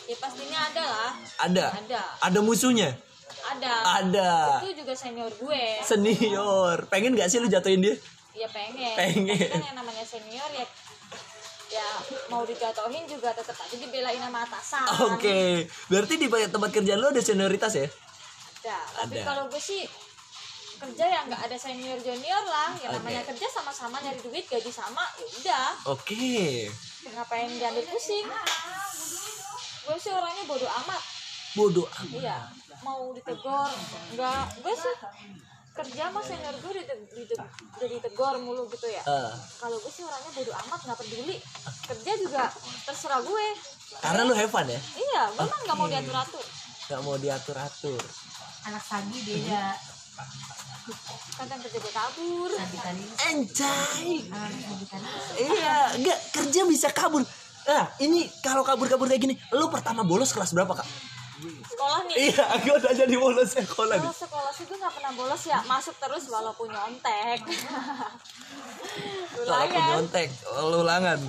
ya 0.08 0.16
pastinya 0.16 0.56
ada 0.72 0.84
lah 0.88 1.12
Ada. 1.44 1.66
ada 1.76 2.00
Ada 2.24 2.38
musuhnya? 2.40 2.96
ada 3.44 3.72
Ada. 4.00 4.30
itu 4.64 4.80
juga 4.80 4.96
senior 4.96 5.28
gue 5.28 5.64
Senior. 5.84 6.88
Pengen 6.88 7.12
gak 7.12 7.28
sih 7.28 7.36
lu 7.36 7.46
jatuhin 7.46 7.84
dia? 7.84 7.92
ya 8.32 8.48
pengen 8.48 8.96
Pengen. 8.96 9.36
Tapi 9.36 9.52
kan 9.52 9.64
yang 9.68 9.76
namanya 9.76 10.04
senior 10.04 10.48
ya 10.50 10.64
ya 11.68 11.88
mau 12.28 12.40
dijatuhin 12.40 13.04
juga 13.04 13.36
tetap 13.36 13.52
aja 13.54 13.76
dibelain 13.76 14.16
sama 14.16 14.40
atasan 14.40 14.84
Oke. 15.12 15.68
Berarti 15.86 16.16
di 16.16 16.26
tempat 16.26 16.70
kerjaan 16.72 16.98
lu 16.98 17.12
ada 17.12 17.20
senioritas 17.20 17.72
ya? 17.76 17.84
ada 18.58 18.76
tapi 18.96 19.16
Ada. 19.16 19.24
kalau 19.28 19.44
gue 19.48 19.60
sih 19.60 19.84
kerja 20.78 21.04
ya 21.04 21.20
nggak 21.24 21.42
ada 21.42 21.56
senior 21.56 21.98
junior 21.98 22.44
lah 22.44 22.70
yang 22.76 22.90
Oke. 22.90 22.98
namanya 22.98 23.22
kerja 23.24 23.46
sama-sama 23.48 23.98
nyari 23.98 24.20
duit 24.20 24.44
gaji 24.44 24.70
sama 24.70 25.02
ya 25.14 25.26
udah 25.36 25.68
Oke. 25.88 26.70
ngapain 27.04 27.50
diambil 27.50 27.84
pusing 27.84 28.26
gue 29.80 29.96
sih 29.96 30.10
orangnya 30.10 30.44
bodoh 30.44 30.70
amat 30.76 31.02
Bodoh 31.50 31.88
amat. 31.88 32.14
iya 32.14 32.38
mau 32.80 33.10
ditegur 33.10 33.72
enggak 34.12 34.44
gue 34.56 34.74
sih 34.76 34.94
kerja 35.74 36.02
sama 36.04 36.20
senior 36.20 36.54
gue 36.54 36.72
dite- 36.76 37.06
dite- 37.08 37.38
udah 37.72 37.88
ditegor 37.88 38.34
mulu 38.38 38.66
gitu 38.68 38.86
ya 38.86 39.00
Eh, 39.00 39.32
kalau 39.58 39.76
gue 39.76 39.88
sih 39.88 40.02
orangnya 40.02 40.30
bodoh 40.32 40.54
amat 40.60 40.80
nggak 40.84 40.98
peduli 40.98 41.36
kerja 41.84 42.12
juga 42.16 42.44
terserah 42.84 43.20
gue 43.20 43.46
karena 43.98 44.22
lu 44.22 44.32
have 44.32 44.46
fun 44.48 44.62
ya? 44.64 44.78
iya 44.94 45.22
gue 45.28 45.42
mah 45.42 45.58
nggak 45.60 45.76
mau 45.76 45.88
diatur 45.88 46.16
atur 46.16 46.46
Gak 46.88 47.04
mau 47.04 47.20
diatur-atur. 47.20 48.00
Anak 48.64 48.80
sagi 48.80 49.20
beda. 49.20 49.76
Kadang 51.38 51.58
kerja 51.62 51.78
gue 51.78 51.92
kabur. 51.92 52.50
Anjay. 53.28 54.10
Iya, 55.38 55.76
enggak 55.98 56.18
kerja 56.34 56.60
bisa 56.66 56.88
kabur. 56.90 57.22
Nah, 57.68 57.84
ini 58.00 58.24
kalau 58.40 58.64
kabur-kabur 58.64 59.06
kayak 59.06 59.22
gini, 59.22 59.34
lu 59.52 59.68
pertama 59.68 60.00
bolos 60.02 60.32
kelas 60.32 60.56
berapa, 60.56 60.72
Kak? 60.72 60.88
sekolah 61.38 62.00
nih 62.10 62.34
Iya, 62.34 62.44
gue 62.66 62.74
udah 62.82 62.92
jadi 62.98 63.14
bolos 63.14 63.54
sekolah 63.54 63.94
nih. 63.94 64.02
kalau 64.02 64.18
sekolah 64.26 64.50
sih 64.50 64.64
gue 64.66 64.74
nggak 64.74 64.94
pernah 64.98 65.12
bolos 65.14 65.42
ya 65.46 65.62
masuk 65.70 65.94
terus 66.02 66.26
walaupun 66.26 66.66
nyontek 66.66 67.46
Walaupun 69.38 69.82
nyontek, 69.86 70.28
lu 70.66 70.82
ulangan. 70.82 71.20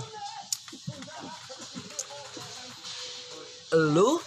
Lu 3.94 4.18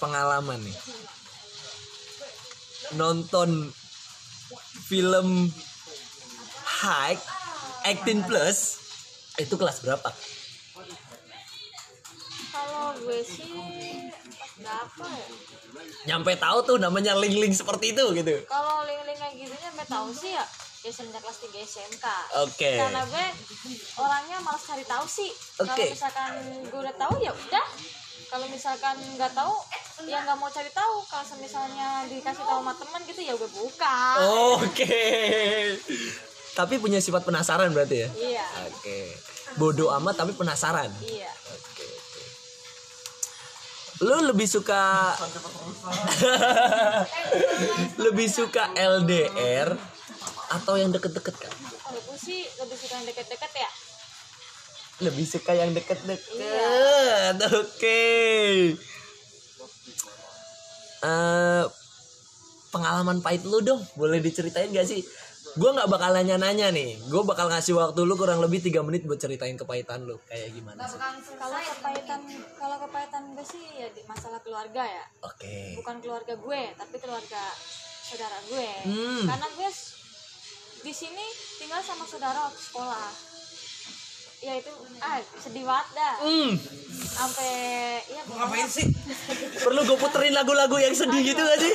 pengalaman 0.00 0.58
nih. 0.64 0.76
Nonton 2.96 3.68
film 4.88 5.52
High 6.78 7.18
18 7.84 8.24
plus 8.28 8.58
itu 9.38 9.54
kelas 9.54 9.84
berapa? 9.84 10.10
kalau 12.58 12.90
gue 12.98 13.20
sih 13.22 13.52
berapa 14.58 15.06
ya 15.06 15.28
Nyampe 16.10 16.34
tahu 16.40 16.58
tuh 16.64 16.76
namanya 16.80 17.14
link-link 17.14 17.54
seperti 17.54 17.94
itu 17.94 18.04
gitu. 18.18 18.34
kalau 18.50 18.82
link-link 18.82 19.18
kayak 19.20 19.34
gitunya 19.36 19.68
sampai 19.70 19.86
tahu 19.86 20.08
sih 20.10 20.32
ya 20.34 20.44
ya 20.86 20.90
semenjak 20.94 21.22
kelas 21.26 21.38
3 21.42 21.58
SMK 21.58 22.06
Oke. 22.46 22.72
karena 22.78 23.02
gue 23.06 23.26
orangnya 23.98 24.38
malas 24.42 24.62
cari 24.62 24.86
tahu 24.86 25.04
sih 25.06 25.30
kalau 25.58 25.74
Oke. 25.74 25.86
misalkan 25.90 26.32
gue 26.66 26.80
udah 26.80 26.96
tahu 26.98 27.14
ya 27.18 27.30
udah 27.34 27.66
kalau 28.28 28.46
misalkan 28.46 28.96
nggak 29.14 29.32
tahu 29.32 29.54
ya 30.04 30.20
nggak 30.20 30.36
mau 30.36 30.46
cari 30.46 30.70
tahu 30.70 30.96
kalau 31.04 31.24
misalnya 31.38 32.04
dikasih 32.06 32.44
tahu 32.44 32.60
sama 32.60 32.72
teman 32.72 33.00
gitu 33.04 33.20
ya 33.20 33.32
gue 33.34 33.50
buka 33.50 33.98
Oke. 34.58 35.00
Tapi 36.52 36.74
punya 36.76 36.98
sifat 36.98 37.22
penasaran 37.22 37.70
berarti 37.70 38.02
ya? 38.02 38.08
iya 38.14 38.46
Oke. 38.68 39.14
Bodoh 39.54 39.88
amat 39.94 40.18
tapi 40.18 40.34
penasaran. 40.34 40.90
iya 41.00 41.30
Oke, 41.48 41.86
oke. 41.86 42.22
Lu 44.04 44.22
lebih 44.24 44.46
suka 44.46 45.14
lebih 48.04 48.28
suka 48.28 48.70
LDR 48.74 49.72
atau 50.48 50.74
yang 50.74 50.88
deket-deket 50.90 51.34
kan? 51.36 51.52
kalau 51.78 52.00
gue 52.04 52.18
sih 52.18 52.40
lebih 52.56 52.76
suka 52.76 52.94
yang 52.96 53.06
deket-deket 53.06 53.52
ya 53.54 53.68
Lebih 54.98 55.24
suka 55.24 55.54
yang 55.54 55.70
deket-deket. 55.70 56.34
Iya. 56.34 57.38
Oke. 57.54 58.02
Eh, 60.98 61.64
pengalaman 62.68 63.22
pahit 63.22 63.46
lu 63.46 63.62
dong, 63.62 63.78
boleh 63.94 64.18
diceritain 64.18 64.74
gak 64.74 64.84
sih? 64.84 65.06
Gue 65.56 65.70
nggak 65.70 65.90
bakal 65.90 66.14
nanya-nanya 66.14 66.70
nih, 66.70 66.98
gue 67.08 67.22
bakal 67.24 67.50
ngasih 67.50 67.74
waktu 67.74 68.04
lu 68.04 68.14
kurang 68.14 68.38
lebih 68.38 68.62
tiga 68.62 68.84
menit 68.84 69.02
buat 69.02 69.18
ceritain 69.18 69.58
kepahitan 69.58 70.06
lu 70.06 70.20
kayak 70.28 70.54
gimana 70.54 70.86
sih? 70.86 71.00
kalau 71.34 71.58
kepahitan 71.58 72.20
kalau 72.54 72.76
kepahitan 72.78 73.22
gue 73.34 73.42
sih 73.42 73.64
ya 73.74 73.88
di 73.90 74.04
masalah 74.06 74.38
keluarga 74.38 74.86
ya 74.86 75.04
Oke. 75.24 75.74
bukan 75.80 75.98
keluarga 75.98 76.36
gue 76.36 76.62
tapi 76.76 76.94
keluarga 77.00 77.42
saudara 78.06 78.38
gue 78.44 78.70
Hmm. 78.86 79.24
karena 79.24 79.46
gue 79.50 79.70
di 80.78 80.92
sini 80.94 81.26
tinggal 81.58 81.82
sama 81.82 82.06
saudara 82.06 82.38
waktu 82.38 82.62
sekolah 82.62 83.08
ya 84.38 84.52
itu 84.54 84.70
ah 84.98 85.18
sedih 85.34 85.62
banget 85.62 85.86
dah 85.92 86.14
Hmm. 86.20 86.50
sampai 87.10 87.50
ya 88.04 88.22
Ngapain 88.24 88.68
sih? 88.68 88.86
Perlu 89.58 89.82
gue 89.84 89.98
puterin 89.98 90.30
lagu-lagu 90.30 90.76
yang 90.76 90.92
sedih 90.92 91.22
gitu 91.24 91.38
gak 91.38 91.58
sih? 91.58 91.74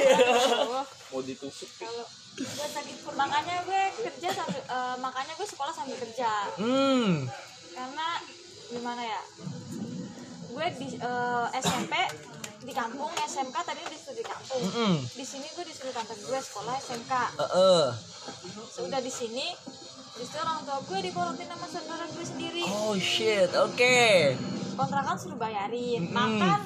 mau 1.09 1.22
ditusuk 1.22 1.70
kalau 1.76 2.05
gue 2.34 2.47
sakit 2.66 2.95
perut 2.99 3.14
makanya 3.16 3.61
gue 3.61 3.82
kerja 4.01 4.30
sambil 4.34 4.64
eh, 4.64 4.95
makanya 4.97 5.34
gue 5.34 5.45
sekolah 5.45 5.70
sambil 5.72 5.93
kerja 5.95 6.32
Hmm. 6.55 7.28
karena 7.70 8.07
gimana 8.66 9.01
ya 9.03 9.22
gue 10.47 10.66
di 10.76 10.88
eh, 10.95 11.47
SMP 11.55 11.93
di 12.64 12.72
kampung 12.72 13.11
SMK 13.20 13.57
tadi 13.59 13.82
disuruh 13.84 14.16
di 14.16 14.24
kampung 14.24 14.61
Mm-mm. 14.64 14.93
di 15.03 15.22
sini 15.22 15.45
gue 15.49 15.61
disuruh 15.64 15.91
tante 15.91 16.16
gue 16.16 16.39
sekolah 16.39 16.74
SMK 16.80 17.14
Eh, 17.36 17.43
eh. 17.43 17.86
sudah 18.72 18.97
di 18.97 19.11
sini 19.11 19.51
justru 20.14 20.38
orang 20.38 20.61
tua 20.61 20.78
gue 20.80 20.99
diporotin 21.01 21.47
sama 21.47 21.68
saudara 21.68 22.05
gue 22.05 22.26
sendiri 22.26 22.61
Oh 22.66 22.93
shit, 22.95 23.49
oke. 23.51 23.97
kontrakan 24.74 25.16
suruh 25.16 25.36
bayarin 25.36 26.01
Mm-mm. 26.03 26.14
makan 26.14 26.59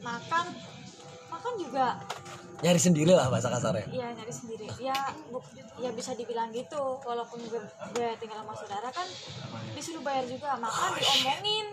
makan 0.00 0.46
makan 1.28 1.52
juga 1.56 1.98
Nyari 2.56 2.78
sendiri 2.78 3.12
lah 3.12 3.28
bahasa 3.28 3.50
kasarnya. 3.50 3.84
ya 3.88 4.08
nyari 4.10 4.30
sendiri 4.30 4.64
ya 4.78 4.94
bu- 5.28 5.42
ya 5.76 5.90
bisa 5.90 6.14
dibilang 6.14 6.48
gitu 6.48 6.78
walaupun 6.98 7.42
gue, 7.44 7.60
gue 7.90 8.08
tinggal 8.16 8.40
sama 8.40 8.54
saudara 8.54 8.88
kan 8.88 9.04
disuruh 9.72 10.00
bayar 10.00 10.24
juga 10.24 10.54
makan 10.56 10.94
diomongin 10.94 11.66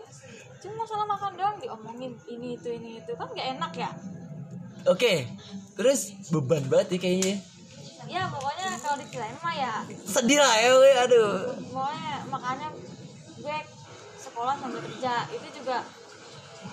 cuma 0.58 0.74
masalah 0.80 1.06
makan 1.08 1.32
doang 1.34 1.58
diomongin 1.58 2.12
ini 2.28 2.54
itu 2.54 2.70
ini 2.72 3.00
itu 3.00 3.12
kan 3.14 3.30
gak 3.30 3.48
enak 3.52 3.74
ya 3.76 3.92
Oke. 4.84 5.30
Terus 5.72 6.00
beban 6.28 6.66
banget 6.66 6.88
ya 6.92 7.00
kayaknya. 7.00 7.36
ya 8.08 8.26
pokoknya 8.28 8.61
kalau 8.92 9.00
diceritain 9.00 9.38
mah 9.40 9.56
ya 9.56 9.74
Sedih 10.04 10.36
lah 10.36 10.52
ya, 10.54 10.72
aduh. 11.02 11.56
pokoknya 11.64 12.16
makanya 12.28 12.68
gue 13.38 13.58
sekolah 14.20 14.54
sambil 14.54 14.84
kerja 14.84 15.14
itu 15.32 15.48
juga 15.56 15.78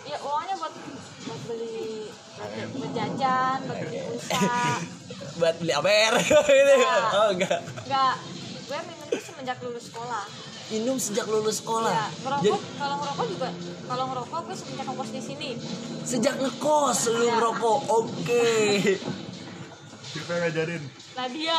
ya 0.03 0.19
uangnya 0.19 0.55
buat 0.57 0.75
buat 1.23 1.41
beli 1.47 2.11
buat, 2.35 2.51
buat 2.75 2.91
jajan 2.93 3.59
buat 3.63 3.79
beli 3.81 3.99
pulsa 4.03 4.43
Buat 5.39 5.55
beli 5.57 5.71
APR 5.71 6.15
gitu. 6.19 6.75
Oh 7.15 7.31
enggak. 7.31 7.61
nggak 7.87 8.15
gue 8.67 8.79
minum 8.85 9.07
itu 9.09 9.23
semenjak 9.23 9.59
lulus 9.61 9.87
sekolah 9.87 10.27
Minum 10.69 10.97
sejak 10.99 11.25
lulus 11.25 11.63
sekolah. 11.63 11.89
ya 11.89 12.07
ngerokok 12.21 12.43
Jadi 12.45 12.59
kalau 12.77 12.97
ngerokok 12.99 13.27
juga 13.31 13.49
kalau 13.87 14.05
ngerokok 14.11 14.41
gue 14.43 14.57
semenjak 14.59 14.85
ngekos 14.85 15.11
di 15.11 15.23
sini 15.23 15.51
sejak 16.03 16.35
ngekos 16.37 16.99
lu 17.09 17.23
Iya. 17.23 17.33
ngerokok. 17.33 17.79
Oke. 17.89 18.49
Siapa 20.11 20.31
yang 20.31 20.43
ngajarin? 20.43 20.83
Nadia. 21.19 21.59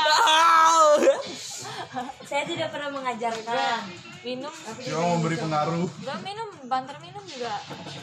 Saya 2.24 2.43
tidak 2.47 2.72
pernah 2.72 2.95
mengajarkan 2.95 4.09
minum 4.22 4.51
Cuma 4.82 5.05
memberi 5.13 5.36
pengaruh. 5.36 5.88
gue 5.88 6.15
minum 6.22 6.47
banter 6.65 6.95
minum 6.99 7.24
juga 7.24 7.55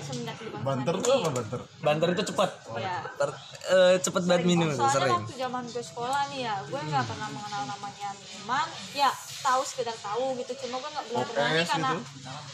semenjak 0.02 0.36
di 0.36 0.48
Banter 0.50 0.94
tuh 0.96 1.12
apa 1.14 1.30
banter? 1.30 1.60
Banter 1.78 2.08
itu 2.10 2.22
cepat. 2.26 2.50
ya 2.74 2.96
Ter- 3.14 3.38
eh, 3.68 3.94
cepet 3.98 4.22
banget 4.24 4.44
minum 4.44 4.68
soalnya 4.68 4.92
sering. 4.92 5.14
waktu 5.14 5.34
zaman 5.36 5.62
gue 5.66 5.84
sekolah 5.84 6.22
nih 6.28 6.40
ya 6.42 6.54
gue 6.62 6.80
nggak 6.82 7.04
pernah 7.04 7.28
mengenal 7.28 7.62
namanya 7.66 8.08
minuman 8.12 8.66
ya 8.92 9.10
tahu 9.38 9.62
sekedar 9.62 9.94
tahu 9.96 10.34
gitu 10.36 10.52
cuma 10.60 10.76
gue 10.78 10.90
nggak 10.90 11.06
belum 11.06 11.24
berani 11.28 11.62
karena 11.64 11.90
gitu. 11.92 12.02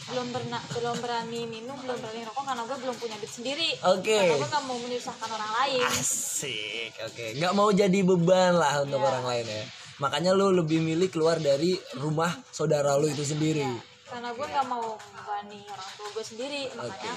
belum 0.05 0.27
berna, 0.29 0.57
belum 0.69 0.95
berani 0.99 1.41
minum 1.47 1.77
belum 1.79 1.97
berani 1.97 2.21
rokok 2.23 2.43
karena 2.43 2.63
gue 2.63 2.77
belum 2.79 2.95
punya 2.97 3.15
duit 3.17 3.31
sendiri 3.31 3.69
Oke. 3.87 4.13
karena 4.13 4.35
gue 4.35 4.49
nggak 4.49 4.63
mau 4.63 4.77
menyusahkan 4.77 5.29
orang 5.31 5.51
lain 5.55 5.81
Asik, 5.87 6.91
oke. 7.01 7.25
Nggak 7.35 7.53
mau 7.53 7.69
jadi 7.71 7.99
beban 8.01 8.53
lah 8.53 8.81
untuk 8.81 8.97
Iya. 8.97 9.07
orang 9.07 9.25
lain 9.25 9.45
ya. 9.47 9.63
Makanya 10.03 10.35
lu 10.35 10.51
lebih 10.51 10.83
milih 10.83 11.07
keluar 11.07 11.39
dari 11.39 11.71
rumah 11.95 12.27
saudara 12.49 12.99
lu 12.99 13.07
itu 13.07 13.23
sendiri. 13.23 13.63
karena 14.03 14.29
gue 14.29 14.45
nggak 14.45 14.67
mau 14.67 14.93
membebani 14.93 15.63
orang 15.65 15.89
tua 15.95 16.07
gue 16.11 16.21
sendiri 16.23 16.61
makanya 16.75 17.13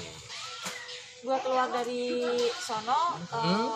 gue 1.19 1.37
keluar 1.45 1.69
dari 1.69 2.05
sono 2.57 3.21
Hmm? 3.29 3.69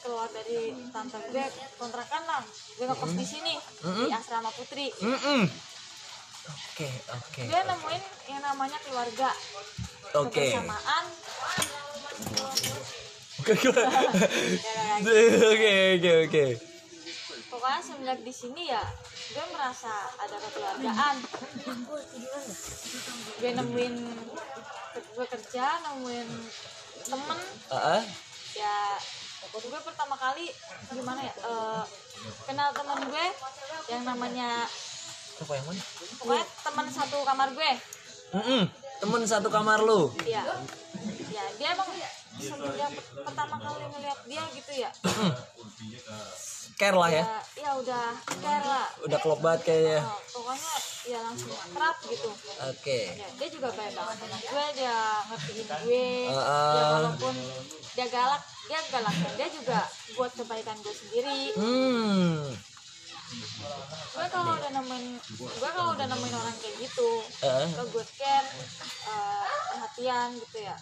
keluar 0.00 0.24
dari 0.30 0.72
tante 0.88 1.20
gue 1.26 1.44
kontrakan 1.76 2.22
lah 2.24 2.40
gue 2.72 2.86
ngekos 2.86 3.12
di 3.12 3.26
sini 3.26 3.54
Hmm? 3.82 4.08
di 4.08 4.10
asrama 4.10 4.48
putri 4.50 4.88
Mm-mm. 4.94 5.42
Oke, 6.72 6.88
oke. 7.12 7.42
gue 7.44 7.60
nemuin 7.60 8.02
yang 8.30 8.40
namanya 8.40 8.78
keluarga 8.80 9.28
Oke. 10.16 10.32
kebersamaan 10.32 11.04
Oke, 13.42 13.52
oke, 15.44 15.74
oke, 15.92 16.12
oke. 16.24 16.71
Pokoknya 17.52 17.80
semenjak 17.84 18.20
di 18.24 18.32
sini 18.32 18.62
ya 18.66 18.80
gue 19.28 19.44
merasa 19.52 19.92
ada 20.16 20.36
kekeluargaan 20.40 21.16
gue 23.36 23.50
nemuin 23.52 23.94
gue 25.12 25.26
kerja 25.28 25.64
nemuin 25.82 26.28
temen 27.02 27.38
Ah, 27.68 28.00
ya 28.54 28.96
gue 29.52 29.80
pertama 29.82 30.16
kali 30.16 30.48
gimana 30.88 31.20
ya 31.20 31.34
eh, 31.36 31.82
kenal 32.46 32.72
temen 32.72 33.00
gue 33.04 33.26
yang 33.90 34.02
namanya 34.02 34.64
apa 35.34 35.52
yang 35.52 35.66
mana? 35.66 35.82
pokoknya 36.16 36.44
teman 36.62 36.86
satu 36.88 37.16
kamar 37.20 37.48
gue 37.52 37.72
Mm-mm. 38.32 38.64
Temen 38.96 39.26
satu 39.26 39.50
kamar 39.50 39.82
lu. 39.82 40.08
ya 40.24 40.40
ya 41.28 41.44
dia 41.58 41.68
emang 41.74 41.90
semenjak 42.38 42.92
pertama 43.18 43.56
kali 43.58 43.84
ngeliat 43.90 44.20
dia 44.24 44.42
gitu 44.54 44.72
ya 44.78 44.90
Care 46.74 46.96
lah 46.96 47.08
ya. 47.08 47.22
ya 47.22 47.38
ya 47.62 47.70
udah 47.76 48.06
care 48.40 48.64
lah 48.64 48.86
Udah 49.00 49.18
klop 49.18 49.38
banget 49.38 49.60
kayaknya. 49.64 50.00
Oh, 50.02 50.18
pokoknya 50.32 50.72
ya 51.02 51.18
langsung 51.20 51.50
kerap 51.50 51.96
gitu 52.04 52.30
Oke. 52.62 53.00
ya, 53.12 53.26
dia 53.34 53.48
juga 53.50 53.68
baik 53.70 53.90
banget 53.92 54.16
sama 54.18 54.36
gue 54.38 54.64
dia 54.72 54.96
ngertiin 55.26 55.66
gue 55.66 56.06
Ah, 56.30 56.34
ya 56.34 56.42
ah. 56.78 56.90
walaupun 56.94 57.34
dia 57.92 58.06
galak 58.06 58.42
dia 58.64 58.78
galak 58.86 59.14
dia 59.34 59.48
juga 59.50 59.78
buat 60.14 60.30
kebaikan 60.32 60.78
gue 60.78 60.94
sendiri 60.94 61.40
Hmm. 61.58 62.54
gue 64.12 64.26
kalau 64.28 64.52
udah 64.54 64.70
nemuin 64.72 65.04
gue 65.34 65.70
kalau 65.72 65.90
udah 65.90 66.06
nemuin 66.06 66.34
orang 66.36 66.56
kayak 66.60 66.76
gitu 66.78 67.10
ke 67.48 67.82
gue 67.82 68.04
care 68.14 68.48
eh, 69.08 69.46
perhatian 69.68 70.28
gitu 70.38 70.58
ya 70.60 70.76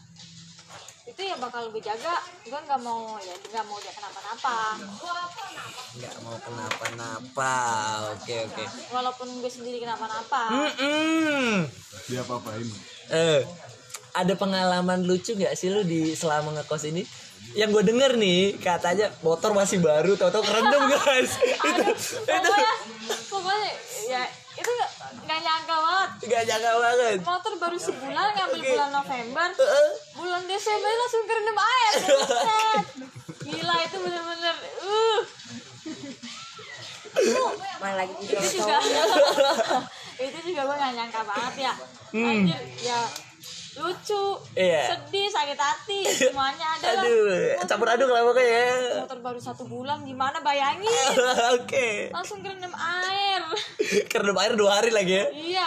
itu 1.03 1.21
ya 1.21 1.35
bakal 1.37 1.67
gue 1.69 1.83
jaga 1.83 2.15
gue 2.41 2.55
nggak 2.55 2.81
mau 2.81 3.19
ya 3.19 3.35
nggak 3.35 3.65
mau 3.67 3.77
dia 3.79 3.91
kenapa-napa 3.91 4.79
Nggak 5.91 6.15
mau 6.23 6.37
kenapa-napa. 6.39 7.55
Oke, 8.15 8.47
oke. 8.47 8.63
walaupun 8.95 9.43
gue 9.43 9.51
sendiri 9.51 9.83
kenapa-napa 9.83 10.43
Mm-mm. 10.49 11.67
Dia 12.07 12.23
apa-apain. 12.23 12.63
Eh, 13.11 13.43
ada 14.13 14.35
pengalaman 14.35 15.03
lucu 15.03 15.35
nggak 15.35 15.59
sih 15.59 15.67
lu 15.67 15.83
di 15.83 16.15
selama 16.15 16.55
ngekos 16.55 16.87
ini? 16.87 17.03
Yang 17.59 17.71
gue 17.75 17.85
denger 17.91 18.13
nih 18.15 18.63
katanya 18.63 19.11
motor 19.27 19.51
masih 19.51 19.83
baru, 19.83 20.15
tau-tau 20.15 20.47
kerendam 20.47 20.87
guys. 20.95 21.35
itu, 21.43 21.83
itu 22.23 22.39
pokoknya 22.39 22.75
pokoknya 23.27 23.71
ya 24.07 24.23
itu 24.61 24.71
nggak 24.71 24.91
nggak 25.25 25.41
nyangka 25.41 25.77
banget. 25.81 26.11
Gak 26.29 26.43
nyangka 26.47 26.73
banget. 26.77 27.19
motor 27.25 27.53
baru 27.57 27.77
sebulan 27.81 28.29
ngambil 28.37 28.61
Oke. 28.61 28.71
bulan 28.71 28.91
November. 28.93 29.49
Heeh. 29.57 29.89
bulan 30.21 30.43
Desember 30.45 30.91
langsung 30.93 31.23
kerendam 31.25 31.59
air. 31.59 31.93
Gila 33.41 33.75
itu 33.83 33.97
bener-bener 34.05 34.57
uh. 34.85 35.21
Main 37.81 37.95
lagi? 37.97 38.15
Itu 38.21 38.45
juga 38.61 38.77
itu 40.29 40.39
juga 40.53 40.61
gue 40.69 40.77
gak 40.77 40.93
nyangka 40.95 41.21
banget 41.25 41.55
ya. 41.65 41.73
Anjir 42.13 42.61
ya 42.85 43.01
lucu 43.73 44.25
Iya. 44.53 44.83
sedih 44.91 45.27
sakit 45.27 45.55
hati 45.57 46.01
semuanya 46.27 46.67
ada 46.75 46.87
Aduh, 46.99 47.55
campur 47.65 47.87
aduk 47.89 48.09
lah 48.09 48.23
pokoknya. 48.25 48.51
ya. 48.51 48.99
motor 49.01 49.19
baru 49.21 49.39
satu 49.39 49.63
bulan 49.65 50.03
gimana 50.03 50.39
bayangin 50.41 50.91
Oke. 51.55 52.11
langsung 52.11 52.41
kerendam 52.41 52.75
air 52.75 53.43
Kerendam 54.11 54.35
air 54.37 54.53
dua 54.55 54.71
hari 54.77 54.91
lagi 54.91 55.15
ya. 55.15 55.27
iya 55.31 55.67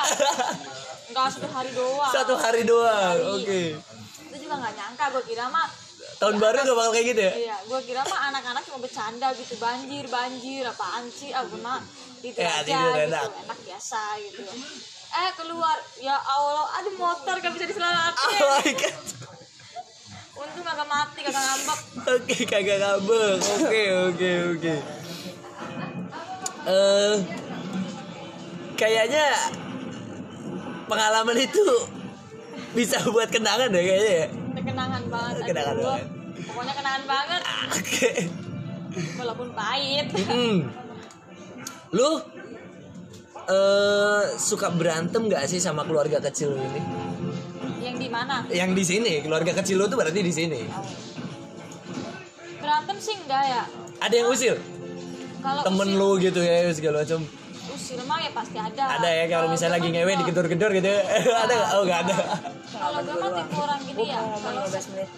nggak 1.05 1.27
satu 1.29 1.47
hari 1.47 1.71
doang 1.71 2.11
Satu 2.11 2.33
hari 2.35 2.61
doang. 2.63 3.17
Oke. 3.33 3.79
itu 4.25 4.35
juga 4.41 4.55
nggak 4.57 4.73
nyangka 4.73 5.05
gue 5.11 5.23
kira 5.25 5.47
mah 5.47 5.67
Tahun 6.13 6.35
baru 6.37 6.55
gak 6.57 6.71
bakal 6.73 6.91
kayak 6.91 7.07
gitu 7.09 7.21
ya? 7.21 7.33
iya 7.37 7.57
gue 7.61 7.79
kira 7.83 8.01
mah 8.01 8.19
anak-anak 8.29 8.63
cuma 8.63 8.79
bercanda 8.79 9.27
gitu 9.33 9.55
banjir 9.57 10.05
banjir 10.07 10.63
apaan 10.63 11.07
sih 11.07 11.29
ah 11.29 11.41
gue 11.41 11.55
mah 11.57 11.79
tidur 12.19 12.39
Ya, 12.41 12.51
aja 12.53 12.63
tidur 12.65 12.91
gitu 12.91 13.07
enak. 13.09 13.27
enak 13.41 13.59
biasa 13.61 14.01
gitu 14.21 14.41
eh 15.13 15.29
keluar 15.35 15.77
ya 15.97 16.17
allah 16.17 16.65
ada 16.73 16.89
motor 16.91 17.35
gak 17.37 17.53
bisa 17.53 17.65
diselamatin 17.65 18.33
Oh 18.35 18.57
my 18.57 18.71
god. 18.73 18.95
untung 20.33 20.65
agak 20.65 20.87
mati 20.87 21.19
kagak 21.21 21.37
ngambek 21.39 21.79
Oke, 22.05 22.35
kagak 22.43 22.77
ngambek. 22.77 23.37
Oke, 23.39 23.81
oke, 24.03 24.29
oke. 24.51 24.75
Eh 26.65 27.15
kayaknya 28.73 29.25
pengalaman 30.85 31.37
itu 31.37 31.63
bisa 32.73 32.97
buat 33.05 33.29
kenangan 33.29 33.69
deh 33.69 33.79
kayaknya 33.79 34.11
ya. 34.17 34.27
Kenangan 34.55 35.03
banget 35.07 35.33
aduh. 35.35 35.47
Kenangan 35.47 35.75
banget. 35.77 36.07
pokoknya 36.43 36.73
kenangan 36.73 37.03
banget 37.05 37.41
Oke. 37.71 38.09
walaupun 39.15 39.47
pahit 39.53 40.07
Hmm. 40.25 40.57
Lu 41.91 42.09
eh 43.43 44.21
suka 44.35 44.69
berantem 44.69 45.27
gak 45.27 45.45
sih 45.45 45.59
sama 45.59 45.83
keluarga 45.83 46.19
kecil 46.21 46.53
lu 46.53 46.61
ini? 46.61 46.81
yang 47.83 47.99
di 47.99 48.07
mana 48.07 48.47
Yang 48.47 48.71
di 48.73 48.83
sini, 48.85 49.13
keluarga 49.19 49.51
kecil 49.53 49.75
lu 49.75 49.85
tuh 49.85 49.99
berarti 49.99 50.19
di 50.19 50.31
sini. 50.31 50.61
berantem 52.57 52.95
sih 52.97 53.15
enggak 53.19 53.43
ya 53.43 53.63
Ada 53.99 54.15
yang 54.15 54.27
usil? 54.31 54.55
kalau 55.43 55.61
Temen 55.61 55.89
usil- 55.91 55.99
lu 55.99 56.09
gitu 56.19 56.39
ya 56.39 56.71
segala 56.71 57.03
macam. 57.03 57.21
Usil 57.83 57.99
mah 58.01 58.15
ya 58.17 58.31
pasti 58.31 58.55
ada 58.55 58.83
Ada 58.95 59.09
ya 59.11 59.25
kalau 59.27 59.51
misalnya 59.51 59.75
lagi 59.75 59.91
ngewe 59.91 60.07
juga- 60.07 60.19
digedor-gedor 60.23 60.71
gitu. 60.71 60.87
ada 61.43 61.51
nggak? 61.51 61.69
Oh, 61.69 61.83
nggak 61.83 61.99
ada. 62.01 62.15
kalau 62.73 62.99
gue 63.01 63.15
mah 63.15 63.29
tipe 63.33 63.55
orang 63.55 63.79
gini 63.81 64.03
ya 64.07 64.19
kalau 64.19 64.63
menit. 64.63 65.09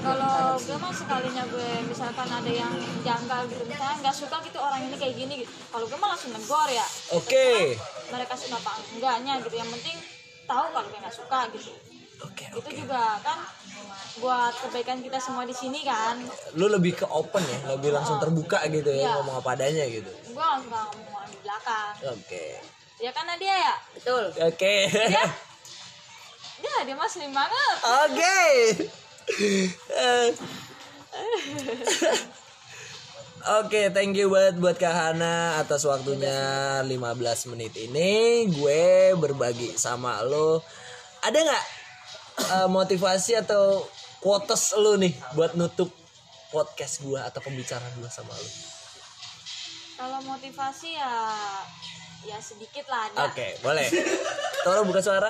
kalau 0.00 0.34
gue 0.56 0.76
mah 0.76 0.92
sekalinya 0.92 1.44
gue 1.46 1.68
misalkan 1.84 2.28
ada 2.28 2.50
yang 2.50 2.72
janggal 3.00 3.40
gitu 3.46 3.62
misalnya 3.64 3.96
nggak 4.00 4.16
suka 4.16 4.36
gitu 4.42 4.58
orang 4.58 4.80
ini 4.82 4.96
kayak 4.96 5.14
gini 5.14 5.34
gitu 5.38 5.52
kalau 5.68 5.84
gue 5.84 5.96
mah 5.96 6.10
langsung 6.10 6.32
negor 6.32 6.68
ya 6.68 6.86
Oke. 7.12 7.78
mereka 8.08 8.34
suka 8.34 8.56
apa 8.56 8.72
enggaknya 8.90 9.32
gitu 9.38 9.54
yang 9.54 9.70
penting 9.70 9.96
tahu 10.44 10.66
kalau 10.70 10.86
gue 10.86 10.98
nggak 10.98 11.14
suka 11.14 11.38
gitu 11.50 11.70
Oke, 12.22 12.44
itu 12.48 12.56
oke. 12.62 12.72
juga 12.74 13.20
kan 13.20 13.38
buat 14.16 14.54
kebaikan 14.60 14.98
kita 14.98 15.18
semua 15.18 15.42
di 15.42 15.52
sini 15.52 15.80
kan 15.80 16.18
Lu 16.54 16.66
lebih 16.66 16.94
ke 16.94 17.04
open 17.04 17.42
ya, 17.42 17.58
lebih 17.70 17.90
langsung 17.90 18.16
terbuka 18.16 18.62
gitu 18.68 18.88
ya, 18.88 19.00
Iya. 19.04 19.10
ngomong 19.18 19.36
apa 19.38 19.50
adanya 19.52 19.84
gitu. 19.86 20.06
gue 20.06 20.38
langsung 20.38 20.70
ngomong 20.70 21.26
di 21.26 21.38
belakang 21.40 21.92
Oke. 22.10 22.46
ya 22.96 23.10
kan 23.10 23.24
Nadia 23.24 23.52
ya 23.52 23.74
Betul. 23.92 24.24
Oke. 24.40 24.74
dia 25.10 25.24
dia 26.56 26.76
dia 26.82 26.94
mah 26.94 27.06
slim 27.06 27.30
banget 27.30 27.76
Oke. 28.06 28.40
Eh. 29.90 30.28
Oke, 33.54 33.92
thank 33.92 34.16
you 34.16 34.32
banget 34.32 34.56
buat 34.56 34.72
Kak 34.74 34.88
Hana 34.90 35.60
atas 35.60 35.84
waktunya 35.84 36.32
15 36.80 36.88
menit 37.52 37.76
ini. 37.76 38.48
Gue 38.48 39.12
berbagi 39.14 39.76
sama 39.76 40.24
lo. 40.24 40.64
Ada 41.20 41.44
nggak 41.44 41.64
eh, 42.38 42.68
motivasi 42.68 43.38
atau 43.38 43.84
quotes 44.22 44.74
lo 44.78 44.96
nih 44.96 45.12
buat 45.36 45.54
nutup 45.54 45.90
podcast 46.50 47.02
gue 47.02 47.18
atau 47.18 47.40
pembicaraan 47.42 47.92
gue 47.98 48.10
sama 48.10 48.34
lo? 48.34 48.50
kalau 49.94 50.18
motivasi 50.26 50.98
ya 50.98 51.12
ya 52.24 52.40
sedikit 52.40 52.88
lah 52.88 53.04
ada 53.12 53.30
Oke, 53.30 53.60
boleh. 53.60 53.84
Tolong 54.64 54.88
buka 54.88 55.04
suara. 55.04 55.28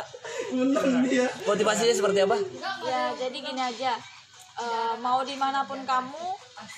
Motivasinya 1.42 1.90
seperti 1.90 2.22
apa? 2.22 2.38
ya 2.86 3.10
jadi 3.18 3.34
gini 3.34 3.58
aja 3.58 3.98
Eh, 4.54 4.94
mau 5.02 5.18
di 5.26 5.34
mana 5.34 5.66
pun 5.66 5.82
kamu 5.82 6.26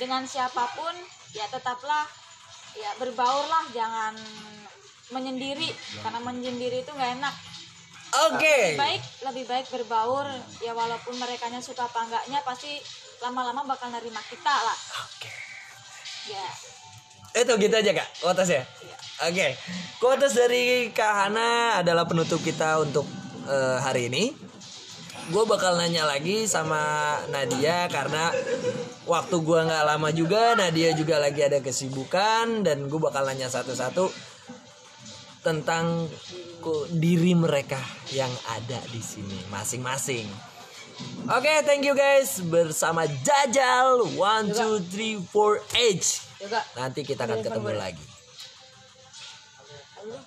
dengan 0.00 0.24
siapa 0.24 0.64
pun 0.72 0.96
ya 1.36 1.44
tetaplah 1.52 2.08
ya 2.72 2.88
berbaur 2.96 3.44
lah 3.52 3.68
jangan 3.68 4.16
menyendiri 5.12 5.68
karena 6.00 6.16
menyendiri 6.24 6.80
itu 6.80 6.88
nggak 6.88 7.20
enak 7.20 7.34
Oke. 8.32 8.76
lebih 8.76 8.80
baik 8.80 9.02
lebih 9.28 9.44
baik 9.44 9.66
berbaur 9.68 10.26
ya 10.64 10.72
walaupun 10.72 11.14
mereka 11.20 11.52
suka 11.60 11.84
apa 11.84 12.08
enggaknya 12.08 12.40
pasti 12.42 12.80
lama-lama 13.20 13.64
bakal 13.64 13.92
nerima 13.92 14.20
kita 14.28 14.54
lah 14.54 14.78
Oke. 15.04 15.30
ya 16.32 16.48
Itu 17.36 17.52
gitu 17.60 17.76
aja 17.76 17.92
kak, 17.92 18.08
kuotas 18.24 18.48
ya. 18.48 18.64
Oke, 19.28 19.56
kuotas 20.00 20.32
dari 20.32 20.88
Kak 20.88 21.12
Hana 21.12 21.80
adalah 21.84 22.08
penutup 22.08 22.40
kita 22.40 22.80
untuk 22.80 23.04
eh, 23.44 23.76
hari 23.76 24.08
ini. 24.08 24.32
Gue 25.28 25.44
bakal 25.44 25.76
nanya 25.76 26.08
lagi 26.08 26.48
sama 26.48 27.12
Nadia 27.28 27.92
karena 27.92 28.32
waktu 29.04 29.36
gue 29.36 29.60
nggak 29.68 29.84
lama 29.84 30.08
juga, 30.16 30.56
Nadia 30.56 30.96
juga 30.96 31.20
lagi 31.20 31.44
ada 31.44 31.60
kesibukan 31.60 32.64
dan 32.64 32.88
gue 32.88 33.00
bakal 33.00 33.28
nanya 33.28 33.52
satu-satu 33.52 34.08
tentang 35.44 36.08
ku- 36.66 36.90
diri 36.90 37.30
mereka 37.32 37.78
yang 38.10 38.30
ada 38.50 38.82
di 38.90 38.98
sini 38.98 39.38
masing-masing. 39.46 40.26
Oke, 41.28 41.52
thank 41.62 41.84
you 41.84 41.94
guys 41.94 42.42
bersama 42.42 43.06
Jajal 43.22 44.02
one 44.16 44.50
two 44.50 44.82
three 44.90 45.14
four 45.30 45.62
H. 45.70 46.24
Juga 46.42 46.64
Nanti 46.74 47.06
kita 47.06 47.22
akan 47.22 47.38
ketemu 47.38 47.70
lagi. 47.76 48.15